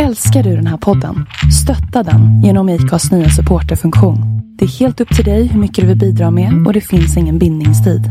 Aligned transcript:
Älskar 0.00 0.42
du 0.42 0.56
den 0.56 0.66
här 0.66 0.76
podden? 0.76 1.26
Stötta 1.62 2.10
den 2.10 2.42
genom 2.42 2.68
IKAs 2.68 3.12
nya 3.12 3.28
supporterfunktion. 3.28 4.18
Det 4.58 4.64
är 4.64 4.68
helt 4.68 5.00
upp 5.00 5.16
till 5.16 5.24
dig 5.24 5.46
hur 5.46 5.60
mycket 5.60 5.82
du 5.82 5.88
vill 5.88 5.98
bidra 5.98 6.30
med 6.30 6.66
och 6.66 6.72
det 6.72 6.80
finns 6.80 7.16
ingen 7.16 7.38
bindningstid. 7.38 8.10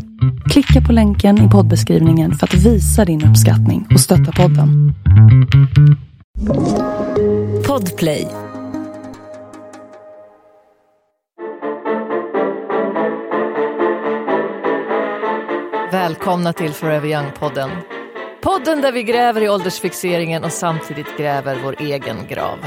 Klicka 0.50 0.82
på 0.88 0.94
länken 0.94 1.48
i 1.48 1.50
poddbeskrivningen 1.50 2.34
för 2.34 2.48
att 2.48 2.54
visa 2.54 3.06
din 3.06 3.26
uppskattning 3.26 3.88
och 3.94 4.00
stötta 4.00 4.32
podden. 4.32 4.94
Podplay. 7.68 8.28
Välkomna 15.92 16.54
till 16.54 16.72
Forever 16.72 17.08
Young-podden. 17.08 17.70
Podden 18.42 18.82
där 18.82 18.92
vi 18.92 19.04
gräver 19.04 19.42
i 19.42 19.50
åldersfixeringen 19.50 20.44
och 20.44 20.52
samtidigt 20.54 21.18
gräver 21.18 21.56
vår 21.64 21.76
egen 21.82 22.28
grav. 22.28 22.60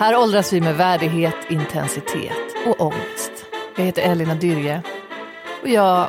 Här 0.00 0.16
åldras 0.16 0.52
vi 0.52 0.60
med 0.60 0.76
värdighet, 0.76 1.34
intensitet 1.48 2.32
och 2.66 2.80
ångest. 2.80 3.32
Jag 3.76 3.84
heter 3.84 4.02
Elina 4.02 4.34
Dyrje 4.34 4.82
och 5.62 5.68
jag... 5.68 6.08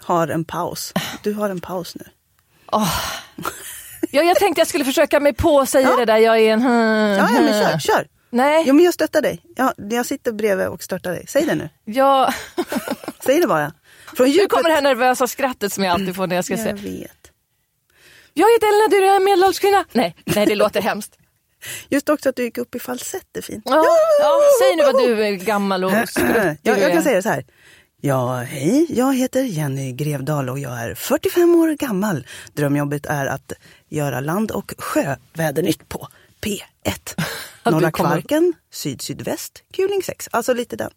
Har 0.00 0.28
en 0.28 0.44
paus. 0.44 0.92
Du 1.22 1.32
har 1.34 1.50
en 1.50 1.60
paus 1.60 1.94
nu. 1.94 2.04
Ja, 2.72 4.22
jag 4.22 4.36
tänkte 4.36 4.60
jag 4.60 4.68
skulle 4.68 4.84
försöka 4.84 5.20
mig 5.20 5.32
på 5.34 5.60
att 5.60 5.68
säga 5.68 5.88
Ja. 5.90 5.96
det 5.96 6.04
där. 6.04 6.16
Jag 6.16 6.38
är 6.38 6.52
en... 6.52 6.62
Ja, 6.62 7.28
ja 7.34 7.40
men 7.40 7.62
kör, 7.62 7.78
kör. 7.78 8.06
Nej, 8.30 8.64
Jo, 8.66 8.74
men 8.74 8.84
jag 8.84 8.94
stöttar 8.94 9.22
dig. 9.22 9.42
Jag, 9.56 9.72
jag 9.76 10.06
sitter 10.06 10.32
bredvid 10.32 10.66
och 10.66 10.82
stöttar 10.82 11.10
dig. 11.10 11.24
Säg 11.28 11.46
det 11.46 11.54
nu. 11.54 11.68
jag... 11.84 12.34
Säg 13.24 13.40
det 13.40 13.46
bara. 13.46 13.72
Från 14.16 14.26
Nu 14.28 14.46
kommer 14.46 14.68
det 14.68 14.74
här 14.74 14.82
nervösa 14.82 15.26
skrattet 15.26 15.72
som 15.72 15.84
jag 15.84 15.92
alltid 15.92 16.16
får 16.16 16.26
när 16.26 16.36
jag 16.36 16.44
ska 16.44 16.54
Jag 16.54 16.62
säga. 16.62 16.74
vet. 16.74 17.25
Jag 18.38 18.46
heter 18.52 18.66
Elina 18.66 18.88
Dyrje, 18.88 19.06
jag 19.06 19.16
är 19.16 19.20
medelålders 19.20 19.58
kvinna. 19.58 19.84
Nej, 19.92 20.16
nej, 20.24 20.46
det 20.46 20.54
låter 20.54 20.80
hemskt. 20.80 21.18
Just 21.88 22.08
också 22.08 22.28
att 22.28 22.36
du 22.36 22.42
gick 22.42 22.58
upp 22.58 22.74
i 22.74 22.78
falsett 22.78 23.36
är 23.36 23.42
fint. 23.42 23.62
Ja, 23.66 23.84
ja, 24.20 24.40
säg 24.62 24.76
nu 24.76 24.82
vad 24.84 25.02
du 25.02 25.24
är 25.24 25.32
gammal 25.32 25.84
och 25.84 25.92
skruttig 26.08 26.58
jag, 26.62 26.76
du 26.76 26.90
kan 26.90 27.02
säga 27.02 27.22
så 27.22 27.28
här. 27.28 27.44
Ja, 28.00 28.36
hej, 28.36 28.86
jag 28.88 29.14
heter 29.16 29.42
Jenny 29.42 29.92
Grevdal 29.92 30.48
och 30.48 30.58
jag 30.58 30.80
är 30.80 30.94
45 30.94 31.54
år 31.54 31.68
gammal. 31.68 32.26
Drömjobbet 32.52 33.06
är 33.06 33.26
att 33.26 33.52
göra 33.88 34.20
land 34.20 34.50
och 34.50 34.74
sjövädernytt 34.78 35.88
på 35.88 36.08
P1. 36.40 37.05
Norra 37.70 37.90
kommer- 37.90 38.10
Kvarken, 38.10 38.52
syd-sydväst, 38.72 39.62
kuling 39.72 40.02
6. 40.02 40.28
Alltså 40.32 40.52
lite 40.54 40.76
den. 40.76 40.90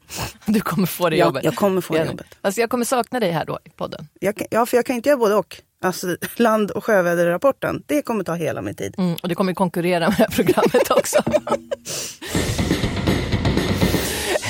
Du 0.45 0.61
kommer 0.61 0.87
få 0.87 1.09
det 1.09 1.15
Ja, 1.17 1.25
jobbet. 1.25 1.43
jag 1.43 1.55
kommer 1.55 1.81
få 1.81 1.93
det 1.93 2.05
jobbet. 2.05 2.27
Alltså 2.41 2.61
jag 2.61 2.69
kommer 2.69 2.85
sakna 2.85 3.19
dig 3.19 3.31
här 3.31 3.45
då 3.45 3.59
i 3.65 3.69
podden. 3.69 4.07
Jag 4.19 4.35
kan, 4.35 4.47
ja, 4.51 4.65
för 4.65 4.77
jag 4.77 4.85
kan 4.85 4.95
inte 4.95 5.09
göra 5.09 5.17
både 5.19 5.35
och. 5.35 5.61
Alltså 5.81 6.17
land 6.35 6.71
och 6.71 6.83
sjöväderrapporten, 6.85 7.83
det 7.85 8.01
kommer 8.01 8.23
ta 8.23 8.33
hela 8.33 8.61
min 8.61 8.75
tid. 8.75 8.95
Mm, 8.97 9.15
och 9.23 9.29
det 9.29 9.35
kommer 9.35 9.53
konkurrera 9.53 9.99
med 10.09 10.17
det 10.17 10.23
här 10.23 10.27
programmet 10.43 10.91
också. 10.91 11.17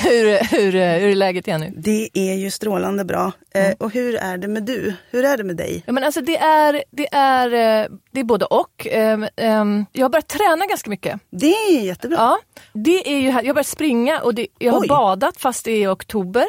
hur, 0.02 0.50
hur, 0.50 0.72
hur 0.72 1.10
är 1.10 1.14
läget 1.14 1.46
Jenny? 1.46 1.70
Det 1.76 2.08
är 2.14 2.34
ju 2.34 2.50
strålande 2.50 3.04
bra. 3.04 3.32
Mm. 3.54 3.70
Eh, 3.70 3.76
och 3.78 3.92
hur 3.92 4.14
är 4.14 4.38
det 4.38 4.48
med 4.48 4.62
du? 4.62 4.94
Hur 5.10 5.24
är 5.24 5.36
det 5.36 5.44
med 5.44 5.56
dig? 5.56 5.82
Ja, 5.86 5.92
men 5.92 6.04
alltså 6.04 6.20
det, 6.20 6.36
är, 6.38 6.84
det, 6.90 7.14
är, 7.14 7.46
eh, 7.46 7.88
det 8.10 8.20
är 8.20 8.24
både 8.24 8.44
och. 8.44 8.86
Ehm, 8.90 9.26
ehm, 9.36 9.86
jag 9.92 10.04
har 10.04 10.10
börjat 10.10 10.28
träna 10.28 10.66
ganska 10.66 10.90
mycket. 10.90 11.20
Det 11.30 11.54
är 11.54 11.80
jättebra. 11.80 12.16
Ja, 12.16 12.38
det 12.72 13.12
är 13.12 13.18
ju, 13.18 13.26
jag 13.26 13.32
har 13.32 13.54
börjat 13.54 13.66
springa 13.66 14.20
och 14.20 14.34
det, 14.34 14.46
jag 14.58 14.72
har 14.72 14.80
Oj. 14.80 14.88
badat 14.88 15.40
fast 15.40 15.64
det 15.64 15.72
är 15.84 15.92
oktober. 15.92 16.44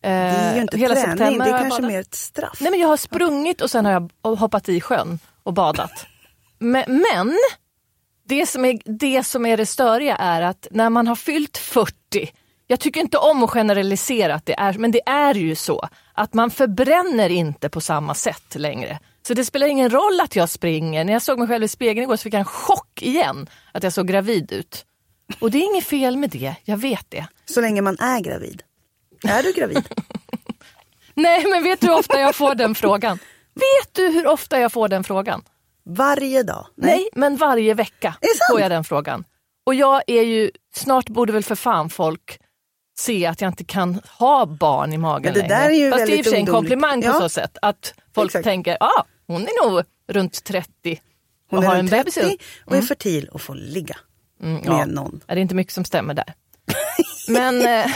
det 0.00 0.08
är 0.08 0.54
ju 0.54 0.60
inte 0.60 0.78
hela 0.78 0.94
träning, 0.94 1.18
september 1.18 1.44
det 1.44 1.50
är 1.50 1.58
kanske 1.58 1.68
badat. 1.82 1.92
mer 1.92 2.00
ett 2.00 2.14
straff. 2.14 2.58
Nej 2.60 2.70
men 2.70 2.80
jag 2.80 2.88
har 2.88 2.96
sprungit 2.96 3.60
och 3.60 3.70
sen 3.70 3.84
har 3.84 3.92
jag 3.92 4.36
hoppat 4.36 4.68
i 4.68 4.80
sjön 4.80 5.18
och 5.42 5.52
badat. 5.52 6.06
Men, 6.62 6.84
men 6.86 7.38
det, 8.28 8.46
som 8.46 8.64
är, 8.64 8.78
det 8.84 9.24
som 9.24 9.46
är 9.46 9.56
det 9.56 9.66
störiga 9.66 10.16
är 10.16 10.42
att 10.42 10.66
när 10.70 10.90
man 10.90 11.06
har 11.06 11.16
fyllt 11.16 11.58
40, 11.58 12.32
jag 12.70 12.80
tycker 12.80 13.00
inte 13.00 13.18
om 13.18 13.42
att 13.42 13.50
generalisera 13.50 14.34
att 14.34 14.46
det 14.46 14.54
är, 14.58 14.72
men 14.72 14.90
det 14.90 15.00
är 15.06 15.34
ju 15.34 15.54
så 15.54 15.88
att 16.14 16.34
man 16.34 16.50
förbränner 16.50 17.28
inte 17.30 17.68
på 17.68 17.80
samma 17.80 18.14
sätt 18.14 18.54
längre. 18.54 18.98
Så 19.22 19.34
det 19.34 19.44
spelar 19.44 19.66
ingen 19.66 19.90
roll 19.90 20.20
att 20.20 20.36
jag 20.36 20.48
springer. 20.48 21.04
När 21.04 21.12
jag 21.12 21.22
såg 21.22 21.38
mig 21.38 21.48
själv 21.48 21.64
i 21.64 21.68
spegeln 21.68 22.04
igår 22.04 22.16
så 22.16 22.22
fick 22.22 22.34
jag 22.34 22.38
en 22.38 22.44
chock 22.44 23.02
igen 23.02 23.48
att 23.72 23.82
jag 23.82 23.92
såg 23.92 24.08
gravid 24.08 24.52
ut. 24.52 24.84
Och 25.40 25.50
det 25.50 25.58
är 25.58 25.72
inget 25.72 25.84
fel 25.84 26.16
med 26.16 26.30
det, 26.30 26.54
jag 26.64 26.76
vet 26.76 27.06
det. 27.08 27.26
Så 27.44 27.60
länge 27.60 27.82
man 27.82 27.98
är 27.98 28.20
gravid. 28.20 28.62
Är 29.28 29.42
du 29.42 29.52
gravid? 29.52 29.88
Nej 31.14 31.46
men 31.50 31.62
vet 31.62 31.80
du 31.80 31.86
hur 31.86 31.98
ofta 31.98 32.20
jag 32.20 32.34
får 32.34 32.54
den 32.54 32.74
frågan? 32.74 33.18
Vet 33.54 33.94
du 33.94 34.08
hur 34.08 34.26
ofta 34.26 34.58
jag 34.60 34.72
får 34.72 34.88
den 34.88 35.04
frågan? 35.04 35.42
Varje 35.84 36.42
dag? 36.42 36.66
Nej, 36.76 37.08
men 37.12 37.36
varje 37.36 37.74
vecka 37.74 38.16
får 38.50 38.60
jag 38.60 38.70
den 38.70 38.84
frågan. 38.84 39.24
Och 39.66 39.74
jag 39.74 40.02
är 40.06 40.22
ju, 40.22 40.50
snart 40.74 41.08
borde 41.08 41.32
väl 41.32 41.44
för 41.44 41.54
fan 41.54 41.90
folk 41.90 42.40
se 43.00 43.26
att 43.26 43.40
jag 43.40 43.48
inte 43.48 43.64
kan 43.64 44.00
ha 44.18 44.46
barn 44.46 44.92
i 44.92 44.98
magen 44.98 45.22
Men 45.22 45.32
det 45.34 45.40
längre. 45.40 45.54
där 45.54 45.70
är 45.70 45.74
ju 45.74 45.90
Fast 45.90 46.06
det 46.06 46.12
är 46.12 46.18
i 46.18 46.20
och 46.20 46.24
för 46.24 46.30
sig 46.30 46.40
en 46.40 46.46
komplimang 46.46 47.02
på 47.02 47.06
Ja. 47.08 47.12
så 47.20 47.28
sätt 47.28 47.58
att 47.62 47.94
folk 48.14 48.28
Exakt. 48.30 48.44
tänker, 48.44 48.76
ja 48.80 48.86
ah, 48.86 49.04
hon 49.26 49.42
är 49.42 49.68
nog 49.68 49.82
runt 50.08 50.44
30 50.44 51.00
Hon 51.50 51.58
och 51.58 51.64
är 51.64 51.68
har 51.68 51.74
en 51.74 51.80
runt 51.80 51.90
bebis. 51.90 52.14
30 52.14 52.36
och 52.66 52.76
är 52.76 52.82
fertil 52.82 53.28
och 53.32 53.40
får 53.40 53.54
ligga 53.54 53.96
Mm, 54.42 54.62
ja. 54.64 54.76
med 54.78 54.88
någon. 54.88 55.20
Ja, 55.26 55.34
det 55.34 55.40
är 55.40 55.42
inte 55.42 55.54
mycket 55.54 55.72
som 55.74 55.84
stämmer 55.84 56.14
där. 56.14 56.34
Men, 57.28 57.62
eh, 57.66 57.86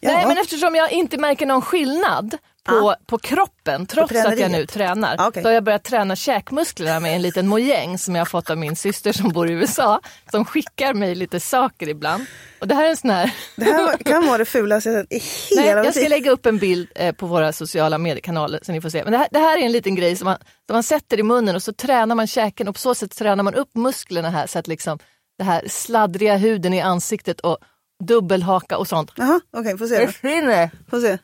Ja. 0.00 0.12
nej, 0.12 0.26
men 0.26 0.38
eftersom 0.38 0.74
jag 0.74 0.92
inte 0.92 1.18
märker 1.18 1.46
någon 1.46 1.62
skillnad 1.62 2.36
på, 2.66 2.94
på 3.06 3.18
kroppen 3.18 3.86
trots 3.86 4.14
att 4.14 4.38
jag 4.38 4.50
nu 4.50 4.66
tränar. 4.66 5.16
Ah, 5.18 5.28
okej. 5.28 5.42
Så 5.42 5.48
har 5.48 5.54
jag 5.54 5.64
börjat 5.64 5.84
träna 5.84 6.16
käkmusklerna 6.16 7.00
med 7.00 7.16
en 7.16 7.22
liten 7.22 7.48
mojäng 7.48 7.98
som 7.98 8.14
jag 8.14 8.20
har 8.20 8.26
fått 8.26 8.50
av 8.50 8.58
min 8.58 8.76
syster 8.76 9.12
som 9.12 9.28
bor 9.28 9.48
i 9.48 9.52
USA. 9.52 10.00
Som 10.30 10.44
skickar 10.44 10.94
mig 10.94 11.14
lite 11.14 11.40
saker 11.40 11.88
ibland. 11.88 12.26
Och 12.58 12.68
det 12.68 12.74
här 12.74 12.84
är 12.84 12.90
en 12.90 12.96
sån 12.96 13.10
här... 13.10 13.34
Det 13.56 13.64
här 13.64 13.96
kan 13.96 14.26
vara 14.26 14.38
det 14.38 14.44
fulaste 14.44 14.90
jag 14.90 15.00
sett 15.00 15.12
i 15.12 15.22
Nej, 15.56 15.64
hela 15.64 15.78
jag 15.78 15.86
mitt 15.86 15.96
ska 15.96 16.08
lägga 16.08 16.30
upp 16.30 16.46
en 16.46 16.58
bild 16.58 16.88
eh, 16.94 17.14
på 17.14 17.26
våra 17.26 17.52
sociala 17.52 17.98
mediekanaler 17.98 18.60
så 18.62 18.72
ni 18.72 18.80
får 18.80 18.90
se. 18.90 19.02
Men 19.02 19.12
det 19.12 19.18
här, 19.18 19.28
det 19.30 19.38
här 19.38 19.58
är 19.58 19.62
en 19.62 19.72
liten 19.72 19.94
grej 19.94 20.16
som 20.16 20.24
man, 20.24 20.36
som 20.66 20.74
man 20.74 20.82
sätter 20.82 21.20
i 21.20 21.22
munnen 21.22 21.56
och 21.56 21.62
så 21.62 21.72
tränar 21.72 22.14
man 22.14 22.26
käken 22.26 22.68
och 22.68 22.74
på 22.74 22.80
så 22.80 22.94
sätt 22.94 23.16
tränar 23.16 23.44
man 23.44 23.54
upp 23.54 23.74
musklerna 23.74 24.30
här 24.30 24.46
så 24.46 24.58
att 24.58 24.66
liksom 24.66 24.98
det 25.38 25.44
här 25.44 25.62
sladdriga 25.68 26.36
huden 26.36 26.74
i 26.74 26.80
ansiktet 26.80 27.40
och 27.40 27.58
dubbelhaka 28.04 28.78
och 28.78 28.88
sånt 28.88 29.12
Jaha, 29.16 29.40
okej, 29.56 29.78
får 29.78 29.86
se. 29.86 30.06
försvinner. 30.06 30.70
Får 30.90 31.00
se. 31.00 31.18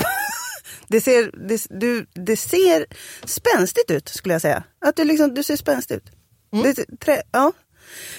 Det 0.88 1.00
ser, 1.00 1.30
det, 1.48 1.66
du, 1.70 2.06
det 2.12 2.36
ser 2.36 2.86
spänstigt 3.24 3.90
ut 3.90 4.08
skulle 4.08 4.34
jag 4.34 4.42
säga. 4.42 4.64
Att 4.80 4.96
du, 4.96 5.04
liksom, 5.04 5.34
du 5.34 5.42
ser 5.42 5.56
spänstig 5.56 5.94
ut. 5.94 6.04
Det, 6.62 6.98
trä, 7.00 7.22
ja. 7.32 7.52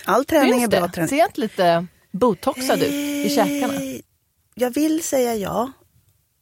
All 0.05 0.25
träning 0.25 0.49
Mm. 0.53 0.59
Syns 0.61 0.73
är 0.73 0.77
bra 0.79 0.87
det? 0.87 0.93
träning. 0.93 1.09
Ser 1.09 1.17
jag 1.17 1.27
inte 1.29 1.41
lite 1.41 1.85
botoxad 2.11 2.79
ut 2.83 2.91
i 2.91 3.29
käkarna? 3.35 3.73
Eh, 3.73 3.99
Jag 4.55 4.69
vill 4.73 5.03
säga 5.03 5.35
ja. 5.35 5.71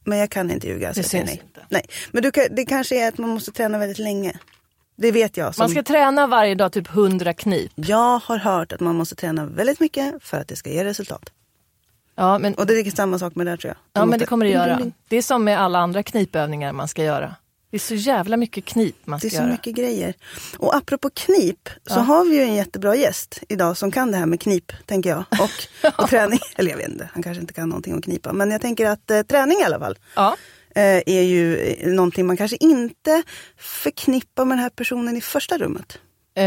Men 0.05 0.17
jag 0.17 0.29
kan 0.29 0.51
inte 0.51 0.67
ljuga. 0.67 0.93
så 0.93 0.99
Det 1.01 1.07
säger 1.07 1.25
syns 1.25 1.39
nej. 1.39 1.43
inte. 1.47 1.65
nej. 1.69 1.85
Men 2.11 2.23
du, 2.23 2.31
det 2.51 2.65
kanske 2.65 3.03
är 3.03 3.07
att 3.07 3.17
man 3.17 3.29
måste 3.29 3.51
träna 3.51 3.77
väldigt 3.77 3.99
länge. 3.99 4.39
Det 4.95 5.11
vet 5.11 5.37
jag. 5.37 5.55
Som, 5.55 5.63
Man 5.63 5.69
ska 5.69 5.83
träna 5.83 6.27
varje 6.27 6.55
dag 6.55 6.71
typ 6.71 6.89
100 6.89 7.33
knip. 7.33 7.71
Jag 7.75 8.19
har 8.19 8.37
hört 8.37 8.71
att 8.71 8.79
man 8.79 8.95
måste 8.95 9.15
träna 9.15 9.45
väldigt 9.45 9.79
mycket 9.79 10.13
för 10.23 10.37
att 10.37 10.47
det 10.47 10.55
ska 10.55 10.69
ge 10.69 10.83
resultat. 10.85 11.29
Ja, 12.15 12.37
men, 12.39 12.53
Och 12.53 12.65
det 12.65 12.73
är 12.73 12.91
samma 12.91 13.19
sak 13.19 13.35
med 13.35 13.45
det 13.45 13.49
här 13.49 13.57
tror 13.57 13.69
jag. 13.69 13.75
Du 13.75 13.99
ja, 14.01 14.05
men 14.05 14.19
det 14.19 14.25
kommer 14.25 14.45
det 14.45 14.51
göra. 14.51 14.75
ding. 14.77 14.93
Det 15.07 15.17
är 15.17 15.21
som 15.21 15.43
med 15.43 15.61
alla 15.61 15.79
andra 15.79 16.03
knipövningar 16.03 16.73
man 16.73 16.87
ska 16.87 17.03
göra. 17.03 17.35
Det 17.71 17.77
är 17.77 17.79
så 17.79 17.95
jävla 17.95 18.37
mycket 18.37 18.65
knip 18.65 18.95
man 19.05 19.19
Det 19.19 19.29
ska 19.29 19.37
är 19.37 19.39
så 19.39 19.43
göra. 19.43 19.51
mycket 19.51 19.75
grejer. 19.75 20.13
Och 20.57 20.75
apropå 20.75 21.09
knip 21.13 21.69
så 21.87 21.99
har 21.99 22.25
vi 22.25 22.35
ju 22.35 22.41
en 22.41 22.53
jättebra 22.53 22.95
gäst 22.95 23.39
idag 23.49 23.77
som 23.77 23.91
kan 23.91 24.11
det 24.11 24.17
här 24.17 24.25
med 24.25 24.41
knip, 24.41 24.71
tänker 24.85 25.09
jag. 25.09 25.23
Och, 25.31 25.93
och 26.03 26.09
träning. 26.09 26.39
Eller 26.55 26.69
jag 26.71 26.77
vet 26.77 26.89
inte, 26.89 27.09
han 27.13 27.23
kanske 27.23 27.41
inte 27.41 27.53
kan 27.53 27.69
någonting 27.69 27.93
om 27.93 28.01
knipa. 28.01 28.33
Men 28.33 28.51
jag 28.51 28.61
tänker 28.61 28.89
att 28.89 29.11
eh, 29.11 29.21
träning 29.21 29.59
i 29.59 29.63
alla 29.63 29.79
fall 29.79 29.97
Ja. 30.15 30.35
eh, 30.75 31.01
är 31.05 31.21
ju 31.21 31.57
eh, 31.57 31.87
någonting 31.87 32.25
man 32.27 32.37
kanske 32.37 32.57
inte 32.59 33.23
förknippar 33.57 34.45
med 34.45 34.57
den 34.57 34.63
här 34.63 34.69
personen 34.69 35.17
i 35.17 35.21
första 35.21 35.57
rummet. 35.57 35.97
Eh, 36.35 36.43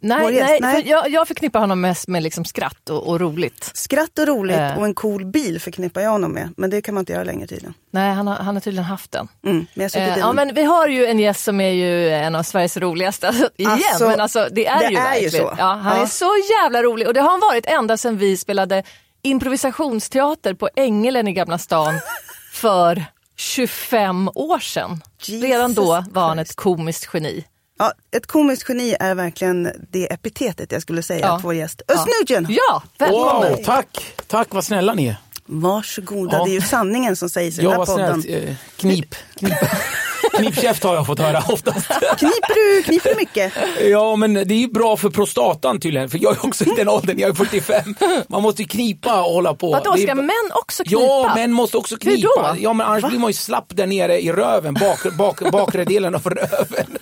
nej, 0.00 0.34
gäst, 0.34 0.48
nej, 0.50 0.58
nej. 0.60 0.82
För 0.82 0.90
jag, 0.90 1.10
jag 1.10 1.28
förknippar 1.28 1.60
honom 1.60 1.80
mest 1.80 2.08
med 2.08 2.22
liksom 2.22 2.44
skratt 2.44 2.90
och, 2.90 3.08
och 3.08 3.20
roligt. 3.20 3.70
Skratt 3.74 4.18
och 4.18 4.26
roligt 4.26 4.56
Eh. 4.56 4.78
och 4.78 4.84
en 4.84 4.94
cool 4.94 5.24
bil 5.26 5.60
förknippar 5.60 6.00
jag 6.00 6.10
honom 6.10 6.32
med. 6.32 6.48
Men 6.56 6.70
det 6.70 6.82
kan 6.82 6.94
man 6.94 7.02
inte 7.02 7.12
göra 7.12 7.24
längre 7.24 7.46
tydligen. 7.46 7.74
Nej, 7.90 8.12
han 8.14 8.26
har, 8.26 8.34
han 8.34 8.56
har 8.56 8.60
tydligen 8.60 8.84
haft 8.84 9.12
den. 9.12 9.28
Mm, 9.46 9.66
men 9.74 9.82
jag 9.82 9.92
bilen. 9.92 10.18
ja, 10.18 10.32
men 10.32 10.54
vi 10.54 10.62
har 10.64 10.88
ju 10.88 11.06
en 11.06 11.18
gäst 11.18 11.44
som 11.44 11.60
är 11.60 11.70
ju 11.70 12.10
en 12.10 12.34
av 12.34 12.42
Sveriges 12.42 12.76
roligaste. 12.76 13.28
Alltså, 13.28 13.48
igen, 13.56 13.70
Alltså, 13.72 14.08
men 14.08 14.20
alltså, 14.20 14.48
det 14.52 14.66
är 14.66 14.78
det 14.78 14.88
ju 14.90 14.96
är 14.96 15.14
ju 15.14 15.20
verkligen. 15.20 15.46
så. 15.46 15.54
Ja, 15.58 15.64
han 15.82 15.96
Ja. 15.96 16.02
är 16.02 16.06
så 16.06 16.30
jävla 16.62 16.82
rolig 16.82 17.06
och 17.08 17.14
det 17.14 17.20
har 17.20 17.30
han 17.30 17.40
varit 17.40 17.66
ända 17.66 17.96
sedan 17.96 18.16
vi 18.18 18.36
spelade 18.36 18.82
improvisationsteater 19.22 20.54
på 20.54 20.68
Ängelen 20.76 21.28
i 21.28 21.32
Gamla 21.32 21.58
stan 21.58 21.94
för 22.52 23.04
25 23.36 24.28
år 24.34 24.58
sedan. 24.58 25.02
Jesus 25.22 25.44
Redan 25.44 25.74
då 25.74 26.04
var 26.10 26.28
han 26.28 26.38
ett 26.38 26.56
komiskt 26.56 27.10
geni. 27.14 27.44
Ja, 27.78 27.92
ett 28.16 28.26
komiskt 28.26 28.68
geni 28.68 28.96
är 29.00 29.14
verkligen 29.14 29.68
det 29.92 30.12
epitetet 30.12 30.72
jag 30.72 30.82
skulle 30.82 31.02
säga 31.02 31.26
Ja. 31.26 31.36
att 31.36 31.44
vår 31.44 31.54
gäst 31.54 31.82
Özz. 31.88 32.04
Ja, 32.48 32.82
välkommen! 32.98 33.52
Wow, 33.52 33.64
tack! 33.64 34.14
Tack, 34.26 34.48
vad 34.50 34.64
snälla 34.64 34.94
ni 34.94 35.06
är. 35.06 35.16
Varsågoda, 35.46 36.36
Ja. 36.38 36.44
det 36.44 36.50
är 36.50 36.54
ju 36.54 36.60
sanningen 36.60 37.16
som 37.16 37.28
sägs 37.28 37.58
i 37.58 37.62
Ja, 37.62 37.70
den 37.70 37.78
här 37.78 37.86
podden. 37.86 38.22
snällt. 38.22 38.44
Eh, 38.48 38.54
Knip. 38.76 39.14
Knip. 39.36 39.52
Knipkäft 40.36 40.82
har 40.84 40.94
jag 40.94 41.06
fått 41.06 41.18
höra 41.18 41.42
oftast. 41.48 41.86
Kniper 42.18 42.54
du, 42.76 42.82
kniper 42.82 43.10
du 43.10 43.16
mycket? 43.16 43.52
Ja, 43.90 44.16
men 44.16 44.34
det 44.34 44.40
är 44.54 44.58
ju 44.58 44.68
bra 44.68 44.96
för 44.96 45.10
prostatan 45.10 45.80
tydligen, 45.80 46.08
för 46.10 46.18
jag 46.22 46.32
är 46.36 46.46
också 46.46 46.64
i 46.64 46.72
den 46.76 46.88
åldern, 46.88 47.18
jag 47.18 47.30
är 47.30 47.34
45. 47.34 47.94
Man 48.28 48.42
måste 48.42 48.62
ju 48.62 48.68
knipa 48.68 49.22
och 49.22 49.32
hålla 49.32 49.54
på. 49.54 49.70
Vadå, 49.70 49.92
är 49.92 49.96
ska 49.96 50.14
bra- 50.14 50.22
män 50.24 50.50
också 50.54 50.84
knipa? 50.84 51.00
Ja, 51.02 51.32
män 51.34 51.52
måste 51.52 51.76
också 51.76 51.94
Hur 51.94 51.98
knipa. 52.00 52.28
då? 52.36 52.56
Ja, 52.58 52.72
men 52.72 52.86
annars 52.86 53.04
blir 53.04 53.18
man 53.18 53.30
ju 53.30 53.34
slapp 53.34 53.66
där 53.68 53.86
nere 53.86 54.20
i 54.22 54.32
röven, 54.32 54.74
bak, 54.74 55.16
bak, 55.18 55.50
bakre 55.52 55.84
delen 55.84 56.14
av 56.14 56.22
röven. 56.26 56.98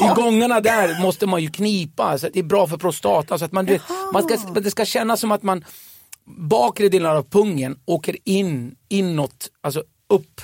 I 0.00 0.14
gångarna 0.14 0.60
där 0.60 1.02
måste 1.02 1.26
man 1.26 1.42
ju 1.42 1.50
knipa, 1.50 2.18
så 2.18 2.28
det 2.32 2.38
är 2.38 2.42
bra 2.42 2.66
för 2.66 2.76
prostatan. 2.76 3.38
Så 3.38 3.44
att 3.44 3.52
man, 3.52 3.66
du 3.66 3.78
man 4.12 4.22
ska, 4.22 4.36
det 4.60 4.70
ska 4.70 4.84
kännas 4.84 5.20
som 5.20 5.32
att 5.32 5.42
man 5.42 5.64
bakre 6.24 6.88
delen 6.88 7.16
av 7.16 7.22
pungen 7.22 7.78
åker 7.84 8.16
in, 8.24 8.76
inåt, 8.88 9.50
alltså 9.60 9.82
upp 10.08 10.40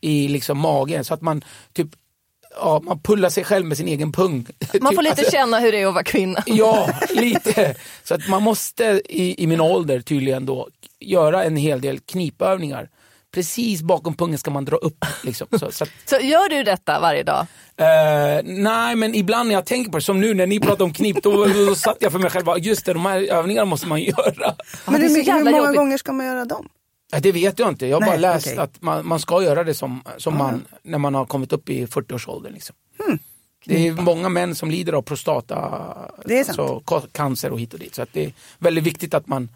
i 0.00 0.28
liksom 0.28 0.58
magen. 0.58 1.04
Så 1.04 1.14
att 1.14 1.22
man 1.22 1.44
typ 1.72 1.88
Ja, 2.56 2.80
man 2.84 3.00
pullar 3.00 3.28
sig 3.28 3.44
själv 3.44 3.66
med 3.66 3.76
sin 3.76 3.88
egen 3.88 4.12
pung. 4.12 4.46
Man 4.80 4.80
får 4.80 4.88
Typ, 4.90 5.02
lite 5.02 5.10
alltså, 5.10 5.30
känna 5.30 5.58
hur 5.58 5.72
det 5.72 5.80
är 5.80 5.86
att 5.86 5.94
vara 5.94 6.04
kvinna. 6.04 6.42
Ja, 6.46 6.88
lite. 7.10 7.74
Så 8.04 8.14
att 8.14 8.28
man 8.28 8.42
måste 8.42 9.02
i, 9.08 9.42
i 9.42 9.46
min 9.46 9.60
ålder 9.60 10.00
tydligen 10.00 10.46
då 10.46 10.68
göra 11.00 11.44
en 11.44 11.56
hel 11.56 11.80
del 11.80 12.00
knipövningar. 12.00 12.88
Precis 13.34 13.82
bakom 13.82 14.14
pungen 14.14 14.38
ska 14.38 14.50
man 14.50 14.64
dra 14.64 14.76
upp. 14.76 15.04
Liksom. 15.22 15.46
Så, 15.50 15.70
så 15.70 15.84
att, 15.84 15.90
Så 16.04 16.16
gör 16.16 16.48
du 16.48 16.62
detta 16.62 17.00
varje 17.00 17.22
dag? 17.22 17.46
eh, 17.76 18.42
nej, 18.44 18.96
men 18.96 19.14
ibland 19.14 19.48
när 19.48 19.54
jag 19.54 19.66
tänker 19.66 19.90
på 19.90 19.98
det, 19.98 20.02
som 20.04 20.20
nu 20.20 20.34
när 20.34 20.46
ni 20.46 20.60
pratar 20.60 20.84
om 20.84 20.92
knip, 20.92 21.22
då, 21.22 21.44
då 21.46 21.74
satt 21.74 21.96
jag 22.00 22.12
för 22.12 22.18
mig 22.18 22.30
själv, 22.30 22.46
just 22.58 22.86
det, 22.86 22.92
de 22.92 23.06
här 23.06 23.20
övningarna 23.32 23.64
måste 23.64 23.86
man 23.88 24.00
göra. 24.02 24.54
Men 24.86 24.94
det 24.94 24.98
är 24.98 25.00
hur, 25.00 25.08
så 25.08 25.14
mycket, 25.18 25.34
hur 25.34 25.44
många 25.44 25.56
jobbigt. 25.58 25.76
gånger 25.76 25.98
ska 25.98 26.12
man 26.12 26.26
göra 26.26 26.44
dem? 26.44 26.68
Det 27.20 27.32
vet 27.32 27.58
jag 27.58 27.68
inte, 27.68 27.86
jag 27.86 27.96
har 27.96 28.00
Nej, 28.00 28.10
bara 28.10 28.16
läst 28.18 28.46
okej. 28.46 28.58
att 28.58 28.82
man, 28.82 29.06
man 29.06 29.20
ska 29.20 29.42
göra 29.42 29.64
det 29.64 29.74
som, 29.74 30.02
som 30.16 30.36
man, 30.36 30.64
när 30.82 30.98
man 30.98 31.14
har 31.14 31.24
kommit 31.26 31.52
upp 31.52 31.68
i 31.68 31.86
40-årsåldern. 31.86 32.52
Liksom. 32.52 32.76
Hmm. 33.04 33.18
Det 33.66 33.88
är 33.88 33.92
många 33.92 34.28
män 34.28 34.54
som 34.54 34.70
lider 34.70 34.92
av 34.92 35.02
prostata, 35.02 35.56
Det 36.24 36.38
är 36.38 36.44
sant. 36.44 36.58
alltså, 36.58 37.08
cancer 37.12 37.50
och 37.52 37.60
hit 37.60 37.72
och 37.74 37.80
dit. 37.80 37.94
Så 37.94 38.02
att 38.02 38.08
det 38.12 38.24
är 38.24 38.32
väldigt 38.58 38.84
viktigt 38.84 39.14
att 39.14 39.26
man 39.26 39.48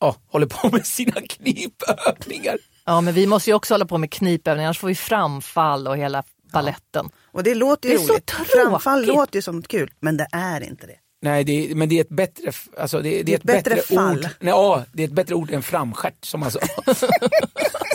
ja, 0.00 0.16
håller 0.30 0.46
på 0.46 0.68
med 0.72 0.86
sina 0.86 1.12
knipövningar. 1.20 2.58
Ja, 2.86 3.00
men 3.00 3.14
vi 3.14 3.26
måste 3.26 3.50
ju 3.50 3.54
också 3.54 3.74
hålla 3.74 3.84
på 3.86 3.98
med 3.98 4.10
knipövningar, 4.10 4.66
annars 4.68 4.78
får 4.78 4.88
vi 4.88 4.94
framfall 4.94 5.86
och 5.88 5.96
hela 5.96 6.22
balletten. 6.52 7.10
Och 7.32 7.42
det 7.42 7.54
låter 7.54 7.88
ju 7.88 7.96
Det 7.98 8.02
roligt. 8.12 8.30
Framfall 8.30 9.06
låter 9.06 9.38
ju 9.38 9.42
som 9.42 9.62
kul, 9.62 9.90
men 10.00 10.16
det 10.16 10.26
är 10.32 10.60
inte 10.60 10.86
det. 10.86 10.96
Nej, 11.24 11.44
det 11.44 11.70
är, 11.70 11.74
men 11.74 11.88
det 11.88 11.96
är 11.96 12.00
ett 12.00 12.08
bättre, 12.08 12.52
alltså 12.78 12.98
det, 13.00 13.22
det 13.22 13.32
är 13.32 13.36
ett 13.36 13.42
bättre 13.42 13.74
bättre, 13.74 13.94
fall. 13.96 14.16
ord. 14.18 14.28
Nej, 14.40 14.50
ja, 14.50 14.84
det 14.92 15.02
är 15.02 15.06
ett 15.06 15.12
bättre 15.12 15.34
ord 15.34 15.50
än 15.50 15.62
framstjärt 15.62 16.24
som 16.24 16.40
man 16.40 16.50
sa. 16.50 16.58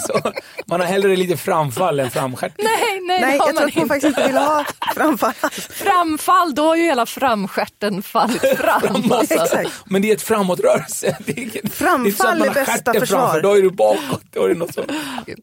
Så, 0.07 0.31
man 0.65 0.79
har 0.79 0.87
hellre 0.87 1.15
lite 1.15 1.37
framfall 1.37 1.99
än 1.99 2.09
framstjärt. 2.11 2.53
Nej, 2.57 2.99
nej, 3.07 3.21
Nej, 3.21 3.35
jag 3.37 3.45
tror 3.45 3.53
man 3.55 3.63
att 3.63 3.75
inte. 3.75 3.87
faktiskt 3.87 4.05
inte 4.17 4.27
vill 4.27 4.37
ha 4.37 4.65
framfall. 4.95 5.33
Framfall, 5.69 6.55
då 6.55 6.63
har 6.63 6.75
ju 6.75 6.83
hela 6.83 7.05
framstjärten 7.05 8.01
fallit 8.03 8.41
fram. 8.57 9.11
Alltså. 9.11 9.33
Exakt. 9.33 9.71
Men 9.85 10.01
det 10.01 10.09
är 10.11 10.15
ett 10.15 10.21
framåtrörelse. 10.21 11.17
Det 11.25 11.31
är, 11.31 11.39
inget- 11.39 11.73
Framfall 11.73 12.39
det 12.39 12.45
är 12.45 12.49
man 12.49 12.57
är 12.57 12.65
bästa 12.65 12.93
försvar. 12.93 13.19
Framför, 13.19 13.41
då 13.41 13.53
är 13.57 13.61
du 13.61 13.69
bakåt. 13.71 14.23
Då 14.31 14.43
är 14.43 14.49
det 14.49 14.55
något 14.55 14.73
sånt. 14.73 14.91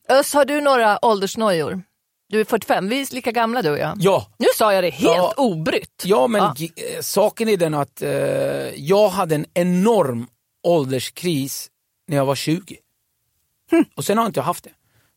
Ös, 0.08 0.34
har 0.34 0.44
du 0.44 0.60
några 0.60 1.04
åldersnojor? 1.04 1.82
Du 2.28 2.40
är 2.40 2.44
45, 2.44 2.88
vi 2.88 3.00
är 3.00 3.14
lika 3.14 3.32
gamla 3.32 3.62
du 3.62 3.70
och 3.70 3.78
jag. 3.78 3.96
Ja, 4.00 4.26
Nu 4.38 4.46
sa 4.56 4.72
jag 4.74 4.84
det 4.84 4.90
helt 4.90 5.16
Ja. 5.16 5.34
obrytt. 5.36 6.02
ja 6.04 6.26
men 6.26 6.40
Ja. 6.40 6.54
eh, 6.76 7.00
saken 7.00 7.48
är 7.48 7.56
den 7.56 7.74
att 7.74 8.02
eh, 8.02 8.10
jag 8.76 9.08
hade 9.08 9.34
en 9.34 9.46
enorm 9.54 10.26
ålderskris 10.66 11.70
när 12.08 12.16
jag 12.16 12.24
var 12.26 12.34
20. 12.34 12.76
Och 13.96 14.04
sen 14.04 14.18
har 14.18 14.26
inte 14.26 14.38
jag 14.40 14.44
haft 14.44 14.64
det. 14.64 14.70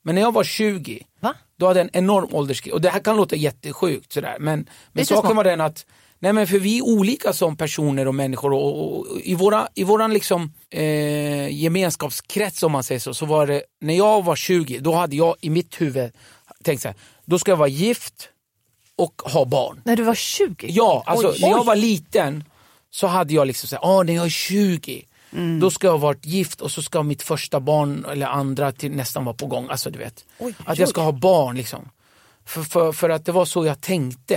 Men 0.04 0.16
när 0.16 0.22
jag 0.22 0.34
var 0.34 0.44
20, 0.44 1.04
Va? 1.20 1.34
då 1.60 1.68
hade 1.68 1.80
jag 1.80 1.86
en 1.94 2.04
enorm 2.04 2.28
ålderskris. 2.36 2.74
Och 2.74 2.82
det 2.82 2.90
här 2.90 3.00
kan 3.00 3.18
låta 3.18 3.36
jättesjukt 3.36 4.14
sådär. 4.14 4.38
Men, 4.40 4.70
men 4.92 5.06
saken 5.06 5.36
var 5.36 5.44
den 5.44 5.62
att 5.62 5.86
Nej 6.22 6.34
men 6.34 6.48
för 6.48 6.60
vi 6.60 6.78
är 6.78 6.82
olika 6.84 7.34
som 7.34 7.58
personer 7.58 8.08
och 8.08 8.16
människor 8.16 8.54
och, 8.54 8.66
och, 8.80 8.98
och 9.00 9.20
i, 9.24 9.36
våra, 9.36 9.68
i 9.76 9.84
våran 9.84 10.14
liksom, 10.14 10.54
eh, 10.70 11.48
gemenskapskrets 11.56 12.64
om 12.64 12.72
man 12.72 12.84
säger 12.84 13.00
så, 13.00 13.14
så 13.14 13.26
var 13.26 13.48
det, 13.48 13.64
när 13.82 13.94
jag 13.94 14.26
var 14.26 14.36
20 14.36 14.80
då 14.80 14.94
hade 14.94 15.16
jag 15.16 15.36
i 15.42 15.50
mitt 15.50 15.82
huvud 15.82 16.12
tänkt 16.64 16.82
så 16.82 16.88
här, 16.88 16.98
då 17.26 17.40
ska 17.40 17.52
jag 17.52 17.58
vara 17.58 17.68
gift 17.68 18.30
och 18.96 19.22
ha 19.26 19.46
barn. 19.46 19.82
När 19.86 19.96
du 19.96 20.04
var 20.04 20.16
20? 20.16 20.68
Ja, 20.70 21.04
alltså 21.06 21.28
Oj. 21.32 21.38
när 21.42 21.50
jag 21.50 21.64
var 21.64 21.76
liten 21.76 22.44
så 22.90 23.08
hade 23.08 23.34
jag 23.34 23.48
liksom 23.48 23.68
såhär, 23.68 24.00
ah, 24.00 24.04
när 24.04 24.14
jag 24.14 24.26
är 24.26 24.30
20 24.30 25.06
Mm. 25.34 25.60
då 25.60 25.72
ska 25.72 25.88
jag 25.88 25.92
ha 25.92 25.98
varit 25.98 26.26
gift 26.26 26.62
och 26.62 26.72
så 26.72 26.82
ska 26.82 27.04
mitt 27.04 27.22
första 27.22 27.60
barn 27.60 28.06
eller 28.12 28.28
andra 28.28 28.72
till 28.72 28.92
nästan 28.92 29.26
vara 29.26 29.36
på 29.36 29.46
gång. 29.46 29.68
Alltså 29.70 29.90
du 29.90 30.00
vet, 30.00 30.26
Oj, 30.40 30.54
att 30.66 30.78
jag 30.78 30.90
ska 30.90 31.02
ha 31.02 31.12
barn 31.12 31.58
liksom. 31.58 31.90
För, 32.46 32.64
för, 32.64 32.92
för 32.92 33.10
att 33.10 33.26
det 33.26 33.32
var 33.32 33.46
så 33.46 33.66
jag 33.66 33.82
tänkte. 33.82 34.36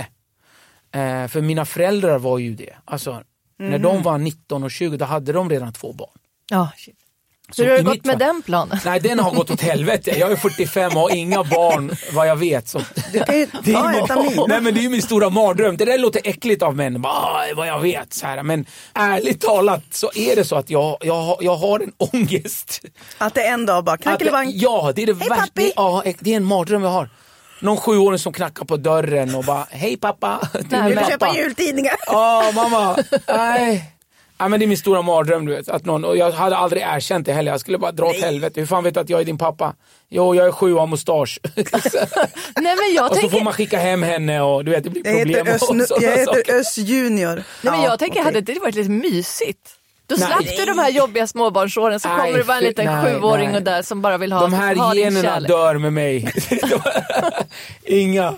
Eh, 0.91 1.27
för 1.27 1.41
mina 1.41 1.65
föräldrar 1.65 2.19
var 2.19 2.37
ju 2.37 2.55
det. 2.55 2.73
Alltså, 2.85 3.23
När 3.57 3.67
Mm. 3.67 3.81
de 3.81 4.01
var 4.03 4.17
19 4.17 4.63
och 4.63 4.71
20 4.71 4.97
då 4.97 5.05
hade 5.05 5.31
de 5.33 5.49
redan 5.49 5.73
två 5.73 5.93
barn. 5.93 6.17
Ja, 6.49 6.69
shit. 6.77 6.95
Så 7.55 7.63
Hur 7.63 7.71
har 7.71 7.79
gått 7.83 8.05
med 8.05 8.13
fall- 8.13 8.19
den 8.19 8.41
planen? 8.41 8.79
Nej 8.85 8.99
den 8.99 9.19
har 9.19 9.31
gått 9.31 9.51
åt 9.51 9.61
helvete. 9.61 10.11
Jag 10.19 10.31
är 10.31 10.35
45 10.35 10.91
och 10.95 11.01
har 11.01 11.15
inga 11.15 11.43
barn 11.43 11.91
vad 12.13 12.27
jag 12.27 12.35
vet. 12.35 12.67
Så. 12.67 12.81
Du 13.13 13.19
kan 13.23 13.35
ju 13.39 13.47
Det 13.63 13.73
ta 13.73 13.89
är, 13.91 14.03
ett 14.03 14.11
amin. 14.11 14.45
nej 14.47 14.61
men 14.61 14.73
det 14.73 14.79
är 14.79 14.81
ju 14.83 14.89
min 14.89 15.01
stora 15.01 15.29
mardröm. 15.29 15.77
Det 15.77 15.85
där 15.85 15.97
låter 15.97 16.21
äckligt 16.23 16.61
av 16.63 16.75
män. 16.75 17.01
Bara, 17.01 17.13
"Ah, 17.13 17.43
vad 17.55 17.67
jag 17.67 17.79
vet. 17.79 18.13
Så 18.13 18.25
här. 18.27 18.43
Men 18.43 18.65
ärligt 18.93 19.41
talat 19.41 19.83
så 19.91 20.11
är 20.15 20.35
det 20.35 20.45
så 20.45 20.55
att 20.55 20.69
jag, 20.69 20.97
jag, 21.01 21.21
har- 21.21 21.37
jag 21.41 21.55
har 21.55 21.79
en 21.79 21.91
ångest. 21.97 22.81
Att 23.17 23.33
det 23.33 23.43
en 23.47 23.65
dag 23.65 23.83
bara 23.83 23.93
Att, 23.93 24.01
knackelibank. 24.01 24.49
ja, 24.53 24.91
det 24.95 25.03
är 25.03 25.07
det 25.07 25.15
Hej, 25.19 25.29
värsta. 25.29 25.61
ja, 25.75 26.03
det 26.19 26.31
är 26.33 26.37
en 26.37 26.45
mardröm 26.45 26.83
jag 26.83 26.89
har. 26.89 27.09
Någon 27.61 27.77
sjuåring 27.77 28.19
som 28.19 28.33
knackar 28.33 28.65
på 28.65 28.77
dörren 28.77 29.35
och 29.35 29.43
bara, 29.43 29.67
hej 29.69 29.97
pappa. 29.97 30.39
Du 30.53 30.65
men- 30.77 31.05
Köpa 31.05 31.35
jultidningar. 31.35 31.95
Ja, 32.07 32.51
mamma. 32.55 32.97
Nej. 33.27 33.89
Nej 34.39 34.49
men 34.49 34.59
det 34.59 34.65
är 34.65 34.67
min 34.67 34.77
stora 34.77 35.01
mardröm 35.01 35.45
du 35.45 35.55
vet. 35.55 35.69
Att 35.69 35.85
någon, 35.85 36.05
och 36.05 36.17
jag 36.17 36.31
hade 36.31 36.57
aldrig 36.57 36.81
erkänt 36.83 37.25
det 37.25 37.33
heller. 37.33 37.51
Jag 37.51 37.59
skulle 37.59 37.77
bara 37.77 37.91
dra 37.91 38.05
åt 38.05 38.21
helvete. 38.21 38.59
Hur 38.59 38.67
fan 38.67 38.83
vet 38.83 38.93
du 38.93 38.99
att 38.99 39.09
jag 39.09 39.21
är 39.21 39.25
din 39.25 39.37
pappa? 39.37 39.73
Jo, 40.09 40.35
jag 40.35 40.47
är 40.47 40.51
sju 40.51 40.73
och 40.73 40.79
har 40.79 40.87
mustasch. 40.87 41.39
Nej 42.55 42.75
men 42.75 42.93
jag 42.95 43.03
och 43.09 43.15
så 43.15 43.21
tänker, 43.21 43.37
får 43.37 43.43
man 43.43 43.53
skicka 43.53 43.77
hem 43.79 44.03
henne 44.03 44.41
och 44.41 44.65
du 44.65 44.71
vet 44.71 44.83
det 44.83 44.89
blir 44.89 45.07
Jag 45.07 45.17
problem. 45.21 45.45
heter 45.47 45.55
Ös, 45.55 45.61
och 45.61 45.67
sådana 45.67 45.85
jag 46.01 46.17
heter 46.17 46.25
saker. 46.33 46.53
Ös 46.59 46.77
Junior. 46.77 47.35
nej, 47.35 47.43
men 47.61 47.73
Ja, 47.73 47.83
jag 47.85 47.99
tänker 47.99 48.13
okej. 48.19 48.23
hade 48.23 48.41
det 48.41 48.59
varit 48.59 48.75
lite 48.75 48.89
mysigt? 48.89 49.69
Då 50.07 50.15
Nej. 50.19 50.27
slapp 50.27 50.57
du 50.57 50.65
de 50.65 50.79
här 50.79 50.89
jobbiga 50.89 51.27
småbarnsåren 51.27 51.99
så 51.99 52.07
Nej, 52.07 52.17
kommer 52.17 52.37
det 52.37 52.43
bara 52.43 52.57
en 52.57 52.63
liten 52.63 52.85
nej, 52.85 53.13
sjuåring 53.19 53.47
nej. 53.47 53.57
och 53.57 53.63
där 53.63 53.81
som 53.81 54.01
bara 54.01 54.17
vill 54.17 54.31
ha, 54.31 54.41
De 54.41 54.53
här 54.53 54.75
ha 54.75 54.93
din 54.93 55.03
generna 55.03 55.29
kärlek. 55.33 55.49
dör 55.49 55.77
med 55.77 55.93
mig. 55.93 56.33
Inga. 57.83 58.31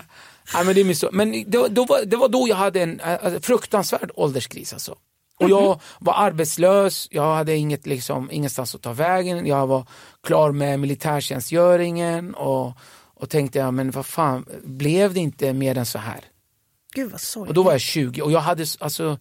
Nej, 0.54 0.64
men 0.64 0.74
det, 0.74 0.80
är 0.80 0.84
min 0.84 0.96
så. 0.96 1.08
men 1.12 1.32
det, 1.46 1.68
då 1.68 1.84
var, 1.84 2.04
det 2.06 2.16
var 2.16 2.28
då 2.28 2.46
jag 2.48 2.56
hade 2.56 2.80
en 2.82 3.00
alltså, 3.22 3.40
fruktansvärd 3.40 4.10
ålderskris. 4.14 4.72
Alltså. 4.72 4.94
Och 5.40 5.50
jag 5.50 5.80
var 5.98 6.14
arbetslös, 6.14 7.08
jag 7.10 7.34
hade 7.34 7.56
inget, 7.56 7.86
liksom, 7.86 8.30
ingenstans 8.30 8.74
att 8.74 8.82
ta 8.82 8.92
vägen, 8.92 9.46
jag 9.46 9.66
var 9.66 9.86
klar 10.22 10.52
med 10.52 10.80
militärtjänstgöringen 10.80 12.34
och, 12.34 12.72
och 13.14 13.30
tänkte, 13.30 13.58
ja, 13.58 13.70
men 13.70 13.90
vad 13.90 14.06
fan, 14.06 14.46
blev 14.64 15.14
det 15.14 15.20
inte 15.20 15.52
mer 15.52 15.78
än 15.78 15.86
så 15.86 15.98
här? 15.98 16.20
Gud 16.94 17.10
vad 17.10 17.20
sorgligt. 17.20 17.48
Och 17.48 17.54
då 17.54 17.62
var 17.62 17.72
jag 17.72 17.80
20 17.80 18.22
och 18.22 18.32
jag 18.32 18.40
hade, 18.40 18.66
alltså, 18.80 19.18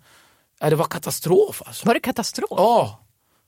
ja, 0.60 0.70
det 0.70 0.75
var 0.75 0.86
katastrof. 0.86 1.62
Alltså. 1.66 1.88
Var 1.88 1.94
det 1.94 2.00
katastrof? 2.00 2.50
Ja, 2.51 3.05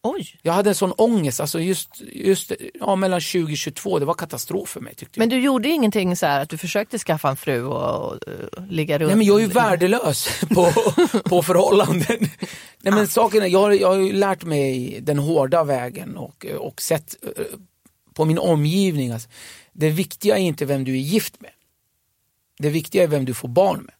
Oj. 0.07 0.39
jag 0.41 0.53
hade 0.53 0.69
en 0.69 0.75
sån 0.75 0.91
ångest, 0.91 1.39
alltså 1.39 1.59
just, 1.59 2.01
just 2.13 2.51
ja, 2.73 2.95
mellan 2.95 3.21
20 3.21 3.53
och 3.53 3.57
22, 3.57 3.99
det 3.99 4.05
var 4.05 4.13
katastrof 4.13 4.69
för 4.69 4.81
mig 4.81 4.95
tyckte. 4.95 5.19
Men 5.19 5.29
du 5.29 5.39
gjorde 5.39 5.69
ingenting 5.69 6.15
så 6.15 6.25
här 6.25 6.41
att 6.41 6.49
du 6.49 6.57
försökte 6.57 6.99
skaffa 6.99 7.29
en 7.29 7.37
fru 7.37 7.63
och, 7.63 8.11
och, 8.11 8.19
ligga 8.69 8.99
runt? 8.99 9.07
Nej 9.07 9.17
men 9.17 9.27
jag 9.27 9.37
är 9.37 9.41
ju 9.41 9.47
värdelös 9.47 10.29
på, 10.49 10.71
på 11.23 11.43
förhållanden. 11.43 12.29
Nej 12.81 12.93
men 12.93 13.07
saken 13.07 13.41
är, 13.41 13.47
jag 13.47 13.59
har, 13.59 13.71
jag 13.71 13.87
har 13.87 13.95
ju 13.95 14.13
lärt 14.13 14.43
mig 14.43 14.99
den 15.01 15.19
hårda 15.19 15.63
vägen 15.63 16.17
och, 16.17 16.45
och 16.45 16.81
sett 16.81 17.15
eh, 17.23 17.43
på 18.13 18.25
min 18.25 18.39
omgivning. 18.39 19.11
Alltså, 19.11 19.29
det 19.73 19.89
viktiga 19.89 20.37
är 20.37 20.41
inte 20.41 20.65
vem 20.65 20.83
du 20.83 20.91
är 20.91 21.01
gift 21.01 21.41
med. 21.41 21.51
Det 22.59 22.69
viktiga 22.69 23.03
är 23.03 23.07
vem 23.07 23.25
du 23.25 23.33
får 23.33 23.47
barn 23.47 23.81
med. 23.81 23.93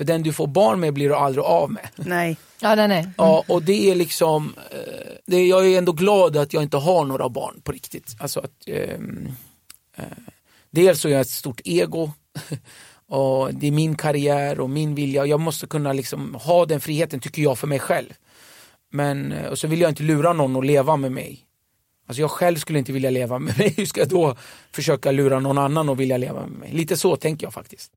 För 0.00 0.04
den 0.04 0.22
du 0.22 0.32
får 0.32 0.46
barn 0.46 0.80
med 0.80 0.94
blir 0.94 1.08
du 1.08 1.14
aldrig 1.14 1.44
av 1.44 1.72
med. 1.72 1.88
Nej. 1.96 2.36
Ja, 2.60 2.74
nej, 2.74 2.88
nej. 2.88 3.08
Ja, 3.16 3.44
och 3.48 3.62
det 3.62 3.90
är 3.90 3.94
liksom, 3.94 4.54
eh, 4.70 5.12
det, 5.26 5.46
jag 5.46 5.66
är 5.66 5.78
ändå 5.78 5.92
glad 5.92 6.36
att 6.36 6.52
jag 6.52 6.62
inte 6.62 6.76
har 6.76 7.04
några 7.04 7.28
barn 7.28 7.60
på 7.64 7.72
riktigt. 7.72 8.16
Alltså 8.18 8.40
att, 8.40 8.50
ehm, 8.66 9.28
eh, 9.96 10.04
dels 10.70 11.00
så 11.00 11.08
är 11.08 11.12
jag 11.12 11.20
ett 11.20 11.28
stort 11.28 11.60
ego 11.64 12.10
och 13.08 13.54
det 13.54 13.66
är 13.66 13.70
min 13.70 13.96
karriär 13.96 14.60
och 14.60 14.70
min 14.70 14.94
vilja. 14.94 15.26
Jag 15.26 15.40
måste 15.40 15.66
kunna 15.66 15.92
liksom 15.92 16.34
ha 16.34 16.66
den 16.66 16.80
friheten 16.80 17.20
tycker 17.20 17.42
jag 17.42 17.58
för 17.58 17.66
mig 17.66 17.78
själv. 17.78 18.12
Men, 18.90 19.32
eh, 19.32 19.46
och 19.46 19.58
så 19.58 19.68
vill 19.68 19.80
jag 19.80 19.90
inte 19.90 20.02
lura 20.02 20.32
någon 20.32 20.56
att 20.56 20.66
leva 20.66 20.96
med 20.96 21.12
mig. 21.12 21.44
Alltså 22.06 22.20
jag 22.20 22.30
själv 22.30 22.56
skulle 22.56 22.78
inte 22.78 22.92
vilja 22.92 23.10
leva 23.10 23.38
med 23.38 23.58
mig. 23.58 23.74
Hur 23.76 23.86
ska 23.86 24.00
jag 24.00 24.08
då 24.08 24.36
försöka 24.72 25.10
lura 25.10 25.40
någon 25.40 25.58
annan 25.58 25.88
att 25.88 25.98
vilja 25.98 26.16
leva 26.16 26.40
med 26.40 26.58
mig? 26.58 26.72
Lite 26.72 26.96
så 26.96 27.16
tänker 27.16 27.46
jag 27.46 27.54
faktiskt. 27.54 27.92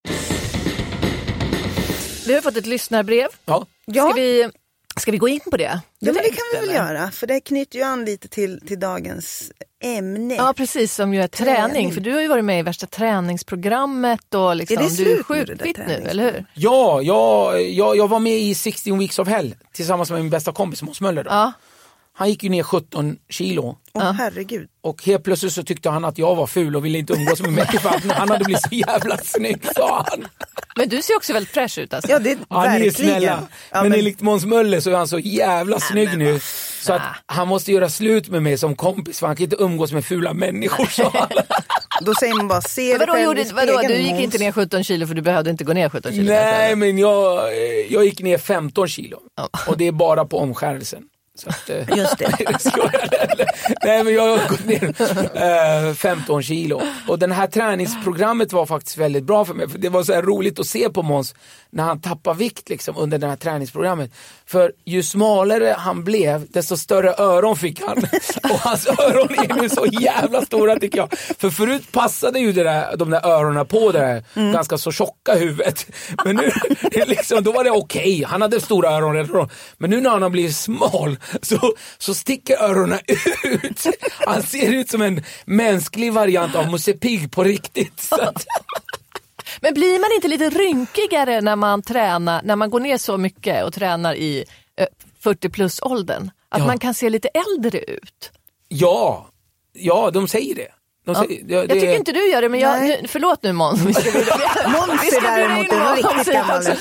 Vi 2.28 2.34
har 2.34 2.42
fått 2.42 2.58
ett 2.58 2.66
lyssnarbrev. 2.66 3.28
Ja. 3.46 3.66
Ska, 3.92 4.14
vi, 4.14 4.50
ska 4.98 5.12
vi 5.12 5.18
gå 5.18 5.28
in 5.28 5.40
på 5.52 5.58
det? 5.58 5.82
ja 6.00 6.14
men 6.14 6.14
det 6.14 6.30
kan 6.30 6.44
vi 6.54 6.60
väl 6.60 6.70
eller? 6.70 6.94
göra. 6.94 7.12
För 7.12 7.28
det 7.28 7.40
knyter 7.40 7.78
ju 7.80 7.84
an 7.86 8.06
lite 8.06 8.28
till, 8.28 8.62
till 8.68 8.80
dagens 8.80 9.52
ämne. 9.84 10.36
Ja 10.36 10.54
precis, 10.58 10.96
som 10.96 11.14
ju 11.14 11.22
är 11.22 11.28
träning. 11.28 11.56
Träning. 11.56 11.94
För 11.94 12.02
du 12.02 12.14
har 12.14 12.22
ju 12.22 12.28
varit 12.28 12.46
med 12.46 12.60
i 12.60 12.62
värsta 12.62 12.88
träningsprogrammet 12.88 14.34
och 14.34 14.56
liksom, 14.56 14.78
Är 14.78 14.82
det 14.82 15.04
du 15.04 15.20
är 15.20 15.46
slut 15.46 15.78
nu, 15.78 15.94
eller 16.10 16.24
hur? 16.24 16.46
Ja, 16.54 17.02
jag, 17.02 17.62
jag, 17.70 17.98
jag 17.98 18.08
var 18.08 18.20
med 18.20 18.40
i 18.40 18.56
16 18.56 19.00
weeks 19.00 19.20
of 19.20 19.28
hell 19.28 19.56
tillsammans 19.74 20.12
med 20.12 20.22
min 20.22 20.30
bästa 20.30 20.52
kompis 20.52 20.84
Måns 20.84 21.02
Möller. 21.02 21.24
Då. 21.24 21.30
Ja. 21.30 21.52
Han 22.16 22.30
gick 22.30 22.44
ju 22.44 22.50
ner 22.50 22.64
17 22.64 23.18
kilo 23.30 23.78
Åh 23.94 24.12
herregud. 24.12 24.70
och 24.82 25.04
helt 25.04 25.24
plötsligt 25.24 25.54
så 25.54 25.64
tyckte 25.64 25.90
han 25.90 26.06
att 26.06 26.18
jag 26.18 26.36
var 26.36 26.48
ful 26.48 26.76
och 26.76 26.86
ville 26.86 26.98
inte 26.98 27.14
umgås 27.14 27.42
med 27.42 27.54
mig 27.54 27.68
för 27.68 27.90
att 27.90 28.04
han 28.04 28.30
hade 28.30 28.46
blivit 28.46 28.62
så 28.62 28.76
jävla 28.76 29.18
snygg 29.18 29.66
sa 29.76 30.06
han. 30.10 30.28
Men 30.76 30.90
du 30.90 31.02
ser 31.02 31.16
också 31.16 31.34
väldigt 31.34 31.54
fräsch 31.54 31.78
ut 31.78 31.94
alltså. 31.94 32.12
Ja, 32.12 32.20
det, 32.20 32.38
Ja, 32.50 32.78
ni 32.80 32.88
är 32.88 32.92
snälla. 32.92 33.26
Ja, 33.72 33.82
men, 33.82 33.90
men- 33.90 34.00
enligt 34.00 34.22
Måns 34.22 34.46
Möller 34.46 34.80
så 34.80 34.90
är 34.90 34.96
han 34.96 35.08
så 35.08 35.20
jävla 35.20 35.80
snygg 35.80 36.18
nu. 36.18 36.40
Så 36.82 36.94
att 36.94 37.02
han 37.26 37.48
måste 37.48 37.72
göra 37.72 37.90
slut 37.90 38.30
med 38.30 38.44
mig 38.44 38.58
som 38.58 38.76
kompis 38.76 39.20
för 39.20 39.28
han 39.28 39.36
kan 39.36 39.44
inte 39.44 39.56
umgås 39.60 39.92
med 39.92 40.06
fula 40.06 40.34
människor. 40.34 41.10
han. 41.14 41.28
Då 42.02 42.14
säger 42.16 42.34
man 42.36 42.48
bara, 42.48 42.62
se 42.62 42.98
Vadå, 42.98 43.14
själv 43.14 43.26
gjorde, 43.26 43.44
vadå, 43.54 43.82
du 43.88 43.98
gick 43.98 44.20
inte 44.20 44.38
ner 44.38 44.52
17 44.52 44.84
kilo 44.84 45.08
för 45.08 45.14
du 45.14 45.22
behövde 45.22 45.50
inte 45.50 45.64
gå 45.64 45.74
ner 45.74 45.90
17 45.90 46.12
kilo? 46.12 46.24
Nej 46.24 46.76
men 46.76 46.98
jag, 46.98 47.48
eh, 47.48 47.94
jag 47.94 48.06
gick 48.06 48.22
ner 48.22 48.38
15 48.38 48.88
kilo. 48.88 49.20
Ja. 49.38 49.50
Och 49.68 49.78
det 49.78 49.88
är 49.88 49.92
bara 49.92 50.26
på 50.26 50.40
omskärelsen. 50.40 51.04
Så 51.36 51.50
att, 51.50 51.70
eh, 51.70 51.90
Just 51.98 52.18
det. 52.18 52.28
Nej 53.84 54.04
men 54.04 54.14
jag 54.14 54.38
har 54.38 54.50
gått 54.50 54.66
ner 54.66 55.88
eh, 55.90 55.94
15 55.94 56.44
kilo. 56.44 56.82
Och 57.08 57.20
det 57.20 57.34
här 57.34 57.48
träningsprogrammet 57.48 58.54
var 58.54 58.66
faktiskt 58.66 58.98
väldigt 58.98 59.24
bra 59.24 59.46
för 59.46 59.54
mig. 59.54 59.70
För 59.70 59.78
det 59.78 59.90
var 59.90 60.04
så 60.04 60.22
roligt 60.22 60.60
att 60.60 60.68
se 60.68 60.90
på 60.90 61.02
Måns 61.02 61.36
när 61.70 61.84
han 61.84 62.02
tappade 62.02 62.40
vikt 62.40 62.70
liksom, 62.70 62.98
under 62.98 63.18
det 63.18 63.28
här 63.28 63.36
träningsprogrammet. 63.36 64.12
För 64.46 64.72
ju 64.86 65.04
smalare 65.04 65.76
han 65.78 66.04
blev, 66.04 66.52
desto 66.52 66.78
större 66.78 67.14
öron 67.18 67.56
fick 67.56 67.82
han. 67.82 67.98
Och 68.44 68.60
hans 68.60 68.88
öron 68.88 69.30
är 69.32 69.62
nu 69.62 69.70
så 69.70 69.86
jävla 69.86 70.42
stora 70.42 70.80
tycker 70.80 70.98
jag. 70.98 71.18
För 71.38 71.50
förut 71.50 71.92
passade 71.92 72.40
ju 72.40 72.52
det 72.52 72.64
där, 72.64 72.98
de 72.98 73.10
där 73.10 73.26
öronen 73.26 73.66
på 73.66 73.92
det 73.92 74.00
där 74.00 74.52
ganska 74.54 74.78
så 74.78 74.92
tjocka 74.92 75.36
huvudet. 75.36 75.86
Men 76.26 76.36
nu, 76.36 76.52
liksom, 77.06 77.44
då 77.44 77.52
var 77.52 77.64
det 77.64 77.72
okej. 77.72 78.24
Han 78.28 78.42
hade 78.42 78.62
stora 78.62 78.90
öron 78.90 79.16
redan. 79.16 79.50
Men 79.78 79.90
nu 79.90 80.02
när 80.02 80.10
han 80.10 80.22
har 80.22 80.30
blivit 80.30 80.56
smal 80.56 81.18
så, 81.42 81.74
så 81.98 82.14
sticker 82.14 82.58
öronen 82.64 83.00
ut. 83.44 83.86
Han 84.26 84.44
ser 84.44 84.72
ut 84.74 84.90
som 84.90 85.02
en 85.02 85.24
mänsklig 85.46 86.14
variant 86.14 86.56
av 86.56 86.72
Musse 86.72 86.94
Pigg 86.94 87.32
på 87.32 87.44
riktigt. 87.44 88.00
Så 88.00 88.22
att, 88.22 88.46
Men 89.62 89.74
blir 89.74 90.00
man 90.00 90.10
inte 90.16 90.28
lite 90.28 90.50
rynkigare 90.60 91.42
när 91.42 91.56
man 91.56 91.82
tränar, 91.82 92.42
när 92.44 92.56
man 92.56 92.70
går 92.70 92.80
ner 92.80 92.98
så 92.98 93.18
mycket 93.18 93.64
och 93.66 93.74
tränar 93.74 94.16
i 94.16 94.46
eh, 94.78 94.88
40 95.20 95.50
plus 95.50 95.82
åldern? 95.82 96.32
Att 96.50 96.60
Ja. 96.60 96.66
man 96.68 96.80
kan 96.80 96.94
se 96.94 97.10
lite 97.10 97.28
äldre 97.28 97.80
ut? 97.80 98.32
ja, 98.68 99.30
ja, 99.74 100.12
de 100.14 100.28
säger 100.28 100.56
det. 100.56 100.68
De 101.06 101.16
säger, 101.16 101.44
det, 101.44 101.54
Jag 101.54 101.70
tycker 101.70 101.96
inte 101.96 102.12
du 102.12 102.30
gör 102.32 102.42
det, 102.42 102.50
men 102.50 102.60
jag, 102.60 102.80
Nej. 102.80 103.00
nu, 103.02 103.08
förlåt 103.08 103.44
nu 103.44 103.54
Måns. 103.54 103.82
Vi 103.86 103.94
ska 103.94 104.04
bjuda- 104.12 104.68
Måns 104.68 105.14
är 105.14 105.22
däremot 105.22 105.72
en 106.28 106.34
gammal. 106.34 106.58
också. 106.58 106.72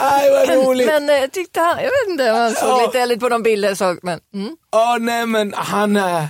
Aj, 0.00 0.30
vad 0.30 0.48
roligt. 0.66 0.86
Men 0.86 1.10
eh, 1.10 1.26
tyckte 1.30 1.60
han, 1.60 1.76
jag 1.76 1.84
vet 1.84 2.08
inte, 2.10 2.24
han 2.24 2.50
såg 2.52 2.68
Ja. 2.68 2.86
lite 2.86 3.00
äldre 3.00 3.18
på 3.18 3.28
de 3.28 3.42
bilder. 3.42 3.74
Så, 3.74 3.96
men, 4.02 4.20
mm. 4.34 4.56
Ja, 4.72 4.96
nej 5.00 5.26
men 5.26 5.54
han, 5.56 5.96
eh, 5.96 6.24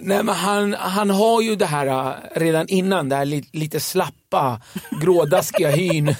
nej, 0.00 0.22
men 0.22 0.34
han, 0.34 0.74
han 0.74 1.10
har 1.10 1.42
ju 1.42 1.56
det 1.56 1.66
här 1.66 1.86
eh, 1.86 2.12
redan 2.34 2.68
innan, 2.68 3.08
det 3.08 3.16
här 3.16 3.24
li, 3.24 3.44
lite 3.52 3.80
slappa, 3.80 4.60
grådaskiga 5.02 5.68
hyn. 5.70 6.06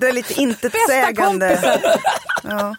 Det 0.00 0.08
är 0.08 0.12
lite 0.12 0.40
intetsägande. 0.40 1.80
Ja. 2.42 2.76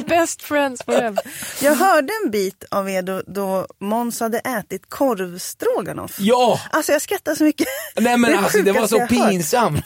Best 0.06 0.42
friends 0.42 0.82
forever. 0.84 1.18
Jag 1.62 1.74
hörde 1.74 2.12
en 2.24 2.30
bit 2.30 2.64
av 2.70 2.90
er 2.90 3.02
då, 3.02 3.22
då 3.26 3.66
Måns 3.80 4.20
hade 4.20 4.38
ätit 4.38 4.88
korvstroganoff. 4.88 6.16
ja, 6.18 6.60
Alltså 6.70 6.92
jag 6.92 7.02
skrattar 7.02 7.34
så 7.34 7.44
mycket. 7.44 7.66
nej 7.96 8.16
men 8.16 8.32
är 8.32 8.36
alltså 8.38 8.58
det 8.62 8.72
var 8.72 8.86
så 8.86 9.06
pinsamt. 9.06 9.84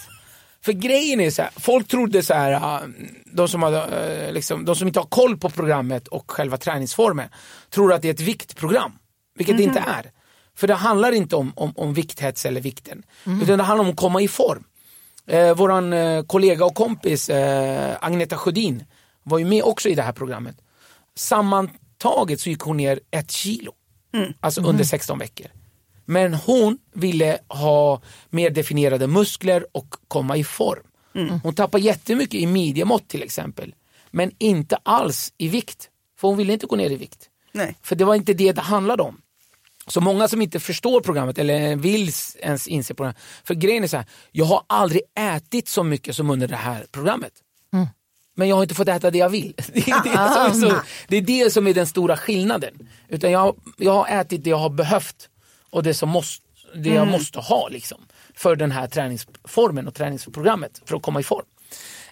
För 0.65 0.73
grejen 0.73 1.21
är 1.21 1.31
så 1.31 1.43
här, 1.43 1.51
folk 1.57 1.89
trodde 1.89 2.23
så 2.23 2.35
här, 2.35 2.53
eh, 2.53 2.81
de 3.27 3.49
som, 3.49 3.63
hade, 3.63 3.83
eh, 4.27 4.33
liksom, 4.33 4.65
de 4.65 4.77
som 4.77 4.87
inte 4.89 5.01
har 5.01 5.07
koll 5.07 5.37
på 5.39 5.51
programmet 5.51 6.09
och 6.09 6.31
själva 6.31 6.57
träningsformen, 6.57 7.29
tror 7.71 7.93
att 7.93 8.03
det 8.03 8.09
är 8.09 8.13
ett 8.15 8.21
viktprogram, 8.21 8.93
vilket 9.39 9.57
det 9.57 9.63
inte 9.63 9.81
Mhm. 9.81 9.89
är. 9.89 10.11
För 10.57 10.67
det 10.67 10.75
handlar 10.75 11.13
inte 11.13 11.37
om, 11.37 11.53
om, 11.57 11.73
om 11.77 11.95
vikthets 11.95 12.47
eller 12.47 12.61
vikten, 12.61 13.03
Mhm. 13.25 13.43
utan 13.43 13.59
det 13.59 13.65
handlar 13.65 13.85
om 13.85 13.91
att 13.91 13.97
komma 13.97 14.21
i 14.23 14.29
form. 14.29 14.65
Eh, 15.27 15.55
våran 15.55 15.93
eh, 15.93 16.23
kollega 16.23 16.65
och 16.65 16.75
kompis 16.75 17.31
eh, 17.31 17.97
Agneta 18.01 18.37
Sjödin 18.37 18.85
var 19.25 19.39
ju 19.39 19.45
med 19.45 19.63
också 19.63 19.89
i 19.89 19.95
det 19.95 20.03
här 20.03 20.13
programmet. 20.13 20.57
Sammantaget 21.17 22.41
så 22.41 22.49
gick 22.49 22.61
hon 22.61 22.77
ner 22.77 23.01
ett 23.11 23.31
kilo, 23.31 23.73
alltså 24.41 24.61
under 24.61 24.85
16 24.85 25.19
veckor. 25.19 25.47
Men 26.05 26.35
hon 26.35 26.79
ville 26.93 27.39
ha 27.49 28.03
mer 28.31 28.51
definierade 28.51 29.07
muskler 29.07 29.67
och 29.73 29.95
komma 30.09 30.37
i 30.37 30.45
form. 30.45 30.87
Hon 31.43 31.55
tappade 31.55 31.85
jättemycket 31.85 32.35
i 32.35 32.47
midjemått 32.47 33.09
till 33.09 33.23
exempel. 33.23 33.75
Men 34.11 34.31
inte 34.39 34.77
alls 34.83 35.33
i 35.39 35.49
vikt. 35.49 35.91
För 36.19 36.29
hon 36.29 36.37
ville 36.37 36.53
inte 36.53 36.67
gå 36.67 36.77
ner 36.77 36.91
i 36.91 36.97
vikt. 36.97 37.29
Nej. 37.53 37.77
För 37.83 37.97
det 37.97 38.05
var 38.05 38.15
inte 38.15 38.35
det 38.35 38.53
det 38.53 38.61
handlade 38.61 39.03
om. 39.03 39.21
Så 39.87 40.01
många 40.01 40.29
som 40.29 40.43
inte 40.43 40.61
förstår 40.61 41.01
programmet 41.01 41.39
eller 41.39 41.77
vill 41.77 42.11
ens 42.39 42.67
inse 42.67 42.95
programmet. 42.95 43.23
För 43.45 43.55
grejen 43.55 43.85
är 43.85 43.89
så 43.89 43.97
här, 43.97 44.07
jag 44.33 44.45
har 44.45 44.63
aldrig 44.67 45.03
ätit 45.19 45.69
så 45.69 45.83
mycket 45.83 46.17
som 46.17 46.31
under 46.31 46.49
det 46.49 46.57
här 46.57 46.87
programmet. 46.93 47.33
Men 48.35 48.49
jag 48.49 48.57
har 48.57 48.63
inte 48.63 48.75
fått 48.75 48.89
äta 48.89 49.11
det 49.11 49.19
jag 49.19 49.29
vill. 49.29 49.55
Det 49.75 49.91
är 49.91 50.03
det, 50.05 50.51
som 50.51 50.67
är, 50.67 50.71
så, 50.71 50.81
det, 51.09 51.17
är 51.17 51.23
det 51.23 51.51
som 51.51 51.67
är 51.67 51.75
den 51.75 51.87
stora 51.87 52.17
skillnaden. 52.17 52.89
Utan 53.09 53.31
jag, 53.31 53.57
jag 53.77 53.93
har 53.93 54.21
ätit 54.21 54.45
det 54.45 54.51
jag 54.51 54.57
har 54.57 54.71
behövt 54.71 55.29
och 55.71 55.83
det, 55.83 55.95
som 55.95 56.09
måste, 56.09 56.47
det 56.75 56.91
jag 56.91 57.09
måste 57.09 57.39
ha 57.39 57.69
liksom, 57.69 57.99
för 58.35 58.57
den 58.57 58.73
här 58.73 58.87
träningsformen 58.87 59.89
och 59.89 59.95
träningsprogrammet 59.95 60.83
för 60.85 60.97
att 60.97 61.03
komma 61.03 61.21
i 61.21 61.23
form. 61.23 61.47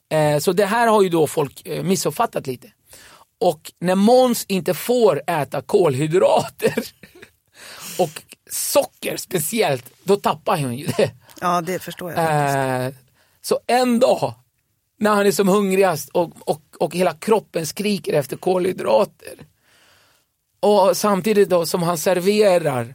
Eh, 0.09 0.39
så 0.39 0.53
det 0.53 0.67
här 0.67 0.87
har 0.87 1.03
ju 1.03 1.09
då 1.09 1.27
folk 1.27 1.67
eh, 1.67 1.83
missuppfattat 1.83 2.47
lite. 2.47 2.69
Och 3.41 3.73
när 3.79 3.95
Måns 3.95 4.45
inte 4.49 4.75
får 4.75 5.23
äta 5.27 5.63
kolhydrater 5.63 6.75
och 7.99 8.23
socker 8.51 9.17
speciellt, 9.17 9.85
då 10.03 10.17
tappar 10.17 10.57
han 10.57 10.77
ju 10.77 10.87
det. 10.87 11.11
Ja, 11.41 11.61
det 11.61 11.79
förstår 11.79 12.13
jag. 12.13 12.87
Eh, 12.87 12.93
så 13.43 13.61
en 13.67 13.99
dag 13.99 14.35
när 15.03 15.15
han 15.15 15.27
är 15.27 15.33
som 15.33 15.49
hungrigast 15.49 16.09
och, 16.09 16.51
och, 16.51 16.63
och 16.79 16.95
hela 16.95 17.15
kroppen 17.15 17.67
skriker 17.67 18.13
efter 18.13 18.37
kolhydrater 18.37 19.35
och 20.61 20.97
samtidigt 20.97 21.49
då 21.49 21.67
som 21.67 21.83
han 21.83 21.99
serverar 21.99 22.95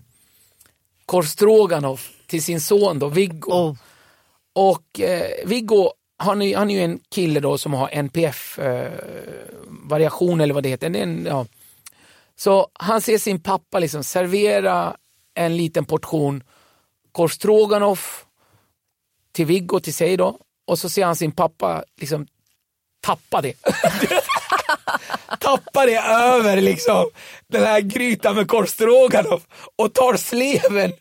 korv 1.06 1.24
stroganoff 1.24 2.12
till 2.28 2.44
sin 2.44 2.62
son 2.62 3.00
då, 3.00 3.08
Viggo. 3.08 3.52
Oh. 3.52 3.76
Och 4.54 5.00
eh, 5.00 5.46
Viggo, 5.46 5.92
han 6.18 6.42
är, 6.42 6.58
han 6.58 6.70
är 6.70 6.76
ju 6.76 6.82
en 6.82 7.00
kille 7.10 7.40
då 7.40 7.58
som 7.58 7.74
har 7.74 7.90
NPF-variation 7.90 10.42
eller 10.42 10.54
vad 10.54 10.64
det 10.64 10.70
heter. 10.70 10.96
En, 10.96 11.26
ja. 11.26 11.46
Så 12.36 12.68
han 12.74 13.02
ser 13.02 13.18
sin 13.18 13.40
pappa 13.40 13.80
liksom 13.80 14.04
servera 14.04 14.98
en 15.34 15.58
liten 15.58 15.86
portion 15.86 16.44
korv 17.12 17.30
stroganoff 17.30 18.26
till 19.32 19.46
Viggo, 19.46 19.80
till 19.80 19.94
sig 19.94 20.18
då. 20.18 20.40
Och 20.68 20.80
så 20.80 20.90
ser 20.90 21.06
han 21.06 21.16
sin 21.16 21.32
pappa 21.32 21.84
liksom 22.00 22.28
tappa 23.02 23.42
det. 23.42 23.54
tappa 25.40 25.86
det 25.86 25.98
över 26.00 26.62
liksom 26.62 27.10
den 27.48 27.64
här 27.64 27.82
grytan 27.82 28.36
med 28.36 28.48
korv 28.48 28.66
stroganoff 28.66 29.42
och 29.76 29.94
tar 29.94 30.18
sleven 30.18 30.94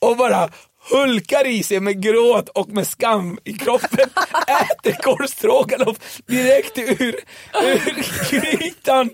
och, 0.00 0.16
bara 0.16 0.50
hulkar 0.90 1.46
i 1.46 1.62
sig 1.62 1.80
med 1.80 2.02
gråt 2.02 2.48
och 2.48 2.68
med 2.68 2.86
skam 2.86 3.38
i 3.44 3.52
kroppen. 3.52 4.08
Äter 4.46 5.02
korv 5.02 5.26
stroganoff 5.26 6.20
direkt 6.26 6.78
ur, 6.78 7.16
ur 7.62 8.30
grytan. 8.30 9.10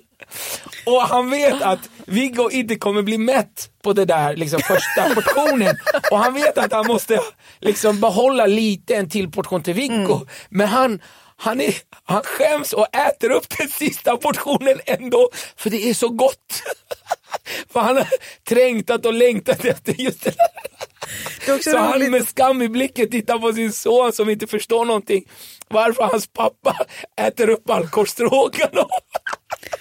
Och 0.86 1.02
han 1.02 1.30
vet 1.30 1.62
att 1.62 1.90
Viggo 2.06 2.50
inte 2.50 2.76
kommer 2.76 3.02
bli 3.02 3.18
mätt 3.18 3.70
på 3.82 3.92
det 3.92 4.04
där 4.04 4.36
liksom, 4.36 4.60
första 4.60 5.14
portionen. 5.14 5.76
Och 6.10 6.18
han 6.18 6.34
vet 6.34 6.58
att 6.58 6.72
han 6.72 6.86
måste 6.86 7.20
liksom 7.60 8.00
behålla 8.00 8.46
lite 8.46 8.96
en 8.96 9.08
till 9.08 9.30
portion 9.30 9.62
till 9.62 9.74
Viggo. 9.74 10.26
Men 10.48 10.68
han, 10.68 11.02
han, 11.36 11.60
är, 11.60 11.74
han 12.04 12.22
skäms 12.22 12.72
och 12.72 12.96
äter 12.96 13.30
upp 13.30 13.58
den 13.58 13.68
sista 13.68 14.16
portionen 14.16 14.80
ändå, 14.86 15.30
för 15.56 15.70
det 15.70 15.90
är 15.90 15.94
så 15.94 16.08
gott. 16.08 16.62
för 17.72 17.80
han 17.80 17.96
har 17.96 18.08
trängtat 18.48 19.06
och 19.06 19.14
längtat 19.14 19.64
efter 19.64 19.92
just 20.00 20.24
det 20.24 20.30
där. 20.30 21.60
Så 21.62 21.78
han 21.78 21.94
roligt. 21.94 22.10
med 22.10 22.28
skam 22.28 22.62
i 22.62 22.68
blicken 22.68 23.10
tittar 23.10 23.38
på 23.38 23.52
sin 23.52 23.72
son 23.72 24.12
som 24.12 24.30
inte 24.30 24.46
förstår 24.46 24.84
någonting. 24.84 25.24
Varför 25.68 26.02
hans 26.02 26.26
pappa 26.26 26.76
äter 27.20 27.48
upp 27.48 27.70
all 27.70 27.88
korv 27.88 28.06
stroganoff. 28.06 28.90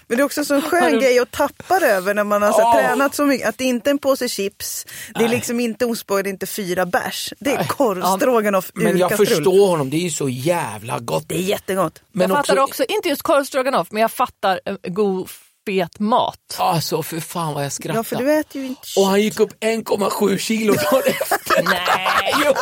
Men 0.09 0.17
det 0.17 0.21
är 0.21 0.25
också 0.25 0.45
så 0.45 0.53
en 0.55 0.61
Har 0.61 0.69
skön 0.69 0.91
du- 0.93 0.99
grej 0.99 1.19
att 1.19 1.31
tappa 1.31 1.79
över 1.79 2.13
när 2.13 2.23
man 2.23 2.41
har 2.41 2.51
så 2.51 2.59
här, 2.71 2.81
Ja. 2.81 2.87
tränat 2.87 3.15
så 3.15 3.25
mycket. 3.25 3.47
Att 3.49 3.57
det 3.57 3.63
inte 3.63 3.89
är 3.89 3.91
en 3.91 3.97
påse 3.97 4.29
chips, 4.29 4.85
det 5.13 5.19
är 5.23 5.27
Nej. 5.27 5.35
liksom 5.35 5.59
inte 5.59 5.85
ostbågar, 5.85 6.23
det 6.23 6.29
är 6.29 6.31
inte 6.31 6.45
fyra 6.47 6.85
bärs. 6.85 7.33
Det 7.39 7.51
är 7.51 7.63
korvstroganoff 7.63 8.71
ur 8.75 8.83
Men 8.83 8.97
jag 8.97 9.09
kastrull. 9.09 9.27
förstår 9.27 9.67
honom, 9.67 9.89
det 9.89 9.97
är 9.97 10.01
ju 10.01 10.09
så 10.09 10.29
jävla 10.29 10.99
gott. 10.99 11.25
Det 11.29 11.35
är 11.35 11.39
jättegott. 11.39 12.01
Men 12.11 12.29
jag 12.29 12.37
fattar 12.45 12.59
också, 12.63 12.83
inte 12.83 13.09
just 13.09 13.21
korv 13.21 13.43
stroganoff, 13.43 13.87
men 13.91 14.01
jag 14.01 14.11
fattar 14.11 14.59
god 14.89 15.29
fet 15.69 15.99
mat. 15.99 16.55
Alltså 16.57 17.03
för 17.03 17.19
fan 17.19 17.53
vad 17.53 17.65
jag 17.65 17.71
skrattade. 17.71 17.99
Ja, 17.99 18.03
för 18.03 18.15
du 18.15 18.33
äter 18.39 18.61
ju 18.61 18.67
inte 18.67 18.81
Och 18.97 19.05
han 19.05 19.21
gick 19.21 19.39
upp 19.39 19.63
1,7 19.63 20.37
kilo 20.37 20.73
dagen 20.73 21.01
efter. 21.21 21.63
Nej. 21.63 22.33
jo, 22.45 22.53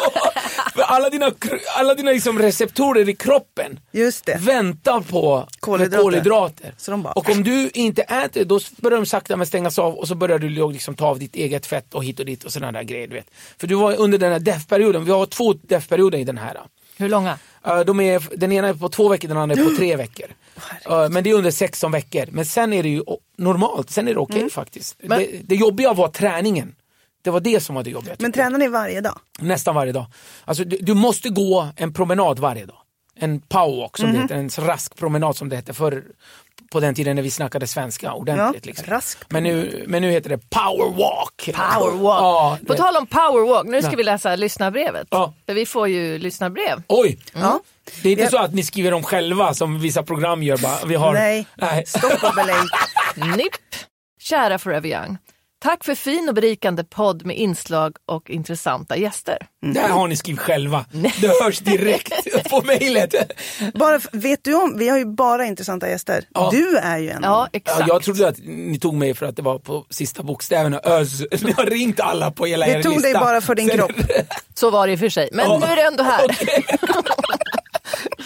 för 0.76 0.82
alla 0.82 1.10
dina, 1.10 1.32
alla 1.78 1.94
dina 1.96 2.12
liksom 2.12 2.40
receptorer 2.40 3.10
i 3.10 3.16
kroppen 3.16 3.80
Just 3.92 4.26
det. 4.26 4.38
väntar 4.40 5.02
på 5.02 5.48
Kolhydrater. 5.60 6.04
kolhydrater. 6.04 6.74
Så 6.78 6.92
de 6.92 7.04
bara- 7.04 7.14
Och 7.14 7.30
om 7.30 7.44
du 7.44 7.70
inte 7.74 8.02
äter 8.02 8.46
då 8.46 8.60
börjar 8.78 8.98
de 8.98 9.06
sakta 9.06 9.36
men 9.36 9.48
stängas 9.48 9.80
av 9.80 9.94
och 9.96 10.08
så 10.08 10.16
börjar 10.16 10.40
du 10.40 10.50
liksom 10.72 10.96
ta 10.96 11.06
av 11.08 11.20
ditt 11.20 11.36
eget 11.36 11.66
fett 11.66 11.94
och 11.94 12.04
hit 12.04 12.20
och 12.20 12.26
dit 12.26 12.44
och 12.44 12.54
sådana 12.54 12.72
där 12.72 12.84
grejer. 12.84 13.08
Du 13.08 13.14
vet. 13.16 13.28
För 13.60 13.68
du 13.68 13.76
var 13.76 13.96
under 13.96 14.18
den 14.18 14.32
här 14.32 14.40
DEF-perioden, 14.40 15.06
vi 15.06 15.12
har 15.12 15.26
två 15.26 15.54
DEF-perioder 15.54 16.18
i 16.18 16.24
den 16.24 16.38
här. 16.38 16.58
Hur 16.98 17.10
långa? 17.10 17.38
De 17.86 18.00
är, 18.00 18.38
den 18.38 18.52
ena 18.52 18.68
är 18.68 18.74
på 18.74 18.90
två 18.90 19.10
veckor, 19.10 19.28
den 19.28 19.38
andra 19.38 19.56
är 19.56 19.64
på 19.70 19.76
tre 19.78 19.96
veckor. 20.06 20.26
Uh, 20.90 21.10
men 21.10 21.24
det 21.24 21.30
är 21.30 21.34
under 21.34 21.52
16 21.52 21.92
veckor. 21.92 22.26
Men 22.32 22.46
sen 22.46 22.74
är 22.74 22.84
det 22.84 22.90
ju 22.90 23.04
normalt, 23.38 23.90
sen 23.90 24.08
är 24.08 24.14
det 24.14 24.20
okej 24.20 24.38
Mm. 24.38 24.50
faktiskt. 24.50 24.96
Det, 25.00 25.28
det 25.44 25.56
jobbiga 25.56 25.94
var 25.94 26.08
träningen. 26.08 26.76
Det 27.22 27.30
var 27.30 27.40
det 27.40 27.60
som 27.60 27.76
var 27.76 27.84
det 27.84 27.90
jobbiga. 27.90 28.16
Men 28.20 28.32
tränar 28.32 28.60
ni 28.60 28.68
varje 28.68 29.02
dag? 29.02 29.20
Nästan 29.40 29.76
varje 29.76 29.92
dag. 29.92 30.06
Alltså, 30.46 30.64
du, 30.64 30.78
du 30.82 30.94
måste 30.94 31.30
gå 31.30 31.68
en 31.76 31.94
promenad 31.94 32.40
varje 32.40 32.66
dag. 32.66 32.78
En 33.20 33.40
powerwalk 33.42 33.98
som 33.98 34.06
Mhm. 34.10 34.16
det 34.16 34.22
heter, 34.22 34.36
en 34.36 34.50
rask 34.68 34.96
promenad 34.96 35.36
som 35.36 35.50
det 35.50 35.56
hette 35.56 35.74
förr 35.74 36.04
på 36.72 36.80
den 36.80 36.96
tiden 36.96 37.16
när 37.16 37.24
vi 37.24 37.32
snackade 37.32 37.68
svenska 37.68 38.14
ordentligt. 38.14 38.66
Ja, 38.66 38.70
liksom. 38.70 38.86
rask 38.88 39.18
men, 39.30 39.44
nu, 39.44 39.84
men 39.88 40.02
nu 40.02 40.12
heter 40.12 40.30
det 40.30 40.38
powerwalk. 40.50 41.50
Powerwalk. 41.56 42.22
Ja, 42.22 42.58
På 42.68 42.74
tal 42.74 42.96
om 42.98 43.08
powerwalk, 43.08 43.68
nu 43.68 43.82
ska 43.82 43.92
Ja. 43.92 43.98
vi 43.98 44.04
läsa 44.04 44.36
lyssnarbrevet. 44.36 45.08
Ja. 45.12 45.34
För 45.46 45.54
vi 45.54 45.66
får 45.66 45.88
ju 45.88 46.18
lyssnarbrev. 46.20 46.84
Oj! 46.88 47.20
Ja. 47.34 47.60
Det 48.02 48.10
är 48.10 48.12
inte 48.12 48.24
Jag- 48.24 48.32
så 48.32 48.38
att 48.38 48.54
ni 48.54 48.64
skriver 48.64 48.92
dem 48.92 49.04
själva 49.04 49.54
som 49.54 49.80
vissa 49.80 50.04
program 50.04 50.44
gör. 50.44 50.58
Bara, 50.58 50.86
vi 50.86 50.96
har, 50.96 51.14
Nej. 51.14 51.46
Nej. 51.56 51.84
Stopp 51.88 52.24
och 52.24 52.36
belägg. 52.36 53.36
Nipp! 53.38 53.54
Kära 54.20 54.58
Forever 54.60 54.90
Young. 54.90 55.18
Tack 55.60 55.84
för 55.84 55.96
fin 55.96 56.30
och 56.30 56.36
berikande 56.36 56.84
podd 56.84 57.26
med 57.26 57.38
inslag 57.38 57.96
och 58.06 58.30
intressanta 58.30 58.98
gäster. 58.98 59.38
Det 59.74 59.80
här 59.80 59.90
har 59.90 60.08
ni 60.08 60.16
skrivit 60.16 60.42
själva. 60.42 60.86
Det 60.92 61.44
hörs 61.44 61.60
direkt 61.60 62.14
på 62.50 62.62
mejlet. 62.62 63.16
Bara, 63.74 64.00
vet 64.12 64.44
du 64.44 64.54
om, 64.56 64.76
vi 64.78 64.90
har 64.90 64.98
ju 64.98 65.06
bara 65.06 65.46
intressanta 65.46 65.90
gäster. 65.90 66.24
Ja. 66.34 66.50
Du 66.52 66.78
är 66.78 66.98
ju 66.98 67.10
en 67.10 67.20
Ja, 67.24 67.48
exakt. 67.54 67.80
Ja, 67.80 67.86
jag 67.88 68.04
trodde 68.04 68.28
att 68.28 68.38
ni 68.46 68.80
tog 68.80 68.94
mig 68.94 69.14
för 69.14 69.26
att 69.26 69.36
det 69.36 69.42
var 69.42 69.60
på 69.60 69.86
sista 69.90 70.24
bokstäverna. 70.24 70.80
Öz. 70.80 71.22
Ni 71.42 71.52
har 71.52 71.66
ringt 71.66 72.00
alla 72.00 72.32
på 72.32 72.46
hela 72.46 72.66
Vi 72.66 72.72
er 72.72 72.84
tog 72.84 72.92
lista. 72.94 73.08
dig 73.08 73.14
bara 73.20 73.42
för 73.42 73.56
din 73.56 73.68
Sen- 73.70 73.78
kropp. 73.78 73.92
Så 74.54 74.70
var 74.70 74.88
det 74.88 74.94
i 74.94 74.96
och 74.96 75.00
för 75.00 75.10
sig. 75.10 75.30
Men 75.32 75.46
Ja. 75.46 75.58
nu 75.58 75.66
är 75.66 75.76
det 75.76 75.82
ändå 75.82 76.04
här. 76.04 76.38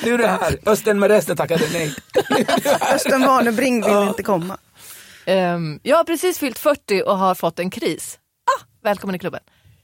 Nu 0.06 0.14
är 0.14 0.18
det 0.18 0.28
här. 0.28 0.58
Östen 0.66 1.00
med 1.00 1.10
resten 1.12 1.38
tackade 1.38 1.64
nej. 1.74 1.96
Östen 2.96 3.22
Warnerbring 3.22 3.82
vill 3.86 4.08
inte 4.08 4.24
komma. 4.24 4.58
Um, 5.28 5.80
jag 5.84 5.98
har 5.98 6.04
precis 6.04 6.40
fyllt 6.40 6.60
40 6.60 7.04
och 7.06 7.18
har 7.18 7.36
fått 7.36 7.60
en 7.60 7.70
kris. 7.70 8.20
Ah, 8.46 8.66
välkommen 8.84 9.16
i 9.16 9.20
klubben. 9.20 9.42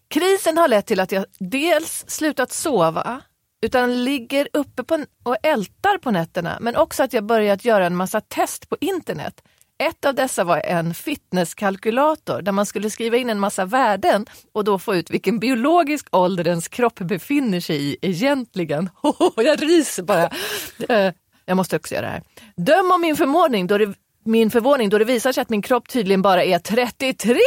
Krisen 0.07 0.57
har 0.57 0.67
lett 0.67 0.85
till 0.85 0.99
att 0.99 1.11
jag 1.11 1.25
dels 1.39 2.05
slutat 2.07 2.51
sova, 2.51 3.21
utan 3.61 4.03
ligger 4.03 4.47
uppe 4.53 4.83
på, 4.83 5.05
och 5.23 5.37
ältar 5.43 5.97
på 5.97 6.11
nätterna, 6.11 6.57
men 6.61 6.75
också 6.75 7.03
att 7.03 7.13
jag 7.13 7.23
börjat 7.23 7.65
göra 7.65 7.85
en 7.85 7.95
massa 7.95 8.21
test 8.21 8.69
på 8.69 8.77
internet. 8.81 9.41
Ett 9.79 10.05
av 10.05 10.15
dessa 10.15 10.43
var 10.43 10.61
en 10.65 10.93
fitnesskalkylator 10.93 12.41
där 12.41 12.51
man 12.51 12.65
skulle 12.65 12.89
skriva 12.89 13.17
in 13.17 13.29
en 13.29 13.39
massa 13.39 13.65
värden 13.65 14.25
och 14.53 14.63
då 14.63 14.79
få 14.79 14.95
ut 14.95 15.09
vilken 15.09 15.39
biologisk 15.39 16.07
ålder 16.11 16.47
ens 16.47 16.67
kropp 16.67 16.99
befinner 16.99 17.59
sig 17.59 17.83
i 17.83 17.97
egentligen. 18.01 18.89
jag 19.35 19.63
ryser 19.63 20.03
bara. 20.03 20.29
Eh, 20.89 21.13
jag 21.45 21.57
måste 21.57 21.75
också 21.75 21.95
göra 21.95 22.05
det 22.05 22.11
här. 22.11 22.23
Döm 22.55 22.91
om 22.91 23.01
min 23.01 23.15
förvåning 23.15 23.67
då 23.67 23.77
det, 23.77 23.93
min 24.27 24.51
förvåning 24.51 24.89
då 24.89 24.97
det 24.97 25.05
visar 25.05 25.31
sig 25.31 25.41
att 25.41 25.49
min 25.49 25.61
kropp 25.61 25.89
tydligen 25.89 26.21
bara 26.21 26.43
är 26.43 26.59
33. 26.59 27.37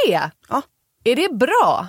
Ja. 0.48 0.62
Är 1.04 1.16
det 1.16 1.34
bra? 1.34 1.86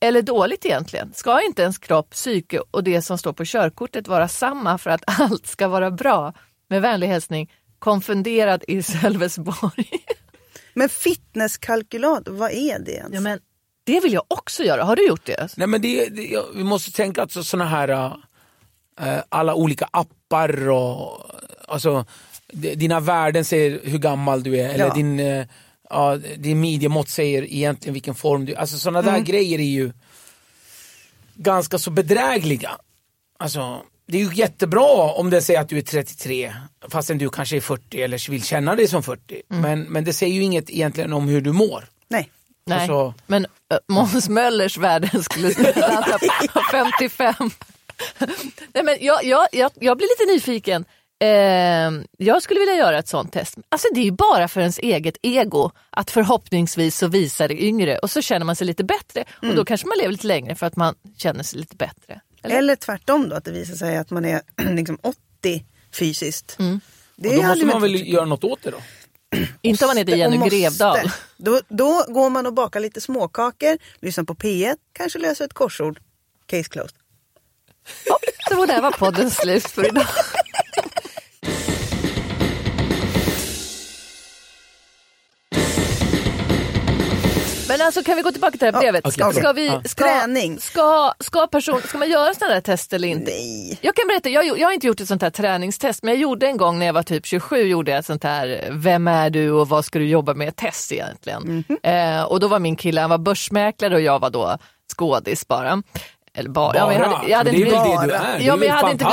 Eller 0.00 0.22
dåligt 0.22 0.64
egentligen? 0.66 1.12
Ska 1.14 1.42
inte 1.42 1.62
ens 1.62 1.78
kropp, 1.78 2.10
psyke 2.10 2.60
och 2.70 2.84
det 2.84 3.02
som 3.02 3.18
står 3.18 3.32
på 3.32 3.44
körkortet 3.44 4.08
vara 4.08 4.28
samma 4.28 4.78
för 4.78 4.90
att 4.90 5.02
allt 5.20 5.46
ska 5.46 5.68
vara 5.68 5.90
bra? 5.90 6.32
Med 6.68 6.82
vänlig 6.82 7.06
hälsning, 7.06 7.52
konfunderad 7.78 8.64
i 8.68 8.82
Sölvesborg. 8.82 9.90
Men 10.74 10.88
fitnesskalkylator, 10.88 12.32
vad 12.32 12.50
är 12.50 12.78
det 12.78 12.92
ens? 12.92 13.14
ja, 13.14 13.20
men 13.20 13.38
det 13.84 14.00
vill 14.00 14.12
jag 14.12 14.22
också 14.28 14.62
göra. 14.62 14.84
Har 14.84 14.96
du 14.96 15.06
gjort 15.06 15.26
det? 15.26 15.48
Nej, 15.56 15.66
men 15.66 15.82
det, 15.82 16.06
det, 16.08 16.22
ja, 16.22 16.44
vi 16.54 16.64
måste 16.64 16.92
tänka 16.92 17.22
att 17.22 17.32
så- 17.32 17.44
såna 17.44 17.64
här 17.64 17.88
äh, 19.00 19.18
alla 19.28 19.54
olika 19.54 19.88
appar 19.90 20.68
och 20.70 21.30
alltså, 21.68 22.04
dina 22.54 23.00
värden 23.00 23.44
säger 23.44 23.80
hur 23.84 23.98
gammal 23.98 24.42
du 24.42 24.56
är 24.60 24.68
eller 24.68 24.86
Ja. 24.86 24.94
din, 24.94 25.20
äh, 25.20 25.46
ja, 25.90 26.16
din 26.36 26.60
midjemått 26.60 27.08
säger 27.08 27.42
egentligen 27.52 27.94
vilken 27.94 28.14
form 28.14 28.44
du 28.44 28.54
Alltså 28.54 28.78
sådana 28.78 28.98
Mm. 28.98 29.14
där 29.14 29.20
grejer 29.20 29.58
är 29.58 29.62
ju 29.64 29.92
ganska 31.34 31.78
så 31.78 31.90
bedrägliga. 31.90 32.70
Alltså, 33.38 33.82
det 34.06 34.18
är 34.20 34.24
ju 34.24 34.34
jättebra 34.34 35.12
om 35.12 35.30
det 35.30 35.42
säger 35.42 35.60
att 35.60 35.68
du 35.68 35.78
är 35.78 35.82
33 35.82 36.54
fastän 36.88 37.18
du 37.18 37.28
kanske 37.30 37.56
är 37.56 37.60
40 37.60 38.02
eller 38.02 38.30
vill 38.30 38.42
känna 38.44 38.74
dig 38.76 38.88
som 38.88 39.02
40. 39.02 39.42
Mm. 39.50 39.62
Men, 39.62 39.80
men 39.92 40.04
det 40.04 40.12
säger 40.12 40.34
ju 40.34 40.42
inget 40.42 40.70
egentligen 40.70 41.12
om 41.12 41.28
hur 41.28 41.40
du 41.40 41.52
mår. 41.52 41.84
Nej. 42.08 42.30
Nej, 42.66 42.78
Alltså- 42.78 43.14
men 43.26 43.44
äh, 43.44 43.78
Måns 43.88 44.28
Möllers 44.28 44.78
värden 44.78 45.22
skulle 45.22 45.48
landa 45.76 46.18
på 46.52 46.60
55. 46.72 47.34
Nej, 48.74 48.84
men 48.84 48.96
jag, 49.00 49.24
jag, 49.24 49.48
jag, 49.52 49.70
jag 49.80 49.96
blir 49.96 50.08
lite 50.24 50.32
nyfiken. 50.34 50.84
Eh, 51.24 51.92
jag 52.18 52.42
skulle 52.42 52.60
vilja 52.60 52.74
göra 52.74 52.98
ett 52.98 53.08
sånt 53.08 53.32
test. 53.32 53.58
Alltså 53.68 53.88
det 53.94 54.00
är 54.00 54.04
ju 54.04 54.10
bara 54.10 54.48
för 54.48 54.60
ens 54.60 54.78
eget 54.78 55.16
ego 55.22 55.70
att 55.90 56.10
förhoppningsvis 56.10 56.98
så 56.98 57.06
visar 57.06 57.48
det 57.48 57.62
yngre 57.64 57.98
och 57.98 58.10
så 58.10 58.22
känner 58.22 58.46
man 58.46 58.56
sig 58.56 58.66
lite 58.66 58.84
bättre 58.84 59.24
och 59.42 59.54
då 59.54 59.64
kanske 59.64 59.86
man 59.86 59.98
lever 59.98 60.12
lite 60.12 60.26
längre 60.26 60.54
för 60.54 60.66
att 60.66 60.76
man 60.76 60.94
känner 61.16 61.42
sig 61.42 61.58
lite 61.58 61.76
bättre. 61.76 62.20
Eller? 62.42 62.58
Eller 62.58 62.76
tvärtom 62.76 63.28
då, 63.28 63.36
att 63.36 63.44
det 63.44 63.52
visar 63.52 63.74
sig 63.74 63.96
att 63.96 64.10
man 64.10 64.24
är 64.24 64.40
liksom 64.74 64.98
80 65.02 65.64
fysiskt. 65.92 66.56
Mm. 66.58 66.80
Det 67.16 67.28
Och 67.28 67.34
då 67.34 67.42
måste 67.42 67.66
man 67.66 67.82
väl 67.82 68.08
göra 68.08 68.24
något 68.24 68.44
åt 68.44 68.62
det 68.62 68.70
då? 68.70 68.78
Inte 69.62 69.84
om 69.84 69.88
man 69.88 69.96
heter 69.96 70.16
Jenny. 70.16 70.48
Grevdal. 70.48 71.10
Då, 71.36 71.60
då 71.68 72.04
går 72.08 72.30
man 72.30 72.46
och 72.46 72.54
bakar 72.54 72.80
lite 72.80 73.00
småkakor, 73.00 73.78
lyssnar 74.00 74.24
på 74.24 74.34
P1, 74.34 74.76
kanske 74.92 75.18
löser 75.18 75.44
ett 75.44 75.54
korsord. 75.54 76.00
Case 76.46 76.68
closed. 76.68 76.96
Ja, 78.06 78.18
så 78.48 78.66
där 78.66 78.82
var 78.82 78.90
podden 78.90 79.30
slut 79.30 79.66
för 79.66 79.86
idag. 79.86 80.06
Men 87.78 87.86
alltså 87.86 88.02
kan 88.02 88.16
vi 88.16 88.22
gå 88.22 88.32
tillbaka 88.32 88.50
till 88.50 88.58
det 88.58 88.72
här 88.72 88.80
brevet? 88.80 89.06
okej, 89.06 89.34
ska, 89.34 89.52
vi, 89.52 89.80
ska, 89.84 90.04
Träning. 90.04 90.60
Ska, 90.60 91.14
ska, 91.20 91.46
person, 91.46 91.80
ska 91.82 91.98
man 91.98 92.10
göra 92.10 92.34
sådana 92.34 92.54
här 92.54 92.60
test 92.60 92.92
eller 92.92 93.08
inte? 93.08 93.30
Nej. 93.30 93.78
Jag 93.80 93.94
kan 93.94 94.08
berätta, 94.08 94.28
jag, 94.28 94.58
jag 94.58 94.68
har 94.68 94.72
inte 94.72 94.86
gjort 94.86 95.00
ett 95.00 95.08
sånt 95.08 95.22
här 95.22 95.30
träningstest 95.30 96.02
men 96.02 96.14
jag 96.14 96.20
gjorde 96.20 96.46
en 96.46 96.56
gång 96.56 96.78
när 96.78 96.86
jag 96.86 96.92
var 96.92 97.02
typ 97.02 97.26
27 97.26 97.56
gjorde 97.56 97.90
jag 97.90 97.98
ett 97.98 98.06
sånt 98.06 98.24
här 98.24 98.68
Vem 98.70 99.08
är 99.08 99.30
du 99.30 99.50
och 99.50 99.68
vad 99.68 99.84
ska 99.84 99.98
du 99.98 100.08
jobba 100.08 100.34
med 100.34 100.56
test 100.56 100.92
egentligen. 100.92 101.64
Mhm. 101.68 101.78
eh, 101.82 102.22
och 102.22 102.40
då 102.40 102.48
var 102.48 102.58
min 102.58 102.76
kille, 102.76 103.00
han 103.00 103.10
var 103.10 103.18
börsmäklare 103.18 103.94
och 103.94 104.00
jag 104.00 104.18
var 104.18 104.30
då 104.30 104.58
skådis 104.96 105.48
bara. 105.48 105.82
Eller 106.36 106.50
bara, 106.50 106.76
ja, 106.76 106.86
men 106.86 106.96
jag 106.96 107.04
Bara? 107.10 107.16
hade, 107.16 107.30
jag 107.30 107.38
hade 107.38 107.50
Men 107.52 107.60
det 107.60 107.66
är 107.66 107.66
inte 107.66 107.88
väl 107.88 107.98
blivit- 107.98 108.00
det 108.00 108.06
du 108.06 108.12
är? 108.14 108.40
Ja, 108.40 108.52
är 108.52 108.56
men 108.56 108.60
väl 108.60 108.68
jag 108.68 108.74
hade 108.74 108.92
inte 108.92 109.04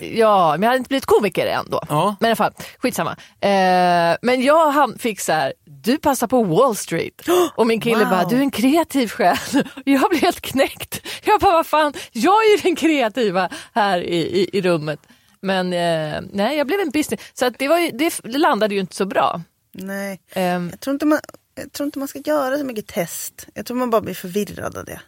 blivit, 0.00 0.18
ja, 0.18 0.50
men 0.52 0.62
jag 0.62 0.68
hade 0.68 0.78
inte 0.78 0.88
blivit 0.88 1.06
komiker 1.06 1.46
än 1.46 1.64
då. 1.70 1.80
Ja. 1.88 2.16
Men 2.20 2.26
i 2.26 2.30
alla 2.30 2.36
fall, 2.36 2.52
skitsamma. 2.78 3.10
Eh, 3.40 4.16
men 4.22 4.42
jag 4.42 4.70
han 4.70 4.98
fick 4.98 5.20
så 5.20 5.32
här, 5.32 5.52
du 5.64 5.98
passar 5.98 6.26
på 6.26 6.42
Wall 6.44 6.76
Street. 6.76 7.22
Och 7.54 7.66
min 7.66 7.80
kille 7.80 7.98
Wow. 7.98 8.08
bara, 8.10 8.24
du 8.24 8.36
är 8.36 8.40
en 8.40 8.50
kreativ 8.50 9.08
själ. 9.08 9.36
Jag 9.84 10.10
blev 10.10 10.22
helt 10.22 10.40
knäckt. 10.40 11.06
Jag 11.24 11.40
bara, 11.40 11.52
vad 11.52 11.66
fan, 11.66 11.92
jag 12.12 12.34
är 12.44 12.50
ju 12.56 12.62
den 12.62 12.76
kreativa 12.76 13.48
här 13.74 13.98
i, 13.98 14.16
i, 14.16 14.50
i 14.58 14.60
rummet. 14.62 15.00
Men 15.40 15.72
eh, 15.72 16.20
nej, 16.32 16.56
jag 16.58 16.66
blev 16.66 16.80
en 16.80 16.90
business. 16.90 17.20
Så 17.34 17.46
att 17.46 17.58
det, 17.58 17.68
var 17.68 17.78
ju, 17.78 17.90
det 17.90 18.22
landade 18.38 18.74
ju 18.74 18.80
inte 18.80 18.96
så 18.96 19.06
bra. 19.06 19.40
Nej. 19.72 20.20
Ehm, 20.32 20.68
Jag 20.70 20.80
tror, 20.80 20.92
inte 20.94 21.06
man, 21.06 21.18
jag 21.54 21.72
tror 21.72 21.84
inte 21.84 21.98
man 21.98 22.08
ska 22.08 22.18
göra 22.18 22.58
så 22.58 22.64
mycket 22.64 22.86
test. 22.86 23.46
Jag 23.54 23.66
tror 23.66 23.76
man 23.76 23.90
bara 23.90 24.00
blir 24.00 24.14
förvirrad 24.14 24.76
av 24.76 24.84
det. 24.84 25.00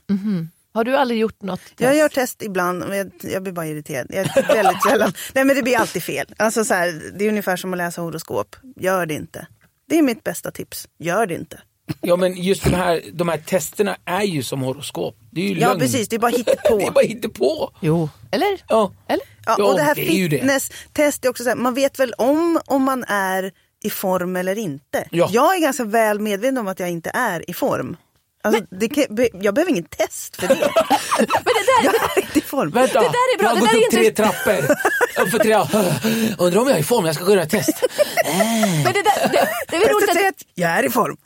Har 0.73 0.85
du 0.85 0.97
aldrig 0.97 1.21
gjort 1.21 1.43
något 1.43 1.61
test? 1.61 1.81
Jag 1.81 1.97
gör 1.97 2.09
test 2.09 2.43
ibland 2.43 2.79
men 2.89 2.99
jag, 2.99 3.11
jag 3.23 3.43
blir 3.43 3.53
bara 3.53 3.67
irriterad. 3.67 4.07
Jag 4.11 4.19
är 4.37 4.55
väldigt 4.55 4.83
sällan. 4.83 5.13
Nej 5.35 5.45
men 5.45 5.57
det 5.57 5.63
blir 5.63 5.77
alltid 5.79 6.03
fel. 6.03 6.27
Alltså 6.37 6.65
så 6.65 6.75
här, 6.75 7.03
det 7.19 7.25
är 7.25 7.29
ungefär 7.29 7.57
som 7.57 7.73
att 7.73 7.79
läsa 7.79 8.01
horoskop. 8.03 8.57
Gör 8.77 9.07
det 9.07 9.15
inte. 9.15 9.47
Det 9.89 9.99
är 9.99 10.03
mitt 10.03 10.25
bästa 10.25 10.51
tips. 10.51 10.89
Gör 10.99 11.27
det 11.27 11.35
inte. 11.35 11.61
Ja 12.01 12.17
men 12.17 12.43
just 12.43 12.65
de 12.65 12.71
här, 12.75 13.03
de 13.13 13.29
här 13.29 13.39
testerna 13.39 13.97
är 14.05 14.23
ju 14.23 14.43
som 14.43 14.61
horoskop. 14.63 15.17
Det 15.31 15.41
är 15.41 15.49
ju 15.55 15.61
Ja 15.61 15.69
lögn. 15.69 15.81
precis, 15.81 16.09
det 16.09 16.17
är 16.17 16.21
bara 16.21 16.31
Det 16.31 16.37
är 16.37 16.45
hittepå. 16.79 16.91
bara 16.95 17.05
hittepå. 17.05 17.71
Jo. 17.81 18.09
Eller? 18.31 18.63
Ja. 18.69 18.93
Eller? 19.09 19.25
Ja, 19.47 19.65
och 19.65 19.75
det 19.77 19.83
här 19.83 19.95
det 19.95 20.01
är 20.03 20.29
fitness-test 20.31 21.25
är 21.25 21.29
också 21.29 21.43
så 21.43 21.49
här, 21.49 21.57
man 21.57 21.75
vet 21.75 21.99
väl 22.01 22.13
om 22.19 22.61
om 22.67 22.83
man 22.83 23.05
är 23.05 23.53
i 23.85 23.91
form 23.91 24.37
eller 24.37 24.59
inte. 24.59 25.09
Ja. 25.11 25.29
Jag 25.33 25.57
är 25.57 25.61
ganska 25.61 25.85
väl 25.85 26.21
medveten 26.21 26.59
om 26.59 26.69
att 26.69 26.81
jag 26.81 26.91
inte 26.91 27.11
är 27.15 27.51
i 27.51 27.55
form. 27.55 27.97
Alltså, 28.43 28.65
det 28.71 28.89
kan, 28.89 29.05
jag 29.33 29.55
behöver 29.55 29.71
ingen 29.71 29.85
test 29.85 30.37
för 30.37 30.49
det. 30.49 30.55
Men 31.19 31.27
det 31.45 31.67
där, 31.67 31.85
Jag 31.85 31.95
är 31.95 32.21
inte 32.23 32.39
i 32.39 32.43
form. 32.43 32.71
Vänta, 32.71 33.01
Det 33.01 33.07
där 33.07 33.35
är 33.35 33.39
bra, 33.39 33.49
jag 33.49 33.57
har 33.57 33.67
det 33.67 33.75
gått 33.75 33.85
upp 33.85 33.91
tre 33.91 34.11
trappor. 34.11 34.77
Upp 35.23 35.31
för 35.31 35.39
tre. 35.39 35.55
Undrar 36.39 36.61
om 36.61 36.69
jag 36.69 36.77
är 36.77 36.81
i 36.81 36.83
form, 36.83 37.07
jag 37.07 37.15
ska 37.15 37.25
gå 37.25 37.31
och 37.31 37.37
göra 37.37 37.45
ett 37.45 37.51
test. 37.51 37.85
men 38.85 38.93
det, 38.93 39.03
där, 39.03 39.29
det, 39.33 39.49
det, 39.69 39.77
är 39.77 39.95
roligt 39.95 40.11
att, 40.11 40.17
att 40.17 40.45
jag 40.55 40.71
är 40.71 40.87
i 40.87 40.91
form. 40.91 41.17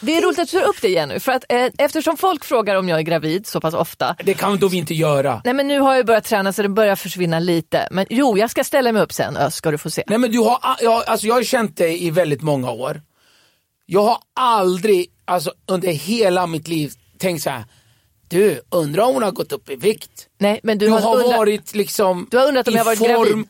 det 0.00 0.16
är 0.16 0.22
roligt 0.22 0.38
att 0.38 0.50
du 0.50 0.60
tar 0.60 0.66
upp 0.66 0.82
det 0.82 0.88
Jenny. 0.88 1.20
För 1.20 1.32
att, 1.32 1.44
eh, 1.48 1.66
eftersom 1.78 2.16
folk 2.16 2.44
frågar 2.44 2.76
om 2.76 2.88
jag 2.88 2.98
är 2.98 3.02
gravid 3.02 3.46
så 3.46 3.60
pass 3.60 3.74
ofta. 3.74 4.16
Det 4.24 4.34
kan 4.34 4.58
då 4.58 4.68
vi 4.68 4.76
inte 4.76 4.94
göra. 4.94 5.40
Nej 5.44 5.54
men 5.54 5.68
nu 5.68 5.80
har 5.80 5.96
jag 5.96 6.06
börjat 6.06 6.24
träna 6.24 6.52
så 6.52 6.62
det 6.62 6.68
börjar 6.68 6.96
försvinna 6.96 7.38
lite. 7.38 7.88
Men 7.90 8.06
jo, 8.10 8.38
jag 8.38 8.50
ska 8.50 8.64
ställa 8.64 8.92
mig 8.92 9.02
upp 9.02 9.12
sen 9.12 9.36
Ös, 9.36 9.54
ska 9.54 9.70
du 9.70 9.78
få 9.78 9.90
se. 9.90 10.04
Nej 10.06 10.18
men 10.18 10.30
du 10.30 10.38
har, 10.38 10.58
jag, 10.80 11.02
alltså 11.06 11.26
jag 11.26 11.34
har 11.34 11.42
känt 11.42 11.76
dig 11.76 12.04
i 12.06 12.10
väldigt 12.10 12.42
många 12.42 12.70
år. 12.70 13.02
Jag 13.86 14.02
har 14.02 14.18
aldrig, 14.40 15.06
alltså 15.28 15.52
under 15.66 15.88
hela 15.92 16.46
mitt 16.46 16.68
liv 16.68 16.92
tänkt 17.18 17.42
så 17.42 17.50
här. 17.50 17.64
Du, 18.28 18.60
undrar 18.70 19.04
om 19.04 19.14
hon 19.14 19.22
har 19.22 19.30
gått 19.32 19.52
upp 19.52 19.70
i 19.70 19.76
vikt? 19.76 20.26
Nej, 20.38 20.60
men 20.62 20.78
du, 20.78 20.86
Du 20.86 20.92
har, 20.92 21.00
har 21.00 21.16
undrat, 21.16 21.36
varit 21.36 21.74
liksom 21.74 22.28
Du 22.30 22.38
har 22.38 22.48
undrat 22.48 22.68
om 22.68 22.74
jag 22.74 22.80
har 22.80 22.84
varit 22.84 22.98
form. 22.98 23.08
gravid? 23.08 23.46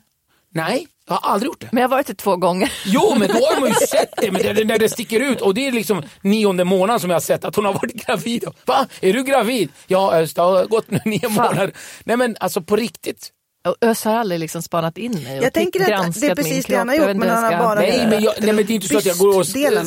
Nej, 0.55 0.87
jag 1.09 1.15
har 1.15 1.31
aldrig 1.33 1.47
gjort 1.47 1.61
det. 1.61 1.69
Men 1.73 1.81
jag 1.81 1.89
har 1.89 1.97
varit 1.97 2.07
det 2.07 2.15
två 2.15 2.37
gånger. 2.37 2.73
Jo, 2.85 3.15
men 3.19 3.29
då 3.29 3.35
har 3.35 3.61
man 3.61 3.69
ju 3.69 3.75
sett 3.89 4.11
det, 4.17 4.31
men 4.31 4.43
det, 4.43 4.65
när 4.65 4.79
det 4.79 4.89
sticker 4.89 5.21
ut. 5.21 5.41
Och 5.41 5.55
det 5.55 5.67
är 5.67 5.73
liksom 5.73 6.03
nionde 6.23 6.65
månaden 6.65 7.01
som 7.01 7.11
jag 7.11 7.15
har 7.15 7.21
sett 7.21 7.45
att 7.45 7.57
hon 7.57 7.65
har 7.65 7.73
varit 7.73 7.93
gravid. 8.07 8.45
Va? 8.67 8.87
Är 9.01 9.13
du 9.13 9.23
gravid? 9.23 9.69
Ja, 9.87 10.21
det 10.21 10.41
har 10.41 10.67
gått 10.67 10.91
nu 10.91 11.01
nio 11.05 11.29
månader. 11.29 11.73
Nej 12.05 12.17
men 12.17 12.37
alltså 12.41 12.63
på 12.63 12.77
riktigt. 12.77 13.33
Ös 13.81 14.05
har 14.05 14.15
aldrig 14.15 14.41
liksom 14.41 14.63
spanat 14.63 14.99
in 14.99 15.13
mig 15.13 15.39
och 15.39 15.45
Jag 15.45 15.53
tänker 15.53 15.81
att 15.81 15.87
granskat 15.89 16.21
det 16.21 16.27
är 16.27 16.29
min 16.29 16.37
precis 16.37 16.65
det 16.67 16.73
kropp. 16.73 16.79
han 16.79 16.89
har 16.89 16.95
Jag 16.95 17.09
gjort, 17.09 17.17
men 17.17 17.29
han 17.29 17.45
har 17.45 17.59
bara- 17.59 17.75
Nej 17.75 18.07
men, 18.11 18.23
jag, 18.23 18.35
nej 18.41 18.53
men 18.53 18.67
det 18.67 18.73
är 18.73 18.75
inte 18.75 18.89
så 18.89 18.99
att 18.99 19.05
jag 19.07 19.17
går 19.19 19.39
och 19.39 19.47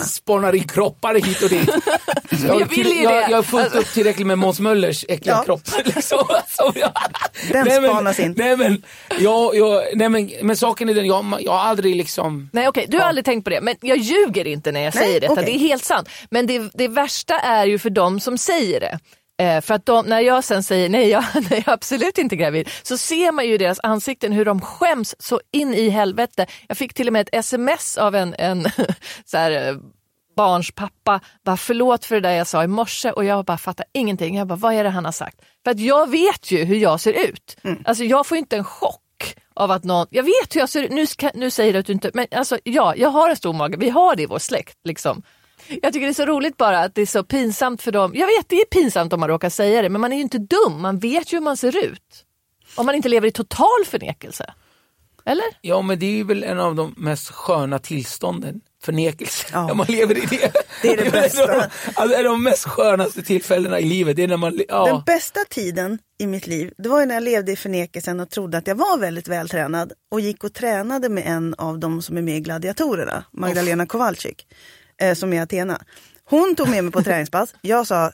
spanar 0.10 0.56
in 0.56 0.68
kroppar 0.68 1.16
hit 1.16 1.42
och 1.44 1.50
dit. 1.50 1.70
Jag, 2.48 2.60
Jag 2.62 2.70
vill 2.70 2.88
ju 2.88 3.04
jag, 3.04 3.14
det. 3.14 3.28
jag 3.30 3.38
har 3.38 3.44
fullt 3.44 3.76
upp 3.76 3.94
tillräckligt 3.94 4.28
med 4.28 4.38
Måns 4.40 4.60
Möllers 4.60 5.06
äckliga 5.10 5.36
Ja. 5.36 5.44
kropp. 5.44 5.62
Liksom, 5.86 6.20
som 6.48 6.72
jag, 6.76 6.92
Den 7.52 7.66
nej, 7.68 7.82
men, 7.82 7.90
spanas 7.90 8.20
in. 8.20 8.34
Nej 8.38 8.58
men, 8.58 8.84
jag, 9.20 9.56
jag, 9.56 9.84
nej, 9.96 10.10
men, 10.10 10.32
men 10.42 10.58
saken 10.58 10.90
är 10.90 10.94
den, 10.94 11.06
jag, 11.06 11.38
jag 11.40 11.52
har 11.52 11.60
aldrig 11.60 11.96
liksom... 11.96 12.50
Nej 12.54 12.68
okej, 12.68 12.86
du 12.90 12.98
har 12.98 13.06
aldrig 13.06 13.26
tänkt 13.26 13.44
på 13.44 13.50
det. 13.50 13.62
Men 13.62 13.76
jag 13.82 13.98
ljuger 13.98 14.48
inte 14.48 14.72
när 14.72 14.82
jag 14.82 14.96
Nej, 14.96 15.04
säger 15.04 15.20
detta. 15.22 15.34
okej. 15.34 15.46
Det 15.46 15.52
är 15.56 15.60
helt 15.60 15.86
sant. 15.86 16.10
Men 16.30 16.48
det, 16.48 16.72
det 16.74 16.88
värsta 16.88 17.40
är 17.40 17.66
ju 17.66 17.80
för 17.80 17.90
dem 17.90 18.20
som 18.20 18.38
säger 18.38 18.80
det. 18.80 19.00
Eh, 19.42 19.62
för 19.62 19.74
att 19.74 19.86
de, 19.86 20.06
när 20.06 20.20
jag 20.20 20.44
sen 20.44 20.64
säger 20.64 20.90
nej 20.90 21.10
jag, 21.10 21.24
nej, 21.34 21.46
jag 21.50 21.68
är 21.68 21.74
absolut 21.74 22.18
inte 22.18 22.36
gravid, 22.36 22.70
så 22.84 22.98
ser 22.98 23.32
man 23.32 23.48
ju 23.48 23.58
deras 23.58 23.80
ansikten 23.84 24.32
hur 24.32 24.46
de 24.46 24.62
skäms 24.62 25.16
så 25.20 25.42
in 25.52 25.74
i 25.74 25.90
helvete. 25.90 26.46
Jag 26.68 26.78
fick 26.78 26.94
till 26.94 27.08
och 27.08 27.14
med 27.14 27.22
ett 27.22 27.36
sms 27.36 27.98
av 27.98 28.16
en, 28.16 28.36
en 28.38 28.64
så 29.26 29.38
här, 29.38 29.70
eh, 29.70 29.76
barns 30.36 30.72
pappa, 30.72 31.20
bara 31.46 31.58
förlåt 31.58 32.06
för 32.06 32.16
det 32.16 32.22
där 32.22 32.36
jag 32.36 32.48
sa 32.48 32.64
i 32.64 32.68
morse 32.68 33.12
och 33.12 33.26
jag 33.26 33.46
bara 33.46 33.58
fattar 33.58 33.86
ingenting. 33.94 34.38
Jag 34.38 34.48
bara, 34.48 34.56
vad 34.56 34.74
är 34.74 34.84
det 34.84 34.90
han 34.90 35.06
har 35.06 35.12
sagt? 35.12 35.42
För 35.64 35.72
att 35.72 35.80
jag 35.80 36.10
vet 36.10 36.52
ju 36.52 36.64
hur 36.64 36.76
jag 36.76 37.00
ser 37.00 37.14
ut. 37.14 37.58
Alltså 37.86 38.04
jag 38.04 38.28
får 38.28 38.38
inte 38.38 38.58
en 38.58 38.64
chock 38.64 39.36
av 39.54 39.72
att 39.72 39.84
någon, 39.84 40.08
jag 40.10 40.24
vet 40.24 40.56
hur 40.56 40.60
jag 40.60 40.70
ser 40.70 40.84
ut, 40.84 40.92
nu, 40.92 41.08
ska, 41.08 41.32
nu 41.34 41.52
säger 41.52 41.74
du 41.74 41.80
att 41.80 41.86
du 41.86 41.94
inte, 41.94 42.12
men 42.14 42.28
alltså 42.32 42.58
ja, 42.64 42.96
jag 42.96 43.10
har 43.10 43.30
en 43.30 43.36
stor 43.36 43.54
mage, 43.54 43.78
vi 43.78 43.90
har 43.90 44.16
det 44.16 44.24
i 44.24 44.26
vår 44.26 44.40
släkt. 44.40 44.78
Liksom. 44.84 45.24
Jag 45.68 45.94
tycker 45.94 46.06
det 46.08 46.12
är 46.12 46.14
så 46.14 46.26
roligt 46.26 46.58
bara 46.58 46.80
att 46.80 46.96
det 46.96 47.02
är 47.02 47.06
så 47.06 47.24
pinsamt 47.24 47.82
för 47.82 47.92
dem. 47.92 48.12
Jag 48.16 48.28
vet 48.28 48.50
det 48.50 48.56
är 48.56 48.66
pinsamt 48.66 49.14
om 49.14 49.20
man 49.20 49.30
råkar 49.30 49.50
säga 49.50 49.82
det, 49.82 49.90
men 49.90 50.02
man 50.02 50.12
är 50.12 50.16
ju 50.16 50.22
inte 50.22 50.38
dum, 50.38 50.82
man 50.82 51.00
vet 51.00 51.34
ju 51.34 51.38
hur 51.38 51.44
man 51.44 51.58
ser 51.58 51.86
ut. 51.86 52.26
Om 52.76 52.86
man 52.86 52.96
inte 52.96 53.10
lever 53.10 53.28
i 53.28 53.32
total 53.32 53.86
förnekelse. 53.86 54.54
Eller? 55.26 55.46
Ja 55.62 55.82
men 55.82 56.00
det 56.00 56.06
är 56.06 56.12
ju 56.12 56.24
väl 56.24 56.44
en 56.44 56.60
av 56.60 56.76
de 56.76 56.94
mest 56.98 57.30
sköna 57.30 57.80
tillstånden, 57.80 58.62
förnekelse. 58.84 59.48
Ja. 59.54 59.72
Om 59.72 59.78
man 59.78 59.88
lever 59.90 60.18
i 60.18 60.26
det. 60.26 60.54
Det 60.82 60.94
är 60.94 61.04
det 61.04 61.12
bästa. 61.22 61.54
Alltså, 61.54 62.08
det 62.08 62.16
är 62.16 62.24
de 62.24 62.44
mest 62.44 62.64
skönaste 62.64 63.22
tillfällena 63.22 63.80
i 63.80 63.86
livet. 63.86 64.16
Det 64.16 64.24
är 64.24 64.28
när 64.28 64.38
man, 64.38 64.62
ja. 64.68 64.86
Den 64.86 65.02
bästa 65.06 65.40
tiden 65.50 66.00
i 66.18 66.28
mitt 66.28 66.48
liv, 66.48 66.74
det 66.78 66.90
var 66.90 67.00
ju 67.00 67.06
när 67.06 67.14
jag 67.14 67.24
levde 67.24 67.52
i 67.52 67.56
förnekelsen 67.56 68.20
och 68.20 68.30
trodde 68.30 68.58
att 68.58 68.68
jag 68.68 68.76
var 68.76 68.98
väldigt 68.98 69.28
vältränad 69.28 69.94
och 70.12 70.22
gick 70.22 70.44
och 70.44 70.54
tränade 70.54 71.10
med 71.10 71.24
en 71.28 71.56
av 71.58 71.80
de 71.80 72.02
som 72.02 72.18
är 72.18 72.22
med 72.22 72.38
i 72.38 72.40
Gladiatorerna, 72.40 73.24
Magdalena 73.32 73.86
Kowalczyk, 73.86 74.48
eh, 75.02 75.14
som 75.14 75.34
är 75.34 75.42
Athena. 75.42 75.82
Hon 76.24 76.56
tog 76.56 76.70
med 76.70 76.84
mig 76.84 76.94
på 76.94 77.02
träningspass. 77.04 77.56
Jag 77.62 77.88
sa, 77.88 78.12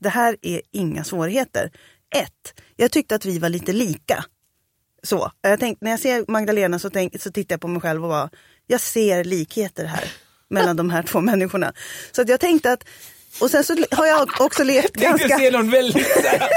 det 0.00 0.08
här 0.08 0.36
är 0.42 0.60
inga 0.72 1.04
svårigheter. 1.04 1.70
Ett, 2.14 2.60
jag 2.76 2.92
tyckte 2.92 3.14
att 3.14 3.24
vi 3.24 3.38
var 3.38 3.48
lite 3.48 3.72
lika. 3.72 4.24
Så, 5.02 5.32
jag 5.40 5.60
tänkte, 5.60 5.84
när 5.84 5.90
jag 5.90 6.00
ser 6.00 6.24
Magdalena 6.28 6.78
så, 6.78 6.90
tänk, 6.90 7.22
så 7.22 7.32
tittar 7.32 7.52
jag 7.52 7.60
på 7.60 7.68
mig 7.68 7.80
själv 7.80 8.04
och 8.04 8.10
bara, 8.10 8.30
jag 8.66 8.80
ser 8.80 9.24
likheter 9.24 9.84
här 9.84 10.12
mellan 10.48 10.76
de 10.76 10.90
här 10.90 11.02
två 11.02 11.20
människorna. 11.20 11.72
Så 12.12 12.22
att 12.22 12.28
jag 12.28 12.40
tänkte 12.40 12.72
att, 12.72 12.84
och 13.40 13.50
sen 13.50 13.64
så 13.64 13.76
har 13.90 14.06
jag 14.06 14.28
också 14.40 14.64
levt 14.64 14.90
Jag 14.94 15.02
tänkte 15.02 15.28
ganska... 15.28 15.38
se 15.38 15.50
någon 15.50 15.70
väldigt 15.70 16.06
såhär. 16.06 16.48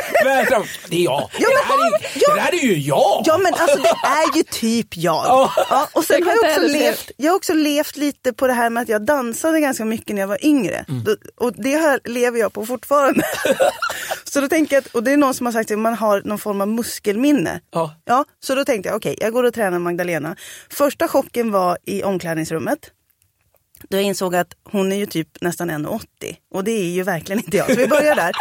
Det 0.90 0.96
är 0.96 1.04
jag. 1.04 1.30
Ja, 1.40 1.50
det, 1.50 1.56
men 1.56 1.64
här 1.64 1.88
är, 1.88 2.12
ja. 2.16 2.34
det 2.36 2.42
här 2.42 2.54
är 2.54 2.68
ju 2.68 2.78
jag. 2.78 3.24
Ja 3.26 3.38
men 3.38 3.54
alltså 3.54 3.78
det 3.78 3.90
är 3.90 4.38
ju 4.38 4.44
typ 4.44 4.98
jag. 4.98 5.26
Ja. 5.26 5.54
Ja, 5.70 5.90
och 5.94 6.04
sen 6.04 6.20
Jag 6.20 6.26
har 6.26 6.36
jag 6.36 6.64
också, 6.64 6.68
levt, 6.68 7.12
jag 7.18 7.32
har 7.32 7.36
också 7.36 7.54
levt 7.54 7.98
lite 7.98 8.34
på 8.34 8.48
det 8.48 8.54
här 8.54 8.70
med 8.70 8.84
att 8.84 8.90
jag 8.90 9.02
dansade 9.02 9.60
ganska 9.60 9.86
mycket 9.86 10.16
när 10.16 10.22
jag 10.22 10.28
var 10.28 10.46
yngre. 10.46 10.86
Då, 11.06 11.16
och 11.38 11.54
det 11.54 11.78
här 11.78 12.00
lever 12.04 12.40
jag 12.40 12.54
på 12.54 12.66
fortfarande. 12.66 13.24
så 14.24 14.42
då 14.42 14.48
tänker 14.48 14.76
jag, 14.76 14.82
att, 14.82 14.96
och 14.96 15.04
det 15.04 15.12
är 15.12 15.18
någon 15.18 15.34
som 15.34 15.46
har 15.46 15.54
sagt 15.54 15.72
att 15.72 15.80
man 15.80 15.94
har 15.94 16.22
någon 16.26 16.40
form 16.40 16.62
av 16.62 16.68
muskelminne. 16.68 17.62
Ja. 17.72 17.96
Ja, 18.06 18.26
så 18.40 18.56
då 18.56 18.66
tänkte 18.66 18.90
jag 18.90 18.96
okej, 18.96 19.16
jag 19.20 19.34
går 19.34 19.44
och 19.44 19.54
tränar 19.54 19.80
Magdalena. 19.80 20.36
Första 20.70 21.08
chocken 21.08 21.52
var 21.52 21.78
i 21.86 22.04
omklädningsrummet. 22.04 22.92
Då 23.90 23.98
jag 23.98 24.04
insåg 24.04 24.36
att 24.36 24.54
hon 24.64 24.92
är 24.92 24.96
ju 24.96 25.06
typ 25.06 25.28
nästan 25.42 25.72
1,80 25.72 26.00
och 26.54 26.64
det 26.64 26.72
är 26.72 26.90
ju 26.90 27.04
verkligen 27.04 27.40
inte 27.40 27.58
jag. 27.58 27.70
Så 27.70 27.76
vi 27.76 27.88
börjar 27.88 28.16
där. 28.16 28.32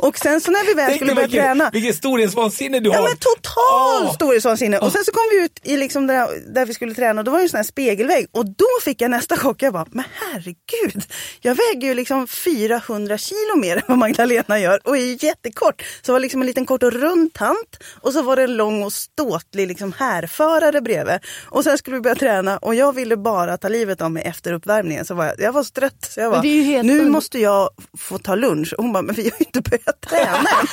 Och 0.00 0.18
sen 0.18 0.40
så 0.40 0.50
när 0.50 0.66
vi 0.66 0.74
väl 0.74 0.94
skulle 0.94 1.14
börja 1.14 1.28
träna. 1.28 1.70
vilken 1.72 1.94
storhetsvansinne 1.94 2.80
du 2.80 2.90
har. 2.90 2.96
Ja 2.96 3.02
men 3.02 3.16
total 3.16 4.04
Åh. 4.06 4.14
storhetsvansinne. 4.14 4.78
Och 4.78 4.92
sen 4.92 5.04
så 5.04 5.12
kom 5.12 5.22
vi 5.30 5.44
ut 5.44 5.60
i 5.62 5.76
liksom 5.76 6.06
där, 6.06 6.52
där 6.54 6.66
vi 6.66 6.74
skulle 6.74 6.94
träna 6.94 7.20
och 7.20 7.24
då 7.24 7.30
var 7.30 7.38
det 7.38 7.44
en 7.44 7.48
sån 7.48 7.56
här 7.56 7.64
spegelvägg. 7.64 8.26
Och 8.32 8.46
då 8.46 8.66
fick 8.84 9.00
jag 9.00 9.10
nästa 9.10 9.36
chock. 9.36 9.62
Jag 9.62 9.72
bara, 9.72 9.86
men 9.90 10.04
herregud. 10.20 11.04
Jag 11.40 11.54
väger 11.54 11.88
ju 11.88 11.94
liksom 11.94 12.26
400 12.28 13.18
kilo 13.18 13.56
mer 13.56 13.76
än 13.76 13.82
vad 13.88 13.98
Magdalena 13.98 14.58
gör 14.58 14.80
och 14.84 14.96
är 14.96 15.24
jättekort. 15.24 15.82
Så 15.82 16.06
det 16.06 16.12
var 16.12 16.20
liksom 16.20 16.40
en 16.40 16.46
liten 16.46 16.66
kort 16.66 16.82
och 16.82 16.92
rund 16.92 17.32
tant 17.32 17.76
och 18.00 18.12
så 18.12 18.22
var 18.22 18.36
det 18.36 18.42
en 18.42 18.56
lång 18.56 18.82
och 18.82 18.92
ståtlig 18.92 19.68
liksom 19.68 19.92
härförare 19.92 20.80
bredvid. 20.80 21.18
Och 21.50 21.64
sen 21.64 21.78
skulle 21.78 21.96
vi 21.96 22.00
börja 22.00 22.16
träna 22.16 22.58
och 22.58 22.74
jag 22.74 22.94
ville 22.94 23.16
bara 23.16 23.56
ta 23.56 23.68
livet 23.68 24.00
av 24.00 24.10
mig 24.10 24.22
efter 24.22 24.52
uppvärmningen. 24.52 25.04
Så 25.04 25.14
var 25.14 25.24
jag, 25.24 25.40
jag 25.40 25.52
var 25.52 25.62
så 25.62 25.70
trött. 25.70 26.08
Så 26.14 26.20
jag 26.20 26.32
bara, 26.32 26.42
nu 26.82 27.08
måste 27.10 27.38
jag 27.38 27.55
få 27.98 28.18
ta 28.18 28.34
lunch. 28.34 28.72
Och 28.78 28.84
hon 28.84 28.92
bara, 28.92 29.02
men 29.02 29.14
vi 29.14 29.22
har 29.22 29.30
ju 29.38 29.44
inte 29.44 29.60
börjat 29.70 30.00
träna 30.00 30.36
än. 30.38 30.66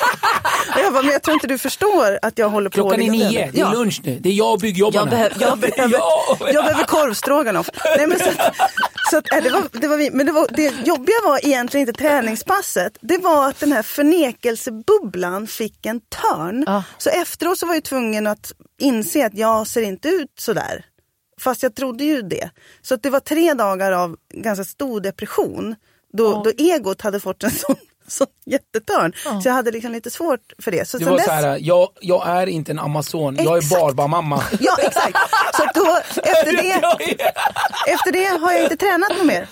Och 0.74 0.80
jag 0.80 0.92
bara, 0.92 1.02
men 1.02 1.12
jag 1.12 1.22
tror 1.22 1.34
inte 1.34 1.46
du 1.46 1.58
förstår 1.58 2.18
att 2.22 2.38
jag 2.38 2.48
håller 2.48 2.70
på 2.70 2.74
Klockan 2.74 3.02
är 3.02 3.10
nio, 3.10 3.28
det 3.52 3.58
är 3.60 3.64
Ja. 3.64 3.72
lunch 3.72 4.00
nu. 4.04 4.18
Det 4.20 4.28
är 4.28 4.32
jag 4.32 4.52
och 4.52 4.58
byggjobbarna. 4.60 5.00
Jag, 5.00 5.10
behöver, 5.10 5.40
jag, 5.40 5.58
behöver, 5.76 5.92
Ja. 5.98 6.36
jag 6.52 6.64
behöver 6.64 6.84
korvstroganoff. 6.84 7.70
Nej, 7.98 8.06
men 8.06 8.18
så, 8.18 8.24
att- 8.24 8.56
så 9.10 9.16
att, 9.18 9.32
äh, 9.32 9.42
det 9.42 9.50
var, 9.50 9.62
det 9.72 9.88
var, 9.88 9.96
vi- 9.96 10.10
men 10.10 10.26
det, 10.26 10.32
var, 10.32 10.46
det 10.50 10.74
jobbiga 10.86 11.16
var 11.24 11.46
egentligen 11.46 11.88
inte 11.88 12.00
träningspasset. 12.02 12.98
Det 13.00 13.18
var 13.18 13.48
att 13.48 13.60
den 13.60 13.72
här 13.72 13.82
förnekelsebubblan 13.82 15.46
fick 15.46 15.86
en 15.86 16.00
törn. 16.00 16.64
Ja. 16.66 16.82
Så 16.98 17.10
efteråt 17.10 17.58
så 17.58 17.66
var 17.66 17.74
jag 17.74 17.84
tvungen 17.84 18.26
att 18.26 18.52
inse 18.80 19.26
att 19.26 19.34
jag 19.34 19.66
ser 19.66 19.82
inte 19.82 20.08
ut 20.08 20.30
sådär. 20.38 20.84
Fast 21.40 21.62
jag 21.62 21.74
trodde 21.74 22.04
ju 22.04 22.22
det. 22.22 22.50
Så 22.82 22.94
att 22.94 23.02
det 23.02 23.10
var 23.10 23.20
tre 23.20 23.54
dagar 23.54 23.92
av 23.92 24.16
ganska 24.34 24.64
stor 24.64 25.00
depression. 25.00 25.74
Då, 26.16 26.42
då 26.42 26.50
egot 26.58 27.00
hade 27.02 27.20
fått 27.20 27.42
en 27.42 27.50
sån, 27.66 27.76
sån 28.08 28.26
jättetörn. 28.46 29.12
Så 29.42 29.48
jag 29.48 29.54
hade 29.54 29.70
liksom 29.70 29.92
lite 29.92 30.10
svårt 30.10 30.52
för 30.62 30.70
det. 30.70 30.88
Så 30.88 30.98
Det 30.98 31.04
sen 31.04 31.12
var 31.12 31.18
dess- 31.18 31.26
så 31.26 31.32
här, 31.32 31.58
jag, 31.60 31.88
jag 32.00 32.26
är 32.28 32.46
inte 32.46 32.72
en 32.72 32.78
amazon, 32.78 33.36
jag 33.36 33.54
är 33.54 33.58
Exakt. 33.58 33.80
barbamamma. 33.80 34.42
Ja 34.60 34.76
exakt. 34.82 35.16
Så 35.54 35.62
då, 35.74 35.98
efter, 36.22 36.52
det, 36.62 36.72
efter 37.92 38.12
det 38.12 38.24
har 38.24 38.52
jag 38.52 38.62
inte 38.62 38.76
tränat 38.76 39.16
något 39.16 39.26
mer 39.26 39.48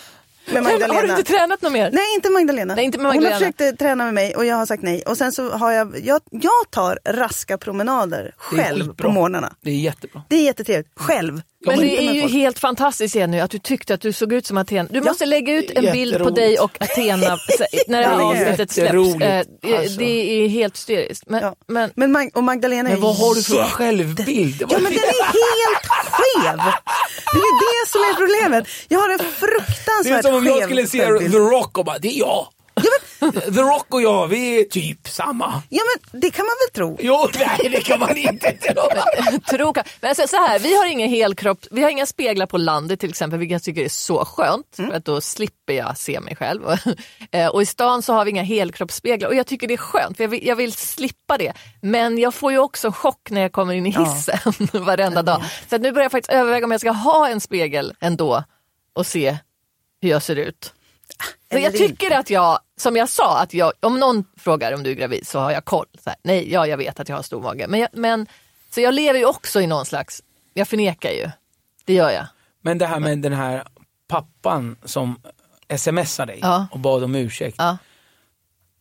med 0.53 0.63
Magdalena. 0.63 0.95
Har 0.95 1.03
du 1.03 1.09
inte 1.11 1.23
tränat 1.23 1.63
något 1.63 1.73
mer? 1.73 1.91
Nej, 1.93 2.15
inte 2.15 2.31
Magdalena. 2.31 2.75
Nej, 2.75 2.85
inte 2.85 2.99
med 2.99 3.07
Hon 3.07 3.17
Magdalena. 3.17 3.35
har 3.35 3.53
försökt 3.53 3.61
eh, 3.61 3.71
träna 3.87 4.05
med 4.05 4.15
mig 4.15 4.37
och 4.37 4.45
jag 4.45 4.57
har 4.57 4.67
sagt 4.67 4.83
nej. 4.83 5.03
Och 5.07 5.19
sen 5.19 5.33
så 5.33 5.51
har 5.51 5.73
jag, 5.73 5.99
jag, 6.05 6.21
jag 6.31 6.71
tar 6.71 6.99
raska 7.05 7.59
promenader 7.59 8.35
själv 8.37 8.95
på 8.95 9.09
morgnarna. 9.11 9.53
Det 9.61 9.71
är 9.71 9.75
jättebra. 9.75 10.23
Det 10.29 10.37
är 10.37 10.43
jättetrevligt. 10.45 10.89
Själv. 10.97 11.43
Men 11.67 11.79
det 11.79 11.99
är 12.09 12.13
ju 12.13 12.21
folk. 12.21 12.33
helt 12.33 12.59
fantastiskt 12.59 13.15
Jenny 13.15 13.41
att 13.41 13.51
du 13.51 13.59
tyckte 13.59 13.95
att 13.95 14.01
du 14.01 14.13
såg 14.13 14.33
ut 14.33 14.47
som 14.47 14.59
Athena. 14.59 14.89
Du 14.93 15.01
måste 15.01 15.27
lägga 15.27 15.55
ut 15.55 15.71
en 15.71 15.93
bild 15.93 16.19
på 16.19 16.31
dig 16.31 16.59
och 16.59 16.83
Athena 16.83 17.39
när 17.89 18.01
det 18.01 18.07
här 18.07 18.21
avsnittet 18.21 18.71
släpps. 18.71 19.21
Eh, 19.23 19.39
alltså. 19.39 19.99
Det 19.99 20.45
är 20.45 20.49
helt 20.49 20.77
hysteriskt. 20.77 21.25
Men, 21.27 21.43
Ja. 21.43 21.55
men, 21.69 21.91
Men, 21.97 22.13
Mag- 22.13 22.31
och 22.35 22.45
Magdalena 22.45 22.89
Men 22.91 23.01
vad 23.01 23.17
har 23.17 23.35
du 23.35 23.43
för 23.43 23.63
självbild? 23.65 24.57
Ja 24.61 24.67
men 24.71 24.83
den 24.85 24.93
är 24.93 25.25
helt 25.25 25.87
skev! 26.13 26.57
Det 27.33 27.39
är 27.39 27.61
det 27.61 27.91
som 27.91 28.01
är 28.01 28.15
problemet. 28.15 28.69
Jag 28.89 28.99
har 28.99 29.09
en 29.09 29.19
Det 29.19 29.25
är 29.25 29.29
fruktansvärt 29.29 30.25
som 30.25 30.35
om 30.35 30.47
jag 30.47 30.57
skev 30.57 30.65
skulle 30.65 30.87
se 30.87 30.99
självbild. 30.99 31.33
The 31.33 31.39
Rock 31.39 31.79
och 31.79 31.85
bara, 31.85 31.99
det 31.99 32.09
är 32.09 32.19
jag. 32.19 32.47
The 33.55 33.61
Rock 33.61 33.87
och 33.89 34.03
jag, 34.03 34.27
vi 34.29 34.61
är 34.61 34.65
typ 34.65 35.09
samma. 35.09 35.63
Ja 35.69 35.83
men 36.11 36.21
det 36.21 36.31
kan 36.31 36.47
man 36.47 36.55
väl 36.67 36.75
tro. 36.75 36.97
Jo, 37.01 37.29
nej 37.39 37.69
det 37.73 37.81
kan 37.81 38.01
man 38.01 38.17
inte 38.17 38.53
tro. 38.53 38.83
Tro 39.57 39.73
kan- 39.73 39.85
Men 40.01 40.09
alltså, 40.09 40.27
så 40.29 40.37
här, 40.37 40.59
vi 40.59 40.77
har 40.77 40.87
ingen 40.87 41.09
helkropp, 41.09 41.59
vi 41.71 41.83
har 41.83 41.91
inga 41.91 42.07
speglar 42.07 42.47
på 42.47 42.59
landet 42.59 43.01
till 43.01 43.11
exempel, 43.11 43.39
vilket 43.39 43.53
jag 43.55 43.63
tycker 43.63 43.85
är 43.85 43.89
så 43.89 44.25
skönt. 44.25 44.67
För 44.77 44.93
att 44.93 45.05
då 45.05 45.21
slipper 45.21 45.73
jag 45.73 45.99
se 45.99 46.21
mig 46.21 46.37
själv. 46.37 46.63
Eh, 47.35 47.47
och 47.49 47.63
i 47.63 47.67
stan 47.67 48.03
så 48.03 48.13
har 48.13 48.25
vi 48.25 48.31
inga 48.31 48.43
helkroppsspeglar 48.43 49.29
och 49.29 49.35
jag 49.35 49.47
tycker 49.47 49.69
det 49.69 49.75
är 49.75 49.79
skönt, 49.79 50.17
för 50.17 50.25
jag 50.25 50.29
vill, 50.29 50.47
jag 50.47 50.57
vill 50.57 50.73
slippa 50.73 51.39
det. 51.39 51.53
Men 51.81 52.19
jag 52.19 52.35
får 52.35 52.53
ju 52.53 52.59
också 52.59 52.93
chock 52.93 53.31
när 53.31 53.41
jag 53.41 53.53
kommer 53.53 53.75
in 53.75 53.87
i 53.87 53.91
hissen 53.91 54.39
varenda 54.85 55.23
dag. 55.23 55.43
Så 55.71 55.77
att 55.77 55.83
nu 55.83 55.93
börjar 55.93 56.05
jag 56.05 56.13
faktiskt 56.13 56.33
överväga 56.33 56.65
om 56.67 56.71
jag 56.71 56.81
ska 56.81 56.91
ha 56.91 57.29
en 57.29 57.41
spegel 57.41 57.95
ändå 58.01 58.45
och 58.93 59.07
se 59.07 59.37
hur 60.01 60.09
jag 60.11 60.23
ser 60.23 60.37
ut. 60.37 60.73
Jag 61.49 61.77
tycker 61.77 62.11
att 62.11 62.31
jag, 62.31 62.59
som 62.77 62.97
jag 62.97 63.09
sa, 63.09 63.39
att 63.39 63.55
jag, 63.55 63.73
om 63.81 64.01
någon 64.01 64.25
frågar 64.37 64.73
om 64.73 64.83
du 64.83 64.91
är 64.91 64.95
gravid 64.95 65.27
så 65.27 65.39
har 65.39 65.53
jag 65.53 65.65
koll. 65.65 65.87
Så 66.05 66.11
här, 66.11 66.17
nej, 66.23 66.53
ja, 66.53 66.67
jag 66.67 66.77
vet 66.77 67.01
att 67.01 67.09
jag 67.09 67.17
har 67.17 67.23
stor 67.23 67.43
mage. 67.43 67.67
Men, 67.69 67.81
jag, 67.81 67.89
men, 67.93 68.27
så 68.71 68.81
jag 68.81 68.95
lever 68.95 69.19
ju 69.19 69.25
också 69.27 69.61
i 69.61 69.67
någon 69.67 69.87
slags, 69.87 70.23
jag 70.55 70.69
förnekar 70.69 71.11
ju. 71.11 71.31
Det 71.85 71.95
gör 71.95 72.11
jag. 72.11 72.27
Men 72.61 72.79
det 72.79 72.87
här 72.87 73.01
med 73.01 73.19
den 73.19 73.33
här 73.33 73.67
pappan 74.09 74.77
som 74.85 75.21
smsar 75.77 76.27
dig 76.27 76.39
Ja. 76.43 76.67
och 76.71 76.79
bad 76.79 77.05
om 77.05 77.15
ursäkt. 77.15 77.57
Ja. 77.59 77.77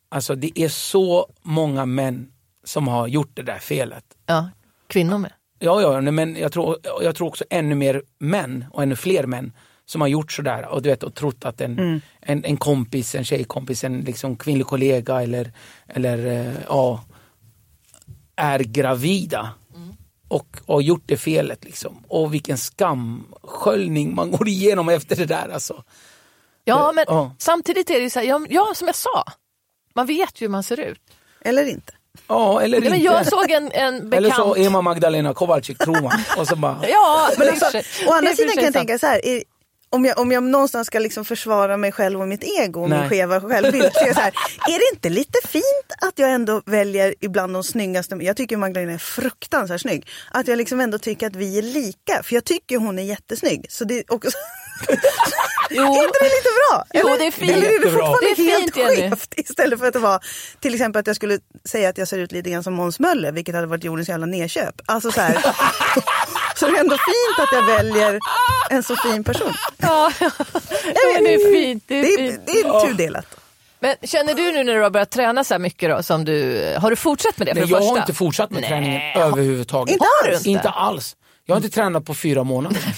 Alltså 0.08 0.34
det 0.34 0.60
är 0.60 0.68
så 0.68 1.26
många 1.42 1.86
män 1.86 2.32
som 2.64 2.88
har 2.88 3.06
gjort 3.06 3.30
det 3.34 3.42
där 3.42 3.58
felet. 3.58 4.04
Ja, 4.26 4.48
kvinnor 4.86 5.18
med. 5.18 5.32
Ja, 5.58 5.80
ja, 5.80 6.00
men 6.00 6.36
jag 6.36 6.52
tror, 6.52 6.76
jag 7.02 7.16
tror 7.16 7.28
också 7.28 7.44
ännu 7.50 7.74
mer 7.74 8.02
män 8.18 8.64
och 8.70 8.82
ännu 8.82 8.96
fler 8.96 9.26
män 9.26 9.52
som 9.92 10.00
har 10.00 10.08
gjort 10.08 10.32
sådär 10.32 10.66
och, 10.68 10.82
du 10.82 10.88
vet, 10.88 11.02
och 11.02 11.14
trott 11.14 11.44
att 11.44 11.60
en, 11.60 12.02
en, 12.20 12.44
en 12.44 12.56
kompis, 12.56 13.14
en 13.14 13.24
tjejkompis, 13.24 13.84
en 13.84 14.00
liksom 14.00 14.36
kvinnlig 14.36 14.66
kollega 14.66 15.22
eller, 15.22 15.52
eller 15.88 16.26
eh, 16.26 16.54
ja, 16.68 17.04
är 18.36 18.58
gravida 18.58 19.50
och 20.28 20.56
har 20.66 20.80
gjort 20.80 21.02
det 21.06 21.16
felet. 21.16 21.64
Liksom. 21.64 22.04
Och 22.08 22.34
vilken 22.34 22.58
skamsköljning 22.58 24.14
man 24.14 24.30
går 24.30 24.48
igenom 24.48 24.88
efter 24.88 25.16
det 25.16 25.26
där. 25.26 25.48
Alltså. 25.54 25.84
Ja, 26.64 26.92
men 26.92 27.04
Ja. 27.08 27.34
samtidigt 27.38 27.90
är 27.90 27.94
det 27.94 28.00
ju 28.00 28.10
så 28.10 28.18
här, 28.18 28.26
ja, 28.26 28.40
ja, 28.50 28.72
som 28.74 28.86
jag 28.86 28.96
sa, 28.96 29.24
man 29.94 30.06
vet 30.06 30.40
ju 30.40 30.44
hur 30.46 30.50
man 30.50 30.62
ser 30.62 30.80
ut. 30.80 31.00
Eller 31.40 31.66
inte. 31.66 31.92
Ja, 32.28 32.60
eller 32.62 32.80
men 32.80 32.94
inte. 32.94 33.04
jag 33.04 33.26
såg 33.26 33.50
en, 33.50 33.72
en 33.72 34.10
bekant... 34.10 34.14
Eller 34.14 34.30
så 34.30 34.56
är 34.56 34.70
man 34.70 34.84
Magdalena 34.84 35.34
Kowalczyk, 35.34 35.78
tror 35.78 36.00
man. 36.02 36.12
Och 36.38 36.48
så 36.48 36.56
bara, 36.56 36.78
Ja, 36.88 37.30
Men 37.38 37.48
också, 37.48 37.70
sig. 37.70 37.84
å 38.08 38.12
andra 38.12 38.30
sidan 38.32 38.54
kan 38.54 38.64
jag 38.64 38.72
tänka 38.72 38.98
så 38.98 39.06
här. 39.06 39.26
Är, 39.26 39.42
om 39.92 40.04
jag, 40.04 40.18
om 40.18 40.32
jag 40.32 40.42
någonstans 40.42 40.86
ska 40.86 40.98
liksom 40.98 41.24
försvara 41.24 41.76
mig 41.76 41.92
själv 41.92 42.20
och 42.20 42.28
mitt 42.28 42.44
ego 42.44 42.82
och 42.82 42.90
min 42.90 43.08
skeva 43.08 43.40
självbild. 43.40 43.92
Så 43.92 44.00
är, 44.00 44.06
jag 44.06 44.14
så 44.14 44.20
här, 44.20 44.32
är 44.68 44.78
det 44.78 44.94
inte 44.94 45.08
lite 45.08 45.38
fint 45.48 45.92
att 46.00 46.18
jag 46.18 46.30
ändå 46.30 46.62
väljer 46.66 47.14
ibland 47.20 47.52
de 47.52 47.64
snyggaste, 47.64 48.14
jag 48.14 48.36
tycker 48.36 48.56
Magdalena 48.56 48.92
är 48.92 48.98
fruktansvärt 48.98 49.80
snygg. 49.80 50.08
Att 50.30 50.48
jag 50.48 50.56
liksom 50.56 50.80
ändå 50.80 50.98
tycker 50.98 51.26
att 51.26 51.36
vi 51.36 51.58
är 51.58 51.62
lika, 51.62 52.22
för 52.22 52.34
jag 52.34 52.44
tycker 52.44 52.78
hon 52.78 52.98
är 52.98 53.02
jättesnygg. 53.02 53.66
Så 53.68 53.84
det 53.84 53.98
är 53.98 54.04
också... 54.08 54.30
Jo, 55.74 55.82
är 55.82 56.04
inte 56.04 56.18
det 56.20 56.24
lite 56.24 56.48
bra? 56.70 56.84
Jo, 56.94 57.08
Eller, 57.08 57.18
det 57.18 57.26
är 57.26 57.30
fint. 57.30 57.50
Eller 57.50 57.66
är 57.66 57.84
det 57.84 57.90
fortfarande 57.90 58.34
Det 58.36 58.42
är 58.42 58.60
helt 58.60 58.74
skevt? 58.74 59.34
Istället 59.36 59.78
för 59.78 59.86
att 59.86 59.92
det 59.92 59.98
var 59.98 60.24
till 60.60 60.74
exempel 60.74 61.00
att 61.00 61.06
jag 61.06 61.16
skulle 61.16 61.38
säga 61.64 61.88
att 61.88 61.98
jag 61.98 62.08
ser 62.08 62.18
ut 62.18 62.32
lite 62.32 62.50
grann 62.50 62.62
som 62.62 62.74
Måns 62.74 63.00
Möller, 63.00 63.32
vilket 63.32 63.54
hade 63.54 63.66
varit 63.66 63.84
jordens 63.84 64.08
jävla 64.08 64.26
nedköp. 64.26 64.74
Alltså 64.86 65.10
så 65.10 65.20
här. 65.20 65.38
så 66.62 66.70
det 66.70 66.76
är 66.76 66.80
ändå 66.80 66.96
fint 66.96 67.38
att 67.38 67.52
jag 67.52 67.62
väljer 67.66 68.18
en 68.70 68.82
så 68.82 68.96
fin 68.96 69.24
person. 69.24 69.52
ja, 69.78 70.12
men 70.20 71.24
det 71.24 71.34
är 71.34 71.52
fint. 71.52 71.84
Det 71.86 71.98
är 71.98 72.02
Det 72.02 72.16
fint. 72.16 72.48
är, 72.48 72.52
det 72.52 72.60
är 72.68 72.86
tudelat. 72.86 73.26
Men 73.80 73.96
känner 74.02 74.34
du 74.34 74.52
nu 74.52 74.64
när 74.64 74.74
du 74.74 74.82
har 74.82 74.90
börjat 74.90 75.10
träna 75.10 75.44
så 75.44 75.54
här 75.54 75.58
mycket 75.58 75.90
då, 75.90 76.02
som 76.02 76.24
du, 76.24 76.62
har 76.80 76.90
du 76.90 76.96
fortsatt 76.96 77.38
med 77.38 77.46
det? 77.46 77.54
Nej, 77.54 77.60
jag 77.62 77.68
det 77.68 77.74
har 77.74 77.80
första? 77.82 78.00
inte 78.00 78.14
fortsatt 78.14 78.50
med 78.50 78.60
Nej. 78.60 78.70
träningen 78.70 79.22
överhuvudtaget. 79.22 79.92
Inte 79.92 80.04
Har 80.04 80.28
du 80.28 80.34
alls. 80.34 80.46
inte? 80.46 80.50
Inte 80.50 80.68
alls. 80.70 81.16
Jag 81.46 81.54
har 81.54 81.56
inte 81.62 81.74
tränat 81.74 82.04
på 82.04 82.14
fyra 82.14 82.44
månader. 82.44 82.78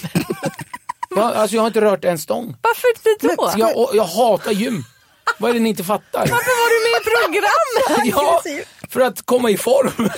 jag, 1.17 1.19
alltså, 1.35 1.57
jag 1.57 1.63
har 1.63 1.67
inte 1.67 1.81
rört 1.81 2.05
en 2.05 2.19
stång. 2.19 2.57
Varför 2.63 2.89
inte 2.89 3.37
då? 3.37 3.53
Jag, 3.57 3.77
och 3.77 3.91
jag 3.97 4.05
hatar 4.05 4.53
gym. 4.53 4.85
Vad 5.39 5.51
är 5.51 5.55
det 5.55 5.61
ni 5.61 5.69
inte 5.69 5.85
fattar? 5.85 6.19
Varför 6.21 6.33
var 6.35 6.69
du 6.71 6.91
med 6.91 7.01
i 7.01 7.05
programmet? 7.05 7.45
Ja, 8.05 8.43
för 8.91 9.01
att 9.01 9.27
komma 9.27 9.51
i 9.51 9.57
form. 9.57 10.09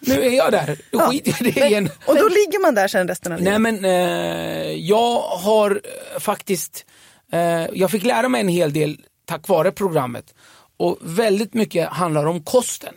Nu 0.00 0.24
är 0.24 0.30
jag 0.30 0.52
där. 0.52 0.78
Då 0.90 0.98
skiter 0.98 1.30
jag 1.38 1.48
i 1.48 1.50
det 1.50 1.66
igen. 1.66 1.90
Och 2.06 2.16
då 2.16 2.28
ligger 2.28 2.62
man 2.62 2.74
där 2.74 2.88
sen 2.88 3.08
resten 3.08 3.32
av 3.32 3.38
livet. 3.38 3.60
Nej 3.60 3.72
men 3.72 3.84
eh, 3.84 4.72
jag 4.72 5.20
har 5.20 5.70
eh, 5.70 6.20
faktiskt, 6.20 6.86
eh, 7.32 7.66
jag 7.72 7.90
fick 7.90 8.04
lära 8.04 8.28
mig 8.28 8.40
en 8.40 8.48
hel 8.48 8.72
del 8.72 9.00
tack 9.26 9.48
vare 9.48 9.72
programmet. 9.72 10.34
Och 10.76 10.98
väldigt 11.00 11.54
mycket 11.54 11.88
handlar 11.88 12.26
om 12.26 12.42
kosten. 12.42 12.94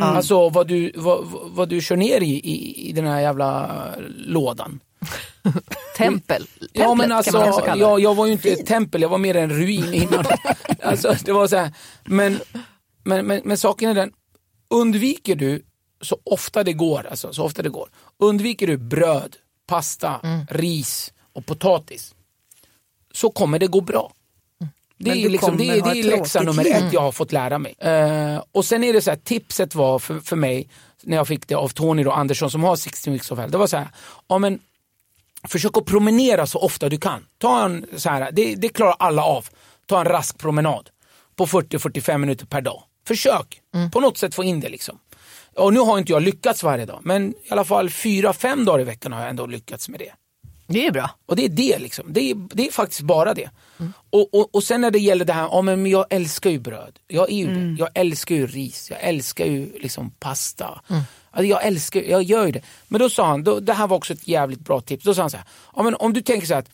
Alltså 0.00 0.48
vad 0.48 0.68
du, 0.68 0.92
vad, 0.94 1.26
vad 1.44 1.68
du 1.68 1.80
kör 1.80 1.96
ner 1.96 2.20
i, 2.20 2.30
i, 2.30 2.88
i 2.88 2.92
den 2.92 3.06
här 3.06 3.20
jävla 3.20 3.70
lådan. 4.08 4.80
Tempel. 5.96 6.46
Ja 6.72 6.84
Templet 6.86 6.96
men 6.98 7.08
kan 7.08 7.42
alltså, 7.42 7.76
jag, 7.76 8.00
jag 8.00 8.14
var 8.14 8.26
ju 8.26 8.32
inte 8.32 8.50
ett 8.50 8.66
tempel, 8.66 9.02
jag 9.02 9.08
var 9.08 9.18
mer 9.18 9.36
en 9.36 9.50
ruin 9.50 9.94
innan. 9.94 10.24
alltså, 10.82 11.14
det 11.24 11.32
var 11.32 11.46
så 11.46 11.56
här. 11.56 11.72
Men, 12.04 12.40
men, 13.04 13.26
men, 13.26 13.40
men 13.44 13.58
saken 13.58 13.90
är 13.90 13.94
den, 13.94 14.12
undviker 14.70 15.36
du 15.36 15.62
så 16.00 16.18
ofta 16.24 16.64
det 16.64 16.72
går, 16.72 17.06
alltså, 17.10 17.32
så 17.32 17.44
ofta 17.44 17.62
det 17.62 17.68
går, 17.68 17.88
undviker 18.18 18.66
du 18.66 18.76
bröd, 18.76 19.36
pasta, 19.66 20.20
Mm. 20.22 20.46
ris 20.50 21.12
och 21.32 21.46
potatis 21.46 22.14
så 23.14 23.30
kommer 23.30 23.58
det 23.58 23.66
gå 23.66 23.80
bra. 23.80 24.12
Det 25.00 25.10
Men 25.10 25.18
är, 25.18 25.28
liksom, 25.28 25.56
det, 25.56 25.64
är, 25.70 25.82
det 25.82 26.00
är 26.00 26.02
läxa 26.04 26.42
nummer 26.42 26.66
ett 26.66 26.92
jag 26.92 27.00
har 27.00 27.12
fått 27.12 27.32
lära 27.32 27.58
mig. 27.58 27.74
Eh, 27.78 28.42
och 28.52 28.64
sen 28.64 28.84
är 28.84 28.92
det 28.92 29.02
så 29.02 29.10
här, 29.10 29.16
tipset 29.18 29.74
var 29.74 29.98
för, 29.98 30.20
för 30.20 30.36
mig, 30.36 30.68
när 31.02 31.16
jag 31.16 31.28
fick 31.28 31.48
det 31.48 31.54
av 31.54 31.68
Tony 31.68 32.04
och 32.04 32.18
Andersson 32.18 32.50
som 32.50 32.62
har 32.64 32.76
16 32.76 33.12
weeks 33.12 33.30
of 33.30 33.38
hell, 33.38 33.50
det 33.50 33.58
var 33.58 33.66
så 33.66 33.76
här, 33.76 33.88
ja, 34.28 34.38
men, 34.38 34.60
försök 35.48 35.76
att 35.76 35.84
promenera 35.84 36.46
så 36.46 36.58
ofta 36.58 36.88
du 36.88 36.98
kan. 36.98 37.26
Ta 37.38 37.64
en, 37.64 37.86
så 37.96 38.08
här, 38.08 38.30
det, 38.32 38.54
det 38.54 38.68
klarar 38.68 38.96
alla 38.98 39.22
av. 39.24 39.48
Ta 39.86 40.00
en 40.00 40.06
rask 40.06 40.38
promenad 40.38 40.90
på 41.36 41.46
40-45 41.46 42.18
minuter 42.18 42.46
per 42.46 42.60
dag. 42.60 42.82
Försök 43.06 43.60
på 43.92 44.00
något 44.00 44.18
sätt 44.18 44.34
få 44.34 44.44
in 44.44 44.60
det. 44.60 44.68
liksom. 44.68 44.98
Och 45.58 45.72
nu 45.74 45.80
har 45.80 45.98
inte 45.98 46.12
jag 46.12 46.22
lyckats 46.22 46.62
varje 46.62 46.84
dag, 46.86 47.00
men 47.02 47.30
i 47.30 47.50
alla 47.50 47.64
fall 47.64 47.90
fyra, 47.90 48.32
fem 48.32 48.64
dagar 48.64 48.80
i 48.80 48.84
veckan 48.84 49.12
har 49.12 49.20
jag 49.20 49.30
ändå 49.30 49.46
lyckats 49.46 49.88
med 49.88 50.00
det. 50.00 50.12
Det 50.66 50.86
är 50.86 50.92
bra. 50.92 51.10
Och 51.26 51.36
det 51.36 51.44
är 51.44 51.48
det 51.48 51.78
liksom. 51.78 52.12
Det 52.12 52.30
är, 52.30 52.34
det 52.54 52.68
är 52.68 52.72
faktiskt 52.72 53.00
bara 53.00 53.34
det. 53.34 53.50
Och, 54.10 54.34
och, 54.34 54.54
och 54.54 54.64
sen 54.64 54.80
när 54.80 54.90
det 54.90 54.98
gäller 54.98 55.24
det 55.24 55.32
här, 55.32 55.42
ja 55.52 55.62
men 55.62 55.86
jag 55.86 56.06
älskar 56.10 56.50
ju 56.50 56.58
bröd. 56.58 56.98
Jag 57.08 57.30
är 57.30 57.36
ju 57.36 57.46
det. 57.46 57.76
Jag 57.78 57.88
älskar 57.94 58.34
ju 58.34 58.46
ris, 58.46 58.90
jag 58.90 59.00
älskar 59.02 59.44
ju 59.46 59.72
liksom 59.78 60.10
pasta. 60.10 60.80
Alltså 61.30 61.46
jag 61.46 61.66
älskar, 61.66 62.00
jag 62.00 62.22
gör 62.22 62.46
ju 62.46 62.52
det. 62.52 62.62
Men 62.88 63.00
då 63.00 63.10
sa 63.10 63.26
han, 63.26 63.44
då, 63.44 63.60
det 63.60 63.72
här 63.72 63.86
var 63.86 63.96
också 63.96 64.12
ett 64.12 64.28
jävligt 64.28 64.60
bra 64.60 64.80
tips. 64.80 65.04
Då 65.04 65.14
sa 65.14 65.20
han 65.22 65.30
så 65.30 65.36
här, 65.36 65.46
ja 65.76 65.82
men 65.82 65.94
om 65.94 66.12
du 66.12 66.22
tänker 66.22 66.46
så 66.46 66.54
här 66.54 66.60
att 66.60 66.70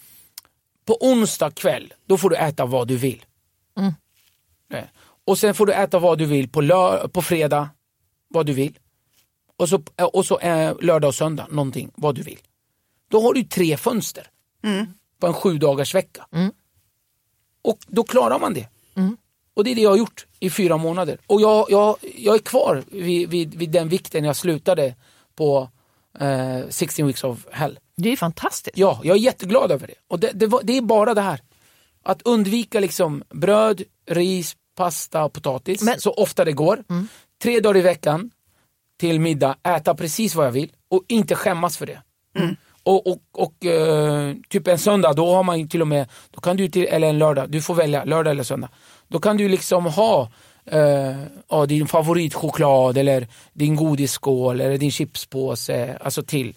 på 0.87 0.97
onsdag 1.01 1.51
kväll, 1.51 1.93
då 2.07 2.19
får 2.19 2.31
du 2.31 2.37
äta 2.37 2.67
vad 2.67 2.89
du 2.89 2.97
vill. 2.97 3.25
Nej. 4.71 4.91
Och 5.27 5.39
sen 5.39 5.55
får 5.55 5.67
du 5.67 5.73
äta 5.73 5.99
vad 5.99 6.19
du 6.19 6.25
vill 6.25 6.49
på, 6.49 6.61
lö- 6.63 7.09
på 7.09 7.23
fredag, 7.23 7.69
vad 8.35 8.47
du 8.47 8.53
vill. 8.53 8.79
Och 9.57 9.69
så, 9.69 9.83
och 10.13 10.27
så 10.27 10.39
eh, 10.39 10.75
lördag 10.81 11.09
och 11.09 11.15
söndag, 11.15 11.47
någonting, 11.51 11.91
vad 11.95 12.15
du 12.15 12.23
vill. 12.23 12.39
Då 13.09 13.21
har 13.23 13.35
du 13.35 13.45
tre 13.45 13.77
fönster 13.77 14.27
på 15.21 15.27
en 15.27 15.35
sju 15.35 15.59
dagars 15.59 15.95
vecka. 15.95 16.27
Och 17.63 17.79
då 17.87 18.05
klarar 18.05 18.39
man 18.39 18.55
det. 18.55 18.69
Och 19.55 19.65
det 19.65 19.71
är 19.71 19.75
det 19.75 19.81
jag 19.81 19.91
har 19.91 19.97
gjort 19.97 20.27
i 20.41 20.51
fyra 20.51 20.77
månader. 20.77 21.19
Och 21.27 21.41
jag, 21.41 21.67
jag, 21.71 21.97
jag 22.17 22.35
är 22.35 22.39
kvar 22.39 22.85
vid, 22.91 23.29
vid, 23.31 23.55
vid 23.55 23.71
den 23.71 23.89
vikten 23.89 24.25
jag 24.25 24.37
slutade 24.37 24.95
på 25.35 25.69
eh, 26.21 26.61
16 26.69 27.07
weeks 27.07 27.25
of 27.25 27.47
hell. 27.51 27.79
Det 27.97 28.09
är 28.13 28.17
fantastiskt. 28.17 28.79
Ja, 28.79 29.01
jag 29.05 29.17
är 29.17 29.21
jätteglad 29.21 29.71
över 29.71 29.87
det. 29.87 29.95
Och 30.09 30.21
det, 30.21 30.31
det, 30.35 30.47
var, 30.47 30.61
det 30.63 30.77
är 30.77 30.83
bara 30.83 31.15
det 31.15 31.21
här. 31.21 31.41
Att 32.03 32.23
undvika 32.23 32.81
liksom 32.81 33.23
bröd, 33.31 33.83
ris, 34.07 34.57
pasta 34.77 35.25
och 35.25 35.33
potatis 35.33 35.83
Men- 35.83 36.01
så 36.01 36.13
ofta 36.13 36.45
det 36.45 36.53
går. 36.53 36.85
Tre 37.45 37.61
dagar 37.61 37.77
i 37.77 37.83
veckan 37.83 38.31
till 39.01 39.21
middag, 39.21 39.57
äta 39.63 39.95
precis 39.95 40.35
vad 40.35 40.47
jag 40.47 40.53
vill 40.53 40.73
och 40.89 41.05
inte 41.09 41.35
skämmas 41.35 41.77
för 41.77 41.87
det. 41.87 42.03
Och, 42.83 43.07
och, 43.07 43.19
och 43.33 43.67
eh, 43.67 44.35
typ 44.49 44.69
en 44.69 44.79
söndag, 44.79 45.13
då 45.13 45.35
har 45.35 45.43
man 45.43 45.61
ju 45.61 45.67
till 45.67 45.81
och 45.81 45.89
med, 45.89 46.09
då 46.31 46.41
kan 46.41 46.57
du 46.57 46.69
till, 46.69 46.85
eller 46.85 47.09
en 47.09 47.19
lördag, 47.19 47.51
du 47.51 47.63
får 47.63 47.75
välja 47.75 48.05
lördag 48.05 48.31
eller 48.31 48.43
söndag. 48.43 48.69
Då 49.09 49.19
kan 49.19 49.37
du 49.37 49.49
liksom 49.49 49.87
ha 49.87 50.31
eh, 50.67 51.23
ja, 51.49 51.67
din 51.67 51.87
favoritchoklad 51.87 52.99
eller 52.99 53.29
din 53.53 53.77
godisskål 53.77 54.61
eller 54.61 54.79
din 54.79 54.91
chipspåse, 54.91 55.99
alltså 56.01 56.23
till. 56.23 56.55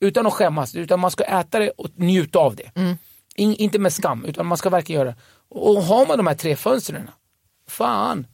Utan 0.00 0.26
att 0.26 0.32
skämmas, 0.32 0.74
utan 0.74 1.00
man 1.00 1.10
ska 1.10 1.24
äta 1.24 1.58
det 1.58 1.70
och 1.70 1.88
njuta 1.94 2.38
av 2.38 2.56
det. 2.56 2.70
In, 3.34 3.54
inte 3.54 3.78
med 3.78 3.92
skam, 3.92 4.24
utan 4.24 4.46
man 4.46 4.58
ska 4.58 4.70
verkligen 4.70 5.00
göra 5.00 5.10
det. 5.10 5.16
Och 5.48 5.82
har 5.82 6.06
man 6.06 6.16
de 6.16 6.26
här 6.26 6.34
tre 6.34 6.56
fönstren, 6.56 7.10
fan, 7.68 8.26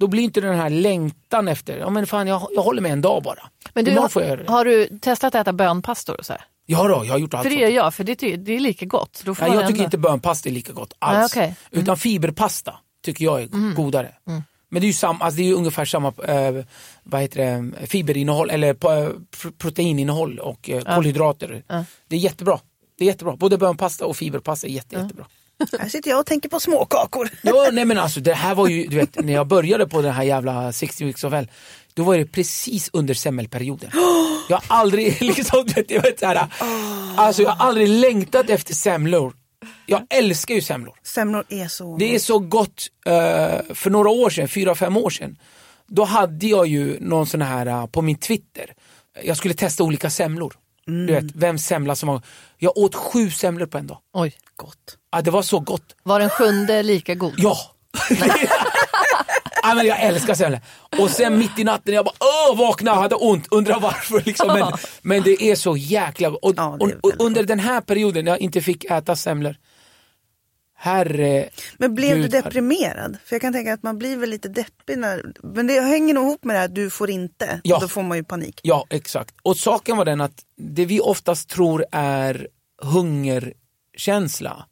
då 0.00 0.06
blir 0.06 0.22
inte 0.22 0.40
den 0.40 0.56
här 0.56 0.70
längtan 0.70 1.48
efter, 1.48 1.78
ja 1.78 1.90
men 1.90 2.06
fan 2.06 2.26
jag, 2.26 2.48
jag 2.54 2.62
håller 2.62 2.82
med 2.82 2.92
en 2.92 3.00
dag 3.00 3.22
bara. 3.22 3.42
Men 3.74 3.84
du, 3.84 3.90
har, 3.98 4.48
har 4.48 4.64
du 4.64 4.98
testat 4.98 5.34
att 5.34 5.40
äta 5.40 5.52
bönpastor? 5.52 6.16
Och 6.18 6.26
så 6.26 6.32
här? 6.32 6.42
Ja 6.66 6.88
då, 6.88 7.04
jag 7.04 7.12
har 7.12 7.18
gjort 7.18 7.34
allt 7.34 7.42
För 7.42 7.50
det 7.50 7.56
gör 7.60 7.68
jag, 7.70 7.94
för 7.94 8.04
det, 8.04 8.16
ty- 8.16 8.36
det 8.36 8.52
är 8.52 8.60
lika 8.60 8.86
gott. 8.86 9.22
Då 9.24 9.34
får 9.34 9.46
man 9.46 9.54
jag 9.56 9.66
tycker 9.66 9.72
ändå- 9.80 9.84
inte 9.84 9.98
bönpasta 9.98 10.48
är 10.48 10.52
lika 10.52 10.72
gott 10.72 10.92
alls. 10.98 11.16
Nej, 11.36 11.44
okej. 11.44 11.56
Mm. 11.72 11.82
Utan 11.82 11.96
fiberpasta 11.96 12.74
tycker 13.04 13.24
jag 13.24 13.42
är 13.42 13.74
godare. 13.74 14.12
Men 14.68 14.80
det 14.80 14.84
är 14.84 14.86
ju, 14.86 14.92
sam, 14.92 15.22
alltså 15.22 15.38
det 15.40 15.48
är 15.48 15.54
ungefär 15.54 15.84
samma 15.84 16.08
eh, 16.08 16.64
vad 17.02 17.20
heter 17.20 17.40
det, 17.80 17.86
fiberinnehåll 17.86 18.50
eller 18.50 18.68
eh, 18.68 18.74
pr- 18.74 19.52
proteininnehåll 19.58 20.38
och 20.38 20.70
eh, 20.70 20.94
kolhydrater. 20.96 21.62
Det 22.08 22.16
är 22.16 22.20
jättebra. 22.20 22.60
Det 22.98 23.04
är 23.04 23.06
jättebra. 23.06 23.36
Både 23.36 23.58
bönpasta 23.58 24.06
och 24.06 24.16
fiberpasta 24.16 24.66
är 24.66 24.70
jätte, 24.70 24.96
jättebra. 24.96 25.26
Här 25.78 25.88
sitter 25.88 26.10
jag 26.10 26.20
och 26.20 26.26
tänker 26.26 26.48
på 26.48 26.60
småkakor. 26.60 27.30
Ja, 27.42 27.68
nej 27.72 27.84
men 27.84 27.98
alltså 27.98 28.20
det 28.20 28.34
här 28.34 28.54
var 28.54 28.68
ju, 28.68 28.86
du 28.86 28.96
vet, 28.96 29.24
när 29.24 29.32
jag 29.32 29.46
började 29.46 29.86
på 29.88 30.02
den 30.02 30.12
här 30.12 30.22
jävla 30.22 30.72
60 30.72 31.04
weeks 31.04 31.24
of 31.24 31.32
hell, 31.32 31.50
då 31.94 32.02
var 32.02 32.18
det 32.18 32.26
precis 32.26 32.90
under 32.92 33.14
semmelperioden. 33.14 33.90
Jag 34.48 34.56
har 34.56 34.76
aldrig, 34.78 35.22
liksom, 35.22 35.64
du 35.66 35.72
vet, 35.74 35.90
jag 35.90 36.02
vet, 36.02 36.20
så 36.20 36.26
här, 36.26 36.46
alltså 37.16 37.42
jag 37.42 37.50
har 37.50 37.66
aldrig 37.66 37.88
längtat 37.88 38.50
efter 38.50 38.74
semlor. 38.74 39.32
Jag 39.86 40.06
älskar 40.10 40.54
ju 40.54 40.60
semlor. 40.60 40.94
Semlor 41.02 41.44
är 41.48 41.68
så 41.68 41.96
Det 41.96 42.14
är 42.14 42.18
så 42.18 42.38
gott, 42.38 42.86
eh, 43.06 43.12
för 43.74 43.90
några 43.90 44.10
år 44.10 44.30
sedan, 44.30 44.48
fyra, 44.48 44.74
fem 44.74 44.96
år 44.96 45.10
sedan, 45.10 45.38
då 45.86 46.04
hade 46.04 46.46
jag 46.46 46.66
ju 46.66 46.96
någon 47.00 47.26
sån 47.26 47.42
här 47.42 47.66
eh, 47.66 47.86
på 47.86 48.02
min 48.02 48.18
Twitter, 48.18 48.74
jag 49.22 49.36
skulle 49.36 49.54
testa 49.54 49.84
olika 49.84 50.10
semlor. 50.10 50.54
Du 50.86 51.06
vet, 51.06 51.24
vem 51.34 51.58
semla 51.58 51.94
som 51.96 52.08
var, 52.08 52.22
jag 52.58 52.78
åt 52.78 52.94
sju 52.94 53.30
semlor 53.30 53.66
på 53.66 53.78
en 53.78 53.86
dag. 53.86 53.98
Oj. 54.12 54.34
gott. 54.56 54.98
Ja, 55.16 55.22
det 55.22 55.30
var 55.30 55.42
så 55.42 55.60
gott. 55.60 55.96
Var 56.02 56.20
den 56.20 56.30
sjunde 56.30 56.82
lika 56.82 57.14
god? 57.14 57.34
Ja! 57.36 57.56
ja 59.62 59.74
men 59.74 59.86
jag 59.86 60.00
älskar 60.00 60.34
semlor. 60.34 60.60
Och 60.98 61.10
sen 61.10 61.38
mitt 61.38 61.58
i 61.58 61.64
natten, 61.64 61.94
jag 61.94 62.04
bara 62.04 62.14
åh, 62.20 62.58
vakna, 62.58 62.94
hade 62.94 63.14
ont, 63.14 63.46
undrar 63.50 63.80
varför. 63.80 64.22
Liksom. 64.26 64.46
Men, 64.48 64.72
men 65.02 65.22
det 65.22 65.42
är 65.42 65.54
så 65.54 65.76
jäkla 65.76 66.28
och, 66.28 66.54
Ja, 66.56 66.78
och, 66.80 66.90
och 67.02 67.12
under 67.18 67.42
den 67.42 67.58
här 67.58 67.80
perioden 67.80 68.24
när 68.24 68.32
jag 68.32 68.40
inte 68.40 68.60
fick 68.60 68.84
äta 68.84 69.16
semlor, 69.16 69.56
herre... 70.74 71.48
Men 71.78 71.94
blev 71.94 72.16
du 72.16 72.22
Gud, 72.22 72.30
deprimerad? 72.30 73.16
För 73.24 73.34
jag 73.34 73.40
kan 73.42 73.52
tänka 73.52 73.72
att 73.72 73.82
man 73.82 73.98
blir 73.98 74.16
väl 74.16 74.30
lite 74.30 74.48
deppig 74.48 74.98
när... 74.98 75.32
Men 75.42 75.66
det 75.66 75.80
hänger 75.80 76.14
nog 76.14 76.24
ihop 76.24 76.44
med 76.44 76.56
det 76.56 76.60
här, 76.60 76.68
du 76.68 76.90
får 76.90 77.10
inte. 77.10 77.60
Ja. 77.64 77.76
Och 77.76 77.82
då 77.82 77.88
får 77.88 78.02
man 78.02 78.16
ju 78.16 78.24
panik. 78.24 78.60
Ja, 78.62 78.86
exakt. 78.90 79.34
Och 79.42 79.56
saken 79.56 79.96
var 79.96 80.04
den 80.04 80.20
att 80.20 80.44
det 80.56 80.84
vi 80.84 81.00
oftast 81.00 81.48
tror 81.48 81.84
är 81.92 82.48
hungerkänsla, 82.82 84.66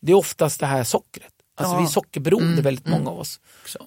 det 0.00 0.12
är 0.12 0.16
oftast 0.16 0.60
det 0.60 0.66
här 0.66 0.84
sockret. 0.84 1.32
Alltså 1.56 1.74
Ja. 1.74 1.78
vi 1.78 1.84
är 1.84 1.88
sockerberoende 1.88 2.52
Mm, 2.52 2.62
väldigt 2.64 2.86
många 2.86 3.10
av 3.10 3.18
oss. 3.18 3.40
Så. 3.66 3.78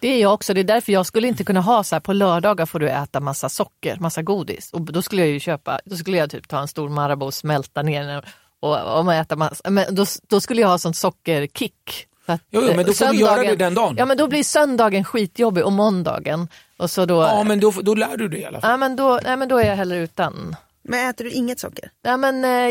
Det 0.00 0.08
är 0.08 0.20
jag 0.20 0.34
också. 0.34 0.54
Det 0.54 0.60
är 0.60 0.64
därför 0.64 0.92
jag 0.92 1.06
skulle 1.06 1.28
inte 1.28 1.44
kunna 1.44 1.60
ha 1.60 1.84
så 1.84 1.94
här 1.94 2.00
på 2.00 2.12
lördagar 2.12 2.66
får 2.66 2.78
du 2.78 2.88
äta 2.90 3.20
massa 3.20 3.48
socker, 3.48 3.96
massa 4.00 4.22
godis. 4.22 4.70
Och 4.72 4.80
då 4.80 5.02
skulle 5.02 5.22
jag 5.22 5.30
ju 5.30 5.40
köpa, 5.40 5.80
då 5.84 5.96
skulle 5.96 6.16
jag 6.16 6.30
typ 6.30 6.48
ta 6.48 6.58
en 6.60 6.68
stor 6.68 6.88
Marabou 6.88 7.26
och 7.26 7.34
smälta 7.34 7.82
ner 7.82 8.04
den 8.06 8.22
och, 8.60 8.98
och 9.00 9.14
äta 9.14 9.36
massa, 9.36 9.70
men 9.70 9.94
då, 9.94 10.04
då 10.28 10.40
skulle 10.40 10.60
jag 10.60 10.68
ha 10.68 10.78
sån 10.78 10.94
sockerkick. 10.94 12.06
Så 12.26 12.32
att, 12.32 12.40
Jo, 12.50 12.62
jo, 12.68 12.76
men 12.76 12.86
då 12.86 12.92
får 12.92 13.06
du 13.06 13.18
göra 13.18 13.42
det 13.42 13.56
den 13.56 13.74
dagen. 13.74 13.94
Ja 13.98 14.04
men 14.06 14.16
då 14.16 14.28
blir 14.28 14.44
söndagen 14.44 15.04
skitjobbig 15.04 15.64
och 15.64 15.72
måndagen. 15.72 16.48
Och 16.76 16.90
så 16.90 17.06
då, 17.06 17.14
Ja, 17.22 17.44
men 17.44 17.60
då, 17.60 17.70
då 17.70 17.94
lär 17.94 18.16
du 18.16 18.28
dig 18.28 18.40
i 18.40 18.44
alla 18.44 18.60
fall. 18.60 18.70
ja, 18.70 18.76
men 18.76 18.96
då, 18.96 19.20
nej, 19.24 19.36
men 19.36 19.48
då 19.48 19.58
är 19.58 19.66
jag 19.68 19.76
hellre 19.76 19.96
utan. 19.98 20.56
Men 20.84 21.08
äter 21.10 21.24
du 21.24 21.30
inget 21.30 21.60
socker? 21.60 21.90
Ja, 22.02 22.16
men, 22.16 22.44
eh, 22.44 22.68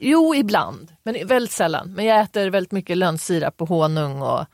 jo, 0.00 0.34
ibland, 0.34 0.92
men 1.02 1.26
väldigt 1.26 1.52
sällan. 1.52 1.92
Men 1.94 2.04
jag 2.04 2.20
äter 2.20 2.50
väldigt 2.50 2.72
mycket 2.72 2.96
lönnsirap 2.98 3.62
och 3.62 3.68
honung 3.68 4.22
och 4.22 4.44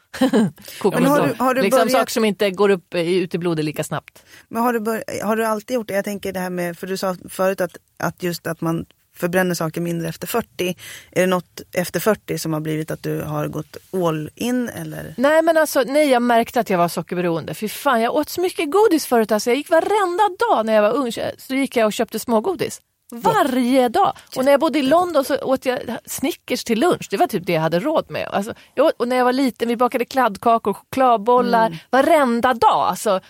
kokosnöt. 0.78 0.92
Men 1.02 1.04
har 1.10 1.28
du- 1.28 1.34
har 1.38 1.54
du 1.54 1.62
liksom 1.62 1.78
börjat- 1.78 1.92
saker 1.92 2.12
som 2.12 2.24
inte 2.24 2.50
går 2.50 2.68
upp 2.68 2.94
i- 2.94 3.16
ut 3.18 3.34
i 3.34 3.38
blodet 3.38 3.64
lika 3.64 3.84
snabbt. 3.84 4.24
Men 4.48 4.62
har 4.62 4.72
du, 4.72 4.80
bör, 4.80 5.22
har 5.24 5.36
du 5.36 5.44
alltid 5.46 5.74
gjort 5.74 5.88
det? 5.88 5.94
Jag 5.94 6.04
tänker 6.04 6.32
det 6.32 6.40
här 6.40 6.50
med, 6.50 6.78
för 6.78 6.86
du 6.86 6.96
sa 6.96 7.16
förut 7.28 7.60
att, 7.60 7.76
att 7.98 8.22
just 8.22 8.46
att 8.46 8.60
man 8.60 8.86
förbränner 9.16 9.55
saker 9.55 9.81
mindre 9.81 10.09
efter 10.09 10.27
40. 10.27 10.77
Är 11.12 11.20
det 11.20 11.27
något 11.27 11.61
efter 11.72 12.00
40 12.00 12.38
som 12.38 12.53
har 12.53 12.61
blivit 12.61 12.90
att 12.90 13.03
du 13.03 13.22
har 13.22 13.48
gått 13.48 13.77
all 13.92 14.31
in 14.35 14.68
eller? 14.68 15.14
Nej 15.16 15.42
men 15.42 15.57
alltså, 15.57 15.83
nej 15.87 16.11
jag 16.11 16.22
märkte 16.22 16.61
att 16.61 16.70
jag 16.70 16.79
var 16.79 16.88
sockerberoende. 16.88 17.55
Fy 17.55 17.68
fan, 17.68 18.00
jag 18.00 18.14
åt 18.14 18.29
så 18.29 18.40
mycket 18.40 18.70
godis 18.70 19.07
förut. 19.07 19.33
Alltså, 19.33 19.50
jag 19.50 19.57
gick 19.57 19.70
varenda 19.70 20.24
dag 20.48 20.66
när 20.66 20.74
jag 20.74 20.83
var 20.83 20.92
ung 20.92 21.12
så 21.38 21.55
gick 21.55 21.77
jag 21.77 21.87
och 21.87 21.92
köpte 21.92 22.18
smågodis. 22.18 22.81
Varje 23.12 23.88
dag. 23.88 24.12
Och 24.37 24.44
när 24.44 24.53
jag 24.53 24.61
bodde 24.61 24.79
i 24.79 24.83
London 24.83 25.24
så 25.24 25.37
åt 25.37 25.66
jag 25.66 25.81
Snickers 26.07 26.64
till 26.64 26.81
lunch. 26.81 27.07
Det 27.11 27.16
var 27.16 27.27
typ 27.27 27.46
det 27.46 27.53
jag 27.53 27.61
hade 27.61 27.81
råd 27.81 28.11
med. 28.11 28.29
Alltså, 28.33 28.55
åt, 28.77 28.92
och 28.96 29.09
när 29.09 29.16
jag 29.16 29.24
var 29.24 29.33
liten 29.33 29.68
vi 29.68 29.77
bakade 29.77 30.05
kladdkakor, 30.05 30.72
chokladbollar 30.72 31.66
Mm. 31.66 31.79
varenda 31.90 32.55
dag. 32.55 32.88
Alltså, 32.88 33.20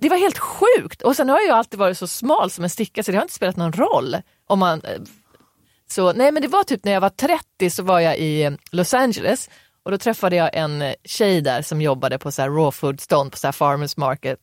det 0.00 0.08
var 0.08 0.16
helt 0.16 0.38
sjukt. 0.38 1.02
Och 1.02 1.16
sen 1.16 1.28
har 1.28 1.40
jag 1.40 1.58
alltid 1.58 1.78
varit 1.78 1.98
så 1.98 2.06
smal 2.06 2.50
som 2.50 2.64
en 2.64 2.70
sticka 2.70 3.02
så 3.02 3.10
det 3.10 3.16
har 3.18 3.22
inte 3.22 3.34
spelat 3.34 3.56
någon 3.56 3.72
roll. 3.72 4.16
Om 4.46 4.58
man, 4.58 4.80
eh, 4.84 5.00
så, 5.90 6.12
nej 6.12 6.32
men 6.32 6.42
det 6.42 6.48
var 6.48 6.64
typ 6.64 6.84
när 6.84 6.92
jag 6.92 7.00
var 7.00 7.08
30 7.08 7.70
så 7.70 7.82
var 7.82 8.00
jag 8.00 8.18
i 8.18 8.56
Los 8.70 8.94
Angeles 8.94 9.50
och 9.84 9.90
då 9.90 9.98
träffade 9.98 10.36
jag 10.36 10.50
en 10.52 10.94
tjej 11.04 11.40
där 11.40 11.62
som 11.62 11.80
jobbade 11.80 12.18
på 12.18 12.32
så 12.32 12.42
här 12.42 12.48
raw 12.48 12.70
food 12.70 13.00
stånd 13.00 13.32
på 13.32 13.38
så 13.38 13.46
här 13.46 13.52
farmers 13.52 13.96
market. 13.96 14.38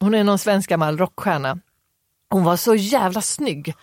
Hon 0.00 0.14
är 0.14 0.24
någon 0.24 0.38
svensk 0.38 0.70
gammal 0.70 0.98
rockstjärna. 0.98 1.58
Hon 2.30 2.44
var 2.44 2.56
så 2.56 2.74
jävla 2.74 3.20
snygg. 3.22 3.74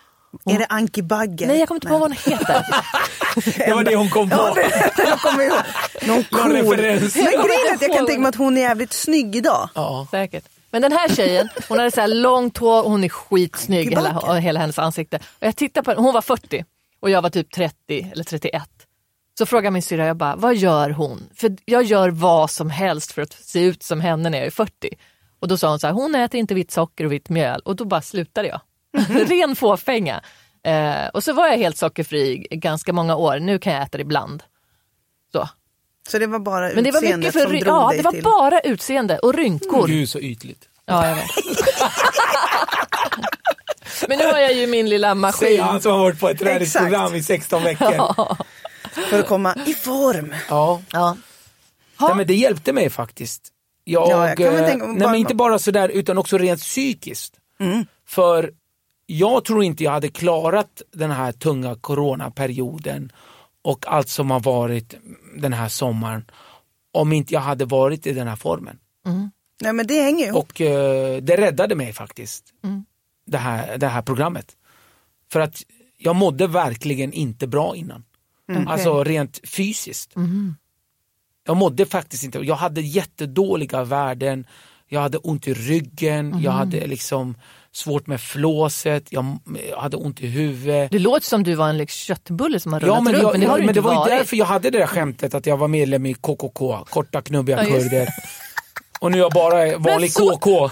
Är 0.44 0.58
det 0.58 0.66
Anki 0.68 1.02
Bagger? 1.02 1.46
Nej 1.46 1.58
jag 1.58 1.68
kommer 1.68 1.76
inte 1.76 1.88
på 1.88 1.98
vad 1.98 2.10
hon 2.10 2.12
heter. 2.32 2.66
Det 3.66 3.74
var 3.74 3.84
det 3.84 3.96
hon 3.96 4.10
kom 4.10 4.30
på. 4.30 4.36
Ja, 4.36 4.54
det, 4.54 5.02
jag 5.08 5.20
kommer 5.20 5.44
ihåg. 5.44 5.58
Någon 6.02 6.24
cool. 6.24 6.52
referens. 6.52 7.16
Men 7.16 7.24
grejen 7.24 7.70
är 7.70 7.74
att 7.74 7.82
jag 7.82 7.96
kan 7.96 8.06
tänka 8.06 8.20
mig 8.20 8.28
att 8.28 8.34
hon 8.34 8.56
är 8.56 8.60
jävligt 8.60 8.92
snygg 8.92 9.36
idag. 9.36 9.68
Ja. 9.74 10.06
Säkert. 10.10 10.44
Men 10.70 10.82
den 10.82 10.92
här 10.92 11.08
tjejen, 11.08 11.48
hon 11.68 11.78
hade 11.78 11.90
så 11.90 12.00
här 12.00 12.08
långt 12.08 12.58
hår 12.58 12.82
och 12.82 12.90
hon 12.90 13.04
är 13.04 13.08
skitsnygg, 13.08 13.90
hela, 13.90 14.18
och 14.18 14.36
hela 14.36 14.60
hennes 14.60 14.78
ansikte. 14.78 15.16
Och 15.16 15.46
jag 15.46 15.56
tittade 15.56 15.84
på 15.84 15.90
henne, 15.90 16.02
hon 16.02 16.14
var 16.14 16.22
40 16.22 16.64
och 17.02 17.10
jag 17.10 17.22
var 17.22 17.30
typ 17.30 17.52
30 17.52 18.10
eller 18.12 18.24
31. 18.24 18.62
Så 19.38 19.46
frågade 19.46 19.70
min 19.70 19.82
syrra, 19.82 20.06
jag 20.06 20.16
bara, 20.16 20.36
vad 20.36 20.54
gör 20.56 20.90
hon? 20.90 21.28
För 21.34 21.56
jag 21.64 21.82
gör 21.82 22.08
vad 22.10 22.50
som 22.50 22.70
helst 22.70 23.12
för 23.12 23.22
att 23.22 23.32
se 23.32 23.64
ut 23.64 23.82
som 23.82 24.00
henne 24.00 24.30
när 24.30 24.38
jag 24.38 24.46
är 24.46 24.50
40. 24.50 24.88
Och 25.40 25.48
då 25.48 25.56
sa 25.56 25.68
hon 25.68 25.78
så 25.78 25.86
här, 25.86 25.94
hon 25.94 26.14
äter 26.14 26.40
inte 26.40 26.54
vitt 26.54 26.70
socker 26.70 27.04
och 27.04 27.12
vitt 27.12 27.28
mjöl. 27.28 27.60
Och 27.60 27.76
då 27.76 27.84
bara 27.84 28.02
slutade 28.02 28.48
jag. 28.48 28.60
Ren 29.28 29.56
fåfänga. 29.56 30.22
Eh, 30.64 31.06
och 31.14 31.24
så 31.24 31.32
var 31.32 31.46
jag 31.48 31.56
helt 31.56 31.76
sockerfri 31.76 32.46
i 32.50 32.56
ganska 32.56 32.92
många 32.92 33.16
år, 33.16 33.38
nu 33.38 33.58
kan 33.58 33.72
jag 33.72 33.82
äta 33.82 33.98
det 33.98 34.02
ibland. 34.02 34.42
Så. 35.32 35.48
Så 36.08 36.18
det 36.18 36.26
var 36.26 36.38
bara 36.38 36.70
Men 36.74 36.84
det 36.84 36.90
var 36.90 36.98
utseendet 36.98 37.18
mycket 37.18 37.32
för, 37.32 37.40
som 37.40 37.58
drog 37.58 37.66
ja, 37.66 37.88
dig 37.88 37.96
det 37.96 38.04
var 38.04 38.12
till. 38.12 38.22
bara 38.22 38.60
utseende 38.60 39.18
och 39.18 39.34
rynkor. 39.34 39.86
Gud 39.88 40.08
så 40.08 40.20
ytligt. 40.20 40.68
Ja, 40.84 41.08
jag 41.08 41.14
vet. 41.14 41.24
Men 44.08 44.18
nu 44.18 44.24
har 44.24 44.38
jag 44.38 44.54
ju 44.54 44.66
min 44.66 44.88
lilla 44.88 45.08
Säger 45.08 45.14
maskin. 45.14 45.60
han 45.60 45.80
som 45.80 45.92
har 45.92 45.98
varit 45.98 46.20
på 46.20 46.28
ett 46.28 46.38
träningsprogram 46.38 47.14
i 47.14 47.22
16 47.22 47.62
veckor. 47.62 47.92
Ja. 47.94 48.36
För 49.10 49.20
att 49.20 49.26
komma 49.28 49.54
i 49.66 49.74
form. 49.74 50.34
Ja. 50.48 50.82
Nej, 52.00 52.14
men 52.16 52.26
det 52.26 52.34
hjälpte 52.34 52.72
mig 52.72 52.90
faktiskt. 52.90 53.48
Jag, 53.84 54.08
Ja, 54.10 54.28
jag 54.28 54.36
kan 54.36 54.46
eh, 54.46 54.66
tänka- 54.66 54.86
nej, 54.86 54.98
bara- 54.98 55.10
men 55.10 55.20
inte 55.20 55.34
bara 55.34 55.58
sådär 55.58 55.88
utan 55.88 56.18
också 56.18 56.38
rent 56.38 56.60
psykiskt. 56.60 57.34
För 58.08 58.50
jag 59.06 59.44
tror 59.44 59.64
inte 59.64 59.84
jag 59.84 59.90
hade 59.90 60.08
klarat 60.08 60.82
den 60.92 61.10
här 61.10 61.32
tunga 61.32 61.74
coronaperioden 61.74 63.12
och 63.64 63.84
allt 63.88 64.08
som 64.08 64.30
har 64.30 64.40
varit 64.40 64.94
den 65.36 65.52
här 65.52 65.68
sommaren 65.68 66.24
om 66.92 67.12
inte 67.12 67.34
jag 67.34 67.40
hade 67.40 67.64
varit 67.64 68.06
i 68.06 68.12
den 68.12 68.28
här 68.28 68.36
formen. 68.36 68.76
Nej 69.60 69.72
men 69.72 69.86
det 69.86 70.02
hänger 70.02 70.24
ju 70.24 70.30
ihop. 70.30 70.44
Och 70.50 70.60
eh, 70.60 71.22
det 71.22 71.36
räddade 71.36 71.74
mig 71.74 71.92
faktiskt, 71.92 72.44
det, 73.32 73.38
här, 73.38 73.78
det 73.78 73.86
här 73.88 74.02
programmet. 74.02 74.46
För 75.32 75.40
att 75.40 75.62
jag 75.98 76.16
mådde 76.16 76.46
verkligen 76.46 77.12
inte 77.12 77.46
bra 77.46 77.76
innan. 77.76 78.04
Alltså 78.66 79.04
rent 79.04 79.40
fysiskt. 79.48 80.14
Jag 81.46 81.56
mådde 81.56 81.86
faktiskt 81.86 82.24
inte, 82.24 82.38
jag 82.38 82.54
hade 82.54 82.80
jättedåliga 82.80 83.84
värden, 83.84 84.46
jag 84.88 85.00
hade 85.00 85.18
ont 85.18 85.48
i 85.48 85.54
ryggen, 85.54 86.40
jag 86.42 86.52
hade 86.52 86.86
liksom 86.86 87.34
svårt 87.72 88.06
med 88.06 88.20
flåset, 88.20 89.12
jag, 89.12 89.38
jag 89.70 89.76
hade 89.80 89.96
ont 89.96 90.20
i 90.20 90.26
huvudet. 90.26 90.90
Det 90.90 90.98
låter 90.98 91.26
som 91.26 91.42
du 91.42 91.54
var 91.54 91.68
en 91.68 91.76
liksom, 91.78 91.98
köttbulle 92.14 92.60
som 92.60 92.72
har 92.72 92.80
rullat 92.80 92.96
Ja 92.96 93.00
men, 93.00 93.12
runt, 93.12 93.22
jag, 93.22 93.32
men 93.32 93.40
det 93.40 93.46
har 93.46 93.56
du 93.58 93.62
men 93.62 93.68
inte 93.68 93.80
det 93.80 93.84
var 93.84 93.92
ju 93.92 93.98
varit. 93.98 94.10
därför 94.10 94.36
jag 94.36 94.46
hade 94.46 94.70
det 94.70 94.78
där 94.78 94.86
skämtet 94.86 95.34
att 95.34 95.46
jag 95.46 95.56
var 95.56 95.68
medlem 95.68 96.06
i 96.06 96.14
KKK, 96.14 96.84
korta 96.90 97.22
knubbiga 97.22 97.64
Ja, 97.64 97.70
kurder. 97.70 98.08
Och 99.02 99.10
nu 99.10 99.16
är 99.18 99.22
jag 99.22 99.32
bara 99.32 99.78
vanlig 99.78 100.12
så- 100.12 100.36
KK. 100.36 100.70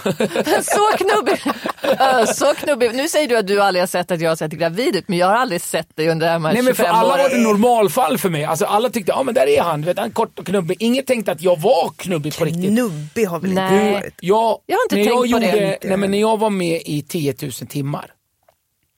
så 0.62 0.96
knubbig. 0.98 1.42
Så 2.34 2.54
knubbig. 2.54 2.90
Nu 2.94 3.08
säger 3.08 3.28
du 3.28 3.36
att 3.36 3.46
du 3.46 3.60
aldrig 3.62 3.82
har 3.82 3.86
sett 3.86 4.10
att 4.10 4.20
jag 4.20 4.30
har 4.30 4.36
sett 4.36 4.52
gravid 4.52 4.96
ut, 4.96 5.08
men 5.08 5.18
jag 5.18 5.26
har 5.26 5.34
aldrig 5.34 5.60
sett 5.60 5.96
dig 5.96 6.08
under 6.08 6.32
de 6.32 6.44
här 6.44 6.52
Nej 6.52 6.62
men 6.62 6.74
för 6.74 6.82
25 6.84 6.94
alla 6.96 7.08
var 7.16 7.24
åren. 7.24 7.30
det 7.42 7.48
normalfall 7.48 8.18
för 8.18 8.28
mig. 8.30 8.44
Alltså 8.44 8.64
alla 8.64 8.90
tyckte, 8.90 9.12
ja 9.12 9.22
men 9.22 9.34
där 9.34 9.46
är 9.46 9.62
han, 9.62 9.80
du 9.80 9.86
vet, 9.86 9.98
han 9.98 10.06
är 10.08 10.12
kort 10.12 10.38
och 10.38 10.46
knubbig. 10.46 10.76
Ingen 10.80 11.04
tänkte 11.04 11.32
att 11.32 11.42
jag 11.42 11.60
var 11.60 11.90
knubbig 11.96 12.38
på 12.38 12.44
riktigt. 12.44 12.72
Nubbig 12.72 13.24
har 13.26 13.40
väl 13.40 13.50
inte 13.50 13.62
Nej. 13.62 13.92
varit. 13.92 14.14
Jag, 14.20 14.58
Jag 14.66 14.76
har 14.76 14.82
inte 14.84 14.94
tänkt 14.94 15.06
jag 15.06 15.16
på 15.16 15.22
det. 15.22 15.28
gjorde, 15.28 15.46
Inte 15.46 15.88
nej, 15.88 15.96
men 15.96 16.00
jag. 16.02 16.10
när 16.10 16.18
jag 16.20 16.38
var 16.40 16.50
med 16.50 16.82
i 16.84 17.02
10 17.02 17.34
000 17.42 17.52
timmar. 17.52 18.12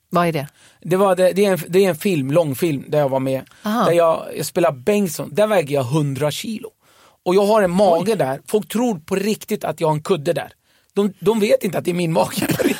Vad 0.09 0.27
är 0.27 0.31
det? 0.31 0.47
Det, 0.81 0.95
var 0.95 1.15
det, 1.15 1.31
det, 1.31 1.45
är 1.45 1.51
en, 1.51 1.59
det 1.67 1.85
är 1.85 1.89
en 1.89 1.95
film, 1.95 2.31
långfilm, 2.31 2.83
där 2.87 2.99
jag 2.99 3.09
var 3.09 3.19
med. 3.19 3.41
Aha. 3.63 3.85
Där 3.85 3.91
jag, 3.91 4.23
jag 4.37 4.45
spelar 4.45 4.71
Bengtsson, 4.71 5.29
där 5.33 5.47
väger 5.47 5.75
jag 5.75 5.83
100 5.85 6.31
kilo. 6.31 6.69
Och 7.25 7.35
jag 7.35 7.45
har 7.45 7.61
en 7.61 7.71
mage 7.71 8.15
där, 8.15 8.41
folk 8.47 8.67
tror 8.67 8.99
på 8.99 9.15
riktigt 9.15 9.63
att 9.63 9.79
jag 9.81 9.87
har 9.87 9.93
en 9.93 10.01
kudde 10.01 10.33
där. 10.33 10.53
De, 10.93 11.13
de 11.19 11.39
vet 11.39 11.63
inte 11.63 11.77
att 11.77 11.85
det 11.85 11.91
är 11.91 11.95
min 11.95 12.13
mage 12.13 12.47
på 12.47 12.63
riktigt. 12.63 12.79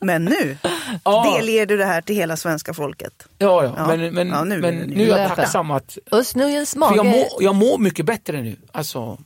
Men 0.00 0.24
nu 0.24 0.56
Ja. 1.04 1.32
delger 1.36 1.66
du 1.66 1.76
det 1.76 1.84
här 1.84 2.00
till 2.02 2.16
hela 2.16 2.36
svenska 2.36 2.74
folket. 2.74 3.12
Ja, 3.38 3.64
ja. 3.64 3.74
Ja. 3.76 3.86
men, 3.96 4.14
men, 4.14 4.28
Ja, 4.28 4.44
nu 4.44 4.54
är 4.54 4.58
men 4.60 4.74
nu. 4.76 4.86
nu 4.96 5.04
är 5.04 5.08
jag 5.08 5.16
Löpa. 5.16 5.36
tacksam 5.36 5.70
att 5.70 5.98
Östnujens 6.10 6.76
mage. 6.76 6.96
jag, 6.96 7.06
mår, 7.06 7.26
jag 7.40 7.54
mår 7.54 7.78
mycket 7.78 8.06
bättre 8.06 8.42
nu. 8.42 8.56
Alltså, 8.72 9.18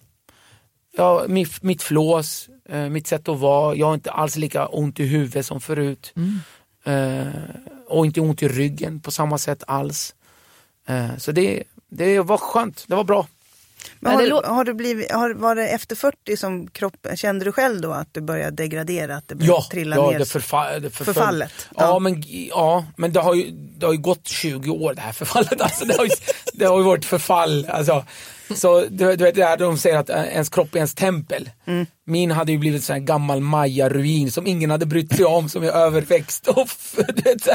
ja, 0.97 1.25
mitt, 1.29 1.63
mitt 1.63 1.83
flås, 1.83 2.49
eh, 2.69 2.79
mitt 2.89 3.07
sätt 3.07 3.29
att 3.29 3.39
vara. 3.39 3.75
Jag 3.75 3.87
har 3.87 3.95
inte 3.95 4.11
alls 4.11 4.37
lika 4.37 4.67
ont 4.67 5.01
i 5.01 5.05
huvudet 5.05 5.47
som 5.47 5.61
förut. 5.61 6.15
Eh, 6.85 7.27
och 7.89 8.07
inte 8.07 8.21
ont 8.21 8.43
i 8.43 8.49
ryggen 8.49 9.01
på 9.01 9.11
samma 9.11 9.39
sätt 9.39 9.65
alls. 9.67 10.15
Eh, 10.87 11.17
så 11.19 11.33
det, 11.33 11.63
det 11.89 12.21
var 12.21 12.39
skönt, 12.39 12.85
det 12.89 12.95
var 12.95 13.05
bra. 13.05 13.27
Men 14.01 14.13
har, 14.15 14.23
du, 14.23 14.33
har 14.49 14.65
du 14.65 14.75
blivit, 14.75 15.13
har, 15.13 15.35
var 15.35 15.55
det 15.55 15.69
efter 15.69 15.97
40 15.97 16.37
som 16.37 16.67
kroppen, 16.71 17.17
kände 17.17 17.45
du 17.45 17.53
själv 17.53 17.81
då 17.81 17.93
att 17.93 18.09
du 18.15 18.21
började 18.21 18.57
degradera? 18.57 19.17
Att 19.17 19.29
det 19.29 19.35
började 19.35 19.57
Ja, 19.57 19.67
trilla 19.71 19.97
ja 19.97 20.11
ner? 20.11 20.19
det, 20.19 20.25
förfa, 20.27 20.79
det 20.79 20.91
förföll. 20.91 21.15
Förfallet, 21.15 21.53
Ja, 21.77 21.83
ja. 21.83 21.99
men, 21.99 22.23
ja, 22.49 22.85
men 22.97 23.13
det 23.13 23.21
har, 23.21 23.35
ju, 23.35 23.51
det 23.51 23.87
har 23.87 23.93
ju 23.93 23.99
gått 23.99 24.27
20 24.27 24.71
år 24.71 24.95
det 24.95 25.01
här 25.01 25.13
förfallet. 25.13 25.61
Alltså, 25.61 25.85
det, 25.85 25.97
har 25.97 26.05
ju, 26.05 26.11
det 26.53 26.65
har 26.65 26.79
ju 26.79 26.85
varit 26.85 27.05
förfall. 27.05 27.67
Alltså, 27.71 28.05
så 28.55 28.81
du, 28.81 29.17
du 29.17 29.25
vet 29.25 29.35
det 29.35 29.45
här 29.45 29.57
de 29.57 29.79
säger 29.79 29.97
att 29.99 30.11
eh, 30.11 30.23
ens 30.25 30.49
kropp 30.49 30.73
är 30.75 30.77
ens 30.77 30.95
tempel. 30.95 31.51
Mm. 31.67 31.87
Min 32.07 32.31
hade 32.31 32.53
ju 32.53 32.59
blivit 32.59 32.91
en 32.91 33.05
gammal 33.05 33.41
maya-ruin 33.41 34.31
som 34.31 34.47
ingen 34.47 34.71
hade 34.71 34.87
brytt 34.87 35.17
sig 35.17 35.25
om, 35.25 35.49
som 35.49 35.63
är 35.63 35.69
överväxt. 35.71 36.49
Och, 36.49 36.69
vet, 36.97 37.47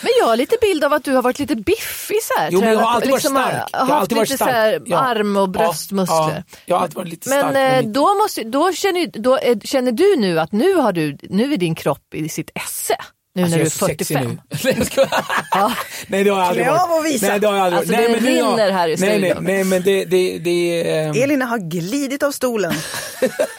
Men 0.00 0.10
jag 0.20 0.26
har 0.26 0.36
lite 0.36 0.56
bild 0.60 0.84
av 0.84 0.92
att 0.92 1.04
du 1.04 1.12
har 1.12 1.22
varit 1.22 1.38
lite 1.38 1.56
biffig 1.56 2.16
så 2.22 2.40
här. 2.40 2.48
Jo, 2.52 2.60
men 2.60 2.72
jag 2.72 2.78
har 2.80 2.90
alltid 2.94 3.10
varit 3.10 3.22
liksom, 3.22 3.36
stark. 3.36 3.68
Jag 3.72 3.78
har 3.78 3.86
haft 3.86 4.12
varit 4.12 4.28
lite 4.30 4.36
stark. 4.36 4.50
så 4.50 4.54
här 4.56 4.82
Ja. 4.86 4.98
arm 4.98 5.36
och 5.36 5.48
bröstmuskler. 5.48 6.16
ja. 6.46 6.58
Jag 6.66 6.76
har 6.76 6.82
alltid 6.82 6.96
varit 6.96 7.08
lite 7.08 7.28
Men 7.28 7.40
stark. 7.40 7.56
eh, 7.74 7.82
mitt- 7.82 7.94
då, 7.94 8.14
måste, 8.14 8.44
då, 8.44 8.72
känner, 8.72 9.06
då 9.20 9.36
eh, 9.38 9.58
känner 9.64 9.92
du 9.92 10.16
nu 10.16 10.40
att 10.40 10.52
nu, 10.52 10.74
har 10.74 10.92
du, 10.92 11.18
nu 11.22 11.52
är 11.52 11.56
din 11.56 11.74
kropp 11.74 12.14
i 12.14 12.28
sitt 12.28 12.50
esse. 12.54 12.96
Nu 13.38 13.44
Alltså, 13.44 13.56
när 13.56 13.64
jag 13.64 13.64
du 13.64 13.66
är 13.66 13.70
så 13.70 13.86
sexy 13.86 14.14
45. 14.14 14.28
nu. 14.28 14.38
Nej, 14.64 14.74
jag 14.78 14.86
skojar. 14.86 15.78
Nej 16.06 16.24
det 16.24 16.30
har 16.30 16.38
jag 16.38 16.48
aldrig 16.48 16.66
varit. 16.66 17.12
visa. 17.14 17.28
Nej 17.28 17.40
det 17.40 17.46
har 17.46 17.54
jag 17.54 17.64
aldrig 17.64 17.78
Alltså, 17.78 17.92
nej, 17.94 18.08
men 18.10 18.20
rinner 18.20 18.70
här 18.72 18.88
i 18.88 18.96
nej, 18.96 19.20
nej, 19.20 19.34
nej 19.40 19.64
men 19.64 19.82
det, 19.82 20.04
det, 20.04 20.38
det 20.38 20.90
ehm, 20.92 21.22
Elina 21.22 21.44
har 21.44 21.58
glidit 21.58 22.22
av 22.22 22.32
stolen. 22.32 22.72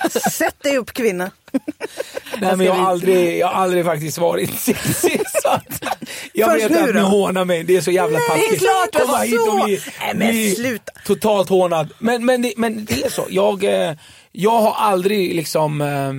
Sätt 0.31 0.55
dig 0.63 0.77
upp 0.77 0.93
kvinna. 0.93 1.31
Nej 2.41 2.55
men 2.55 2.65
jag 2.65 2.73
har 2.73 2.89
aldrig, 2.89 3.37
jag 3.39 3.47
har 3.47 3.53
aldrig 3.63 3.85
faktiskt 3.85 4.17
varit 4.17 4.59
sexig. 4.59 5.21
Jag 6.33 6.51
Först 6.51 6.65
vet 6.71 6.89
att 6.89 6.95
ni 6.95 7.01
hånar 7.01 7.45
mig, 7.45 7.63
det 7.63 7.75
är 7.77 7.81
så 7.81 7.91
jävla 7.91 8.19
taskigt. 8.19 8.49
det 8.49 8.55
är 8.55 8.59
klart 8.59 9.05
Komma 9.05 9.17
hit 9.17 9.39
och 9.49 9.65
bli, 9.65 9.81
Nej, 9.99 10.13
men 10.15 10.55
sluta. 10.55 10.91
totalt 11.05 11.49
hånad. 11.49 11.89
Men, 11.99 12.25
men, 12.25 12.41
det, 12.41 12.53
men 12.57 12.85
det 12.85 13.03
är 13.03 13.09
så, 13.09 13.25
jag, 13.29 13.63
eh, 13.63 13.93
jag 14.31 14.61
har 14.61 14.73
aldrig 14.73 15.35
liksom 15.35 15.81
eh, 15.81 16.13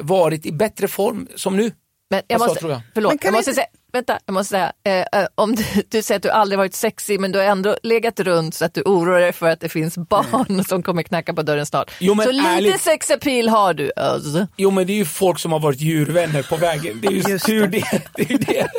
varit 0.00 0.46
i 0.46 0.52
bättre 0.52 0.88
form 0.88 1.28
som 1.36 1.56
nu. 1.56 1.72
Men 2.12 2.22
jag 2.28 2.38
måste, 2.40 2.66
jag? 2.66 2.80
Förlåt, 2.94 3.14
jag 3.22 3.32
måste 3.32 3.50
inte- 3.50 3.54
säga, 3.60 3.66
vänta, 3.92 4.18
jag 4.26 4.32
måste 4.32 4.50
säga, 4.50 4.72
eh, 4.84 5.20
eh, 5.20 5.28
om 5.34 5.54
du, 5.54 5.64
du 5.88 6.02
säger 6.02 6.16
att 6.18 6.22
du 6.22 6.30
aldrig 6.30 6.58
varit 6.58 6.74
sexig 6.74 7.20
men 7.20 7.32
du 7.32 7.38
har 7.38 7.46
ändå 7.46 7.76
legat 7.82 8.20
runt 8.20 8.54
så 8.54 8.64
att 8.64 8.74
du 8.74 8.82
oroar 8.82 9.20
dig 9.20 9.32
för 9.32 9.48
att 9.50 9.60
det 9.60 9.68
finns 9.68 9.98
barn 9.98 10.64
som 10.64 10.82
kommer 10.82 11.02
knacka 11.02 11.34
på 11.34 11.42
dörren 11.42 11.66
snart. 11.66 11.90
Jo, 11.98 12.14
men 12.14 12.26
så 12.26 12.32
lite 12.32 12.48
ärligt- 12.48 12.80
sexappeal 12.80 13.48
har 13.48 13.74
du. 13.74 13.92
Özz. 13.96 14.36
Jo 14.56 14.70
men 14.70 14.86
det 14.86 14.92
är 14.92 14.94
ju 14.94 15.04
folk 15.04 15.38
som 15.38 15.52
har 15.52 15.60
varit 15.60 15.80
djurvänner 15.80 16.42
på 16.42 16.56
vägen. 16.56 16.98
Det 17.02 17.08
är 17.08 17.28
ju 17.30 17.38
tur 17.38 17.66
det. 17.66 18.02
det. 18.16 18.30
är 18.34 18.38
det. 18.38 18.66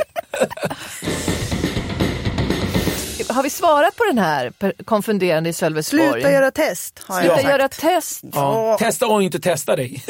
Har 3.30 3.44
vi 3.44 3.50
svarat 3.50 3.96
på 3.96 4.04
den 4.04 4.18
här 4.18 4.54
konfunderande 4.86 5.50
i 5.50 5.54
Sölvesborg? 5.54 6.12
Sluta 6.12 6.32
göra 6.32 6.52
test. 6.52 7.00
Har 7.08 7.16
jag 7.16 7.24
Sluta 7.24 7.36
sagt. 7.38 7.50
göra 7.50 7.68
test. 7.70 8.22
Ja. 8.34 8.78
Testa 8.80 9.08
och 9.08 9.24
inte 9.24 9.40
testa 9.40 9.76
dig. 9.76 10.04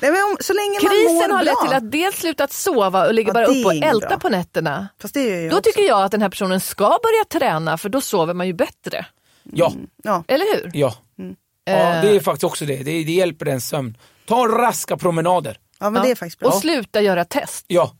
Nej, 0.00 0.10
men 0.10 0.20
om, 0.24 0.36
så 0.40 0.52
länge 0.52 0.78
man 0.82 0.90
Krisen 0.90 1.14
mår 1.30 1.36
har 1.36 1.44
lett 1.44 1.54
bra. 1.54 1.62
till 1.68 1.76
att 1.76 1.90
dels 1.92 2.16
slutat 2.16 2.52
sova 2.52 3.06
och 3.06 3.14
ligger 3.14 3.28
Ja, 3.30 3.34
bara 3.34 3.46
det 3.46 3.60
upp 3.60 3.66
och 3.66 3.72
är 3.72 3.76
inget 3.76 3.90
älta 3.90 4.08
bra. 4.08 4.18
på 4.18 4.28
nätterna. 4.28 4.88
Fast 5.02 5.14
det 5.14 5.22
gör 5.22 5.36
jag 5.40 5.50
Då 5.50 5.58
också. 5.58 5.70
tycker 5.70 5.82
jag 5.88 6.02
att 6.02 6.10
den 6.12 6.22
här 6.22 6.28
personen 6.28 6.60
ska 6.60 6.84
börja 6.84 7.24
träna 7.40 7.78
för 7.78 7.88
då 7.88 8.00
sover 8.00 8.34
man 8.34 8.46
ju 8.46 8.52
bättre. 8.52 9.06
Ja, 9.52 9.72
Ja. 10.02 10.24
Eller 10.28 10.54
hur? 10.56 10.70
ja. 10.74 10.94
Mm. 11.18 11.34
ja 11.64 11.72
Eh. 11.72 12.02
det 12.02 12.16
är 12.16 12.20
faktiskt 12.20 12.44
också 12.44 12.64
det. 12.64 12.76
Det, 12.76 12.82
det 13.04 13.12
hjälper 13.12 13.46
en 13.46 13.60
sömn. 13.60 13.96
Ta 14.26 14.46
raska 14.48 14.96
promenader. 14.96 15.58
ja, 15.80 15.90
men 15.90 16.02
det 16.02 16.10
är 16.10 16.14
faktiskt 16.14 16.38
bra. 16.38 16.48
Och 16.48 16.54
sluta 16.54 17.00
göra 17.00 17.24
test. 17.24 17.64
Ja. 17.68 17.92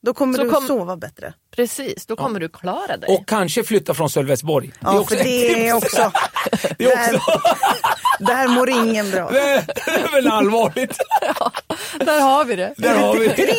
Ja. 0.00 0.06
Då 0.06 0.14
kommer 0.14 0.38
Så 0.38 0.44
du 0.44 0.50
kom- 0.50 0.66
sova 0.66 0.96
bättre. 0.96 1.32
Precis, 1.56 2.06
då 2.06 2.16
kommer 2.16 2.40
du 2.40 2.48
klara 2.48 2.96
dig. 2.96 3.08
Och 3.16 3.28
kanske 3.28 3.64
flytta 3.64 3.94
från 3.94 4.10
Sölvesborg. 4.10 4.72
Ja, 4.80 5.04
för 5.04 5.16
det 5.16 5.68
är 5.68 5.72
också... 5.76 6.12
Det 6.78 6.84
är 6.84 7.14
också 7.16 7.40
Där 8.18 8.48
mår 8.48 8.70
ingen 8.70 9.10
bra. 9.10 9.30
det 9.30 9.40
är 9.86 10.12
väl 10.12 10.28
allvarligt. 10.28 10.98
Där 12.00 12.20
har 12.20 12.44
vi 12.44 12.56
det. 12.56 12.74
Där 12.76 12.94
har 12.98 13.16
vi 13.16 13.28
Tre 13.28 13.54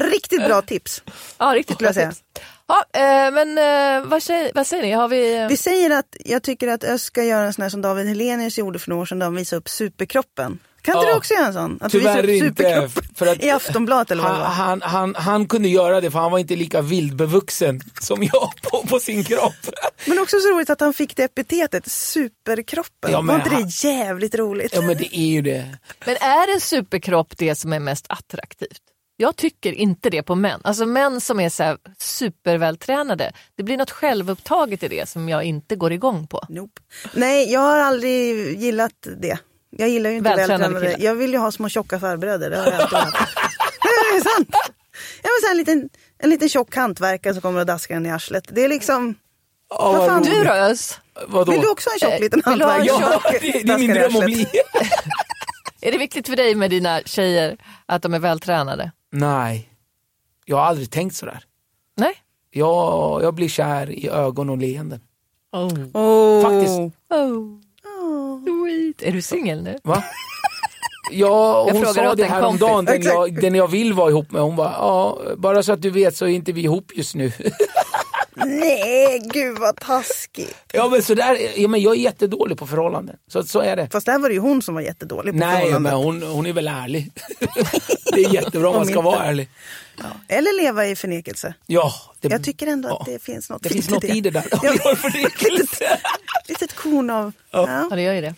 riktigt 0.00 0.44
bra 0.46 0.62
tips. 0.62 1.02
Ja, 1.38 1.54
riktigt 1.54 1.78
bra 1.78 1.92
tips. 1.92 2.22
Ja, 2.66 2.84
eh, 3.00 3.30
men 3.32 3.58
eh, 3.58 4.08
vad, 4.08 4.22
säger, 4.22 4.50
vad 4.54 4.66
säger 4.66 4.82
ni? 4.82 4.92
Har 4.92 5.08
vi... 5.08 5.46
Vi 5.48 5.56
säger 5.56 5.90
att 5.98 6.16
jag 6.24 6.42
tycker 6.42 6.68
att 6.68 6.84
Öst 6.84 7.04
ska 7.04 7.24
göra 7.24 7.46
en 7.46 7.52
sån 7.52 7.62
här 7.62 7.68
som 7.70 7.82
David 7.82 8.06
Helenius 8.08 8.58
gjorde 8.58 8.78
för 8.78 8.90
några 8.90 9.02
år 9.02 9.06
sedan 9.06 9.18
då 9.18 9.26
han 9.26 9.34
visade 9.34 9.58
upp 9.60 9.68
superkroppen. 9.68 10.58
Kan 10.82 10.94
inte 10.96 11.06
Ja. 11.06 11.12
du 11.12 11.16
också 11.18 11.34
göra 11.34 11.46
en 11.46 11.52
sån? 11.52 11.78
Att 11.80 11.92
du 11.92 11.98
Tyvärr 11.98 12.22
visar 12.22 12.44
upp 12.46 12.48
inte, 12.48 12.62
superkroppen 12.62 13.14
för 13.16 13.26
att- 13.26 13.42
I 13.44 13.50
Aftonbladet 13.50 14.10
eller 14.10 14.22
vad 14.22 14.32
Han, 14.32 14.52
han, 14.52 14.82
han, 14.82 15.14
han 15.14 15.46
kunde 15.48 15.68
göra 15.68 16.00
det 16.00 16.10
för 16.10 16.18
han 16.18 16.30
var 16.32 16.38
inte 16.38 16.56
lika 16.56 16.80
vildbevuxen 16.82 17.80
som 18.00 18.22
jag 18.22 18.52
på, 18.62 18.86
på 18.86 18.98
sin 19.00 19.24
kropp. 19.24 19.54
Men 20.06 20.18
också 20.18 20.36
så 20.40 20.48
roligt 20.48 20.70
att 20.70 20.80
han 20.80 20.92
fick 20.92 21.16
det 21.16 21.22
epitetet, 21.24 21.90
superkroppen. 21.90 23.12
Ja, 23.12 23.20
var 23.22 23.34
inte 23.34 23.50
han- 23.50 23.62
det 23.62 23.84
jävligt 23.88 24.34
roligt? 24.34 24.72
Ja 24.74 24.80
men 24.80 24.96
det 24.96 25.16
är 25.18 25.26
ju 25.26 25.42
det. 25.42 25.76
Men 26.06 26.16
är 26.16 26.54
en 26.54 26.60
superkropp 26.60 27.34
det 27.38 27.54
som 27.54 27.72
är 27.72 27.80
mest 27.80 28.06
attraktivt? 28.08 28.80
Jag 29.16 29.36
tycker 29.36 29.72
inte 29.72 30.10
det 30.10 30.22
på 30.22 30.34
män. 30.34 30.60
Alltså 30.64 30.86
män 30.86 31.20
som 31.20 31.40
är 31.40 31.48
så 31.48 31.62
här 31.62 31.76
supervältränade. 31.98 33.32
Det 33.56 33.62
blir 33.62 33.76
något 33.76 33.90
självupptaget 33.90 34.82
i 34.82 34.88
det 34.88 35.08
som 35.08 35.28
jag 35.28 35.44
inte 35.44 35.76
går 35.76 35.92
igång 35.92 36.26
på. 36.26 36.40
Nope. 36.48 36.80
Nej, 37.14 37.52
jag 37.52 37.60
har 37.60 37.78
aldrig 37.78 38.58
gillat 38.60 38.92
det. 39.20 39.38
Jag 39.70 39.88
gillar 39.88 40.10
ju 40.10 40.16
inte 40.16 40.30
Vältränade 40.36 40.80
killar. 40.80 40.96
Jag 40.98 41.14
vill 41.14 41.32
ju 41.32 41.38
ha 41.38 41.52
små 41.52 41.68
tjocka 41.68 42.00
farbröder. 42.00 42.50
Det 42.50 42.56
har 42.58 42.66
jag 42.66 42.80
alltid 42.80 42.98
haft. 42.98 43.16
Det 43.82 44.16
är 44.16 44.20
sant. 44.36 44.48
Jag 45.22 45.30
vill 45.30 45.40
säga 45.42 45.50
en 45.50 45.56
liten, 45.56 45.88
en 46.18 46.30
liten 46.30 46.48
tjock 46.48 46.76
hantverkare 46.76 47.34
som 47.34 47.42
kommer 47.42 47.60
och 47.60 47.66
daskar 47.66 47.96
en 47.96 48.06
i 48.06 48.10
arslet. 48.10 48.44
Det 48.52 48.64
är 48.64 48.68
liksom... 48.68 49.14
Ja, 49.70 49.92
Vad 49.92 50.06
fan. 50.08 50.22
Du 50.22 50.44
då 50.44 50.50
Özz? 50.52 51.00
Vadå? 51.28 51.52
Vill 51.52 51.60
du 51.60 51.70
också 51.70 51.90
ha 51.90 51.94
en 51.94 51.98
tjock 51.98 52.12
Eh, 52.12 52.20
liten 52.20 52.42
hantverkare? 52.44 52.84
Ja, 52.86 53.20
det, 53.32 53.38
det 53.38 53.72
är 53.72 53.78
min 53.78 53.90
dröm 53.94 54.16
att 54.16 54.24
bli. 54.24 54.46
Är 55.82 55.92
det 55.92 55.98
viktigt 55.98 56.28
för 56.28 56.36
dig 56.36 56.54
med 56.54 56.70
dina 56.70 57.00
tjejer 57.04 57.56
att 57.86 58.02
de 58.02 58.14
är 58.14 58.18
vältränade? 58.18 58.92
Nej, 59.12 59.68
jag 60.44 60.56
har 60.56 60.64
aldrig 60.64 60.90
tänkt 60.90 61.16
sådär. 61.16 61.44
Nej? 61.96 62.14
Jag, 62.50 63.22
jag 63.22 63.34
blir 63.34 63.48
kär 63.48 63.90
i 63.90 64.08
ögon 64.08 64.50
och 64.50 64.58
leenden. 64.58 65.00
Oh. 65.52 65.72
Oh. 65.94 66.42
Faktiskt. 66.42 66.78
Oh. 67.14 67.60
Sweet. 68.44 69.02
Är 69.02 69.12
du 69.12 69.22
singel 69.22 69.62
nu? 69.62 69.78
Va? 69.84 70.04
Ja, 71.12 71.64
Jag 71.68 71.74
hon 71.74 71.94
sa 71.94 72.14
det 72.14 72.22
en 72.24 72.30
häromdagen, 72.30 72.86
kompis. 72.86 73.04
den 73.06 73.14
jag, 73.14 73.40
den 73.40 73.54
jag 73.54 73.68
vill 73.68 73.92
vara 73.92 74.10
ihop 74.10 74.30
med. 74.30 74.42
Hon 74.42 74.56
bara, 74.56 74.72
ja, 74.78 75.18
bara 75.36 75.62
så 75.62 75.72
att 75.72 75.82
du 75.82 75.90
vet 75.90 76.16
så 76.16 76.24
är 76.24 76.28
inte 76.28 76.52
vi 76.52 76.60
ihop 76.62 76.92
just 76.94 77.14
nu. 77.14 77.32
Nej, 78.34 79.20
gud 79.32 79.58
vad 79.58 79.76
taskigt. 79.76 80.56
ja, 80.72 80.88
men 80.88 81.02
så 81.02 81.14
där, 81.14 81.38
ja, 81.60 81.68
men 81.68 81.80
jag 81.80 81.92
är 81.96 81.98
jättedålig 82.00 82.58
på 82.58 82.66
förhållanden. 82.66 83.16
Så, 83.32 83.42
så 83.42 83.60
är 83.60 83.76
det. 83.76 83.88
Fast 83.92 84.06
där 84.06 84.18
var 84.18 84.28
det 84.28 84.34
ju 84.34 84.40
hon 84.40 84.62
som 84.62 84.74
var 84.74 84.82
jättedålig 84.82 85.34
på 85.34 85.38
Nej, 85.38 85.56
förhållandet. 85.56 85.92
men 85.92 86.02
hon, 86.02 86.22
hon 86.22 86.46
är 86.46 86.52
väl 86.52 86.68
ärlig. 86.68 87.12
det 88.14 88.24
är 88.24 88.34
jättebra 88.34 88.68
om 88.68 88.76
man 88.76 88.86
ska 88.86 89.00
vara 89.00 89.24
ärlig. 89.24 89.48
Eller 90.28 90.62
leva 90.62 90.86
i 90.86 90.96
förnekelse. 90.96 91.54
Ja, 91.66 91.94
det, 92.20 92.28
Jag 92.28 92.44
tycker 92.44 92.66
ändå 92.66 92.88
att 92.88 93.06
ja. 93.06 93.12
det 93.12 93.18
finns 93.22 93.50
något 93.50 93.62
det 93.62 93.68
finns 93.68 93.90
något 93.90 94.04
i 94.04 94.20
det 94.20 94.30
där. 94.30 94.44
Ja, 94.62 94.74
Ja, 94.84 94.96
förnekelse. 94.96 95.98
litet 96.48 96.74
korn 96.74 97.10
av... 97.10 97.32
Ja. 97.50 97.86
Ja, 97.90 97.96
det 97.96 98.02
gör 98.02 98.12
ju 98.14 98.20
det. 98.20 98.34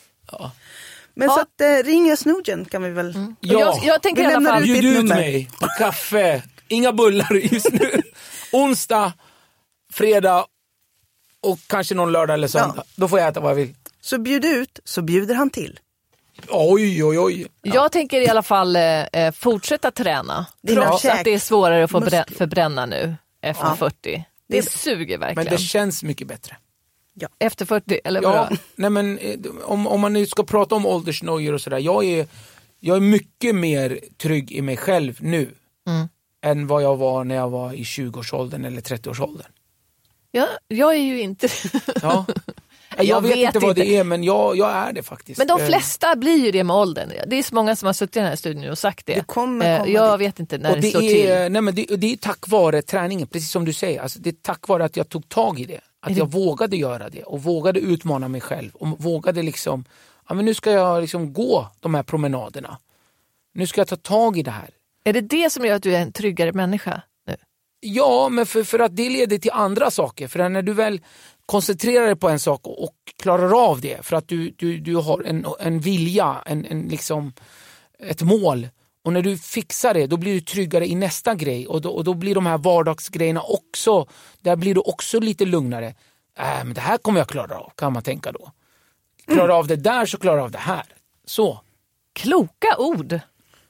Men 1.14 1.28
Ja. 1.28 1.34
så 1.34 1.40
att 1.40 1.60
eh, 1.60 1.84
ring 1.86 2.16
Snoogen 2.16 2.64
kan 2.64 2.82
vi 2.82 2.90
väl... 2.90 3.34
Ja. 3.40 3.60
Jag, 3.60 3.78
jag 3.84 4.02
tänker 4.02 4.22
Vi 4.26 4.30
i 4.30 4.34
alla 4.34 4.50
fall... 4.50 4.62
ut 4.62 4.66
Bjud 4.66 4.84
ut 4.84 4.94
nummer. 4.96 5.16
mig 5.16 5.50
på 5.60 5.66
kaffe, 5.78 6.42
inga 6.68 6.92
bullar 6.92 7.32
just 7.34 7.72
nu. 7.72 8.02
Onsdag, 8.52 9.12
fredag 9.92 10.46
och 11.40 11.58
kanske 11.66 11.94
någon 11.94 12.12
lördag 12.12 12.34
eller 12.34 12.48
söndag. 12.48 12.74
Ja. 12.76 12.84
Då 12.96 13.08
får 13.08 13.18
jag 13.18 13.28
äta 13.28 13.40
vad 13.40 13.50
jag 13.50 13.56
vill. 13.56 13.74
Så 14.00 14.18
bjud 14.18 14.44
ut, 14.44 14.78
så 14.84 15.02
bjuder 15.02 15.34
han 15.34 15.50
till. 15.50 15.80
Oj, 16.48 17.04
oj, 17.04 17.18
oj. 17.18 17.46
Jag 17.62 17.92
tänker 17.92 18.20
i 18.20 18.28
alla 18.28 18.42
fall 18.42 18.76
eh, 18.76 18.82
eh, 18.82 19.32
fortsätta 19.32 19.90
träna. 19.90 20.46
Dina 20.62 20.84
Trots 20.86 21.02
käk- 21.04 21.10
att 21.18 21.24
det 21.24 21.34
är 21.34 21.38
svårare 21.38 21.84
att 21.84 21.90
få 21.90 22.00
muskler. 22.00 22.24
brä- 22.28 22.34
förbränna 22.34 22.86
nu 22.86 23.14
efter 23.42 23.64
Ja. 23.64 23.76
40. 23.76 24.24
Det, 24.48 24.60
Det- 24.60 24.70
suger 24.70 25.18
Men 25.18 25.26
verkligen. 25.34 25.50
det 25.56 25.58
känns 25.62 26.02
mycket 26.02 26.26
bättre. 26.26 26.56
Efter 27.38 27.64
40, 27.66 28.00
eller 28.04 28.22
Ja, 28.22 28.30
vadå? 28.32 28.56
nej 28.76 28.90
men 28.90 29.18
eh, 29.18 29.36
om, 29.64 29.86
om 29.86 30.00
man 30.00 30.12
nu 30.12 30.26
ska 30.26 30.42
prata 30.42 30.74
om 30.74 30.86
åldersnojor 30.86 31.52
och 31.54 31.60
sådär. 31.60 31.78
Jag 31.78 32.04
är, 32.04 32.26
jag 32.80 32.96
är 32.96 33.00
mycket 33.00 33.54
mer 33.54 33.98
trygg 34.16 34.52
i 34.52 34.62
mig 34.62 34.76
själv 34.76 35.16
nu. 35.20 35.50
Mm. 35.86 36.08
Än 36.44 36.66
vad 36.66 36.82
jag 36.82 36.96
var 36.96 37.24
när 37.24 37.34
jag 37.34 37.50
var 37.50 37.72
i 37.72 37.82
20-årsåldern 37.82 38.64
eller 38.64 38.80
30-årsåldern. 38.80 39.46
Ja, 40.30 40.46
jag 40.68 40.94
är 40.94 40.98
ju 41.02 41.20
inte... 41.20 41.48
Ja. 42.02 42.26
Jag, 42.96 43.06
Jag 43.06 43.20
vet, 43.20 43.36
vet 43.36 43.54
inte 43.54 43.66
vad 43.66 43.76
det 43.76 43.96
är 43.96 44.04
men 44.04 44.24
jag, 44.24 44.56
jag 44.56 44.70
är 44.70 44.92
det 44.92 45.02
faktiskt. 45.02 45.38
Men 45.38 45.46
de 45.46 45.60
Eh, 45.60 45.66
flesta 45.66 46.16
blir 46.16 46.44
ju 46.44 46.50
det 46.50 46.64
med 46.64 46.76
åldern. 46.76 47.12
Det 47.26 47.36
är 47.38 47.42
så 47.42 47.54
många 47.54 47.76
som 47.76 47.86
har 47.86 47.92
suttit 47.92 48.16
i 48.16 48.18
den 48.18 48.28
här 48.28 48.36
studion 48.36 48.70
och 48.70 48.78
sagt 48.78 49.06
det. 49.06 49.14
Du 49.14 49.24
kommer 49.24 49.72
Eh, 49.72 49.78
komma 49.78 49.88
jag 49.90 50.20
dit. 50.20 50.28
vet 50.28 50.40
inte 50.40 50.58
när 50.58 50.70
och 50.70 50.76
det, 50.76 50.80
det, 50.82 50.90
slår 50.90 51.00
till. 51.00 51.26
är, 51.28 51.50
nej 51.50 51.62
men 51.62 51.74
det, 51.74 51.86
det 51.96 52.12
är 52.12 52.16
tack 52.16 52.48
vare 52.48 52.82
träningen, 52.82 53.26
precis 53.26 53.50
som 53.50 53.64
du 53.64 53.72
säger. 53.72 54.00
Alltså 54.02 54.18
det 54.18 54.30
är 54.30 54.34
tack 54.42 54.68
vare 54.68 54.84
att 54.84 54.96
jag 54.96 55.08
tog 55.08 55.28
tag 55.28 55.60
i 55.60 55.64
det. 55.64 55.80
Att 56.00 56.08
det- 56.14 56.18
jag 56.18 56.30
vågade 56.32 56.76
göra 56.76 57.08
det 57.08 57.22
och 57.22 57.42
vågade 57.42 57.80
utmana 57.80 58.28
mig 58.28 58.40
själv. 58.40 58.70
Och 58.74 58.88
vågade 59.02 59.42
liksom, 59.42 59.84
ja, 60.28 60.34
men 60.34 60.44
nu 60.44 60.54
ska 60.54 60.70
jag 60.70 61.00
liksom 61.00 61.32
gå 61.32 61.68
de 61.80 61.94
här 61.94 62.02
promenaderna. 62.02 62.78
Nu 63.54 63.66
ska 63.66 63.80
jag 63.80 63.88
ta 63.88 63.96
tag 63.96 64.38
i 64.38 64.42
det 64.42 64.50
här. 64.50 64.70
Är 65.04 65.12
det 65.12 65.20
det 65.20 65.50
som 65.50 65.64
gör 65.64 65.74
att 65.76 65.82
du 65.82 65.94
är 65.96 66.00
en 66.00 66.12
tryggare 66.12 66.52
människa? 66.52 67.02
Ja, 67.84 68.28
men 68.28 68.46
för, 68.46 68.64
för 68.64 68.78
att 68.78 68.96
det 68.96 69.10
leder 69.10 69.38
till 69.38 69.50
andra 69.50 69.90
saker. 69.90 70.28
För 70.28 70.48
när 70.48 70.62
du 70.62 70.72
väl 70.72 71.00
koncentrerar 71.46 72.06
dig 72.06 72.16
på 72.16 72.28
en 72.28 72.40
sak 72.40 72.66
och, 72.66 72.84
och 72.84 72.94
klarar 73.22 73.70
av 73.70 73.80
det, 73.80 74.06
för 74.06 74.16
att 74.16 74.28
du, 74.28 74.50
du, 74.50 74.78
du 74.78 74.96
har 74.96 75.22
en, 75.22 75.46
en 75.60 75.80
vilja, 75.80 76.42
en, 76.46 76.64
en 76.64 76.82
liksom, 76.82 77.32
ett 77.98 78.22
mål. 78.22 78.68
Och 79.04 79.12
när 79.12 79.22
du 79.22 79.38
fixar 79.38 79.94
det, 79.94 80.06
då 80.06 80.16
blir 80.16 80.34
du 80.34 80.40
tryggare 80.40 80.86
i 80.86 80.94
nästa 80.94 81.34
grej. 81.34 81.66
Och 81.66 81.80
då, 81.80 81.90
och 81.90 82.04
då 82.04 82.14
blir 82.14 82.34
de 82.34 82.46
här 82.46 82.58
vardagsgrejerna 82.58 83.42
också, 83.42 84.06
där 84.40 84.56
blir 84.56 84.74
du 84.74 84.80
också 84.80 85.20
lite 85.20 85.44
lugnare. 85.44 85.86
Äh, 86.38 86.64
men 86.64 86.74
det 86.74 86.80
här 86.80 86.98
kommer 86.98 87.20
jag 87.20 87.28
klara 87.28 87.58
av, 87.58 87.72
kan 87.76 87.92
man 87.92 88.02
tänka 88.02 88.32
då. 88.32 88.52
Klarar 89.26 89.58
av 89.58 89.66
det 89.66 89.76
där 89.76 90.06
så 90.06 90.18
klarar 90.18 90.36
jag 90.36 90.44
av 90.44 90.50
det 90.50 90.58
här. 90.58 90.84
Så. 91.24 91.60
Kloka 92.12 92.76
ord 92.78 93.20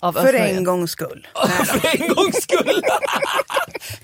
av 0.03 0.13
För 0.23 0.35
en 0.35 0.65
gångs 0.65 0.91
skull. 0.91 1.27
för 1.67 2.01
en 2.03 2.15
gångs 2.15 2.43
skull! 2.43 2.83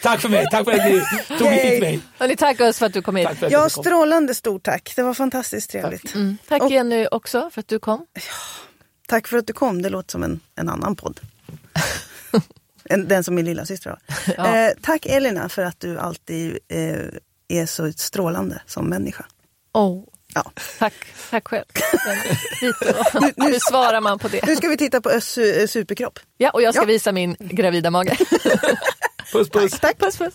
tack 0.02 0.20
för 0.20 0.28
mig, 0.28 0.46
tack 0.50 0.64
för 0.64 0.72
att 0.72 0.84
ni 0.84 1.02
tog 1.38 1.48
hit 1.48 1.80
mig. 1.80 2.00
Hörni, 2.18 2.36
tack 2.36 2.60
Özz 2.60 2.78
för 2.78 2.86
att 2.86 2.92
du 2.92 3.02
kom 3.02 3.16
hit. 3.16 3.28
Tack 3.40 3.52
Ja, 3.52 3.68
strålande 3.68 4.34
stort 4.34 4.62
tack. 4.62 4.92
Det 4.96 5.02
var 5.02 5.14
fantastiskt 5.14 5.70
trevligt. 5.70 6.14
Mm. 6.14 6.38
Tack 6.48 6.62
Och- 6.62 6.70
Jenny 6.70 7.06
också 7.10 7.50
för 7.52 7.60
att 7.60 7.68
du 7.68 7.78
kom. 7.78 8.06
Tack 9.08 9.28
för 9.28 9.36
att 9.38 9.46
du 9.46 9.52
kom. 9.52 9.82
Det 9.82 9.88
låter 9.90 10.10
som 10.12 10.22
en, 10.22 10.40
en 10.54 10.68
annan 10.68 10.96
podd. 10.96 11.20
En- 12.90 13.08
Den 13.08 13.24
som 13.24 13.34
min 13.34 13.44
lilla 13.44 13.64
syster 13.66 13.90
har. 13.90 13.98
Ja. 14.36 14.56
Eh, 14.56 14.72
tack 14.82 15.06
Elina 15.06 15.48
för 15.48 15.62
att 15.62 15.80
du 15.80 15.98
alltid 15.98 16.58
eh, 16.68 16.98
är 17.48 17.66
så 17.66 17.92
strålande 17.92 18.60
som 18.66 18.86
människa. 18.88 19.24
Oh. 19.74 20.02
Ja. 20.34 20.52
Tack, 20.78 20.94
tack 21.30 21.48
själv. 21.48 21.64
Lite 22.62 22.92
då. 22.92 23.20
Hur 23.44 23.58
svarar 23.70 24.00
man 24.00 24.18
på 24.18 24.28
det? 24.28 24.46
Nu 24.46 24.56
ska 24.56 24.68
vi 24.68 24.76
titta 24.76 25.00
på 25.00 25.10
Öss 25.10 25.38
su- 25.38 25.66
superkropp. 25.66 26.18
Ja, 26.36 26.50
och 26.50 26.62
jag 26.62 26.74
ska 26.74 26.82
Ja. 26.82 26.86
visa 26.86 27.12
min 27.12 27.36
gravida 27.38 27.90
mage. 27.90 28.16
Puss 29.32 29.50
puss. 29.50 29.72
Tack. 29.80 29.98
Puss 29.98 30.16
puss. 30.18 30.34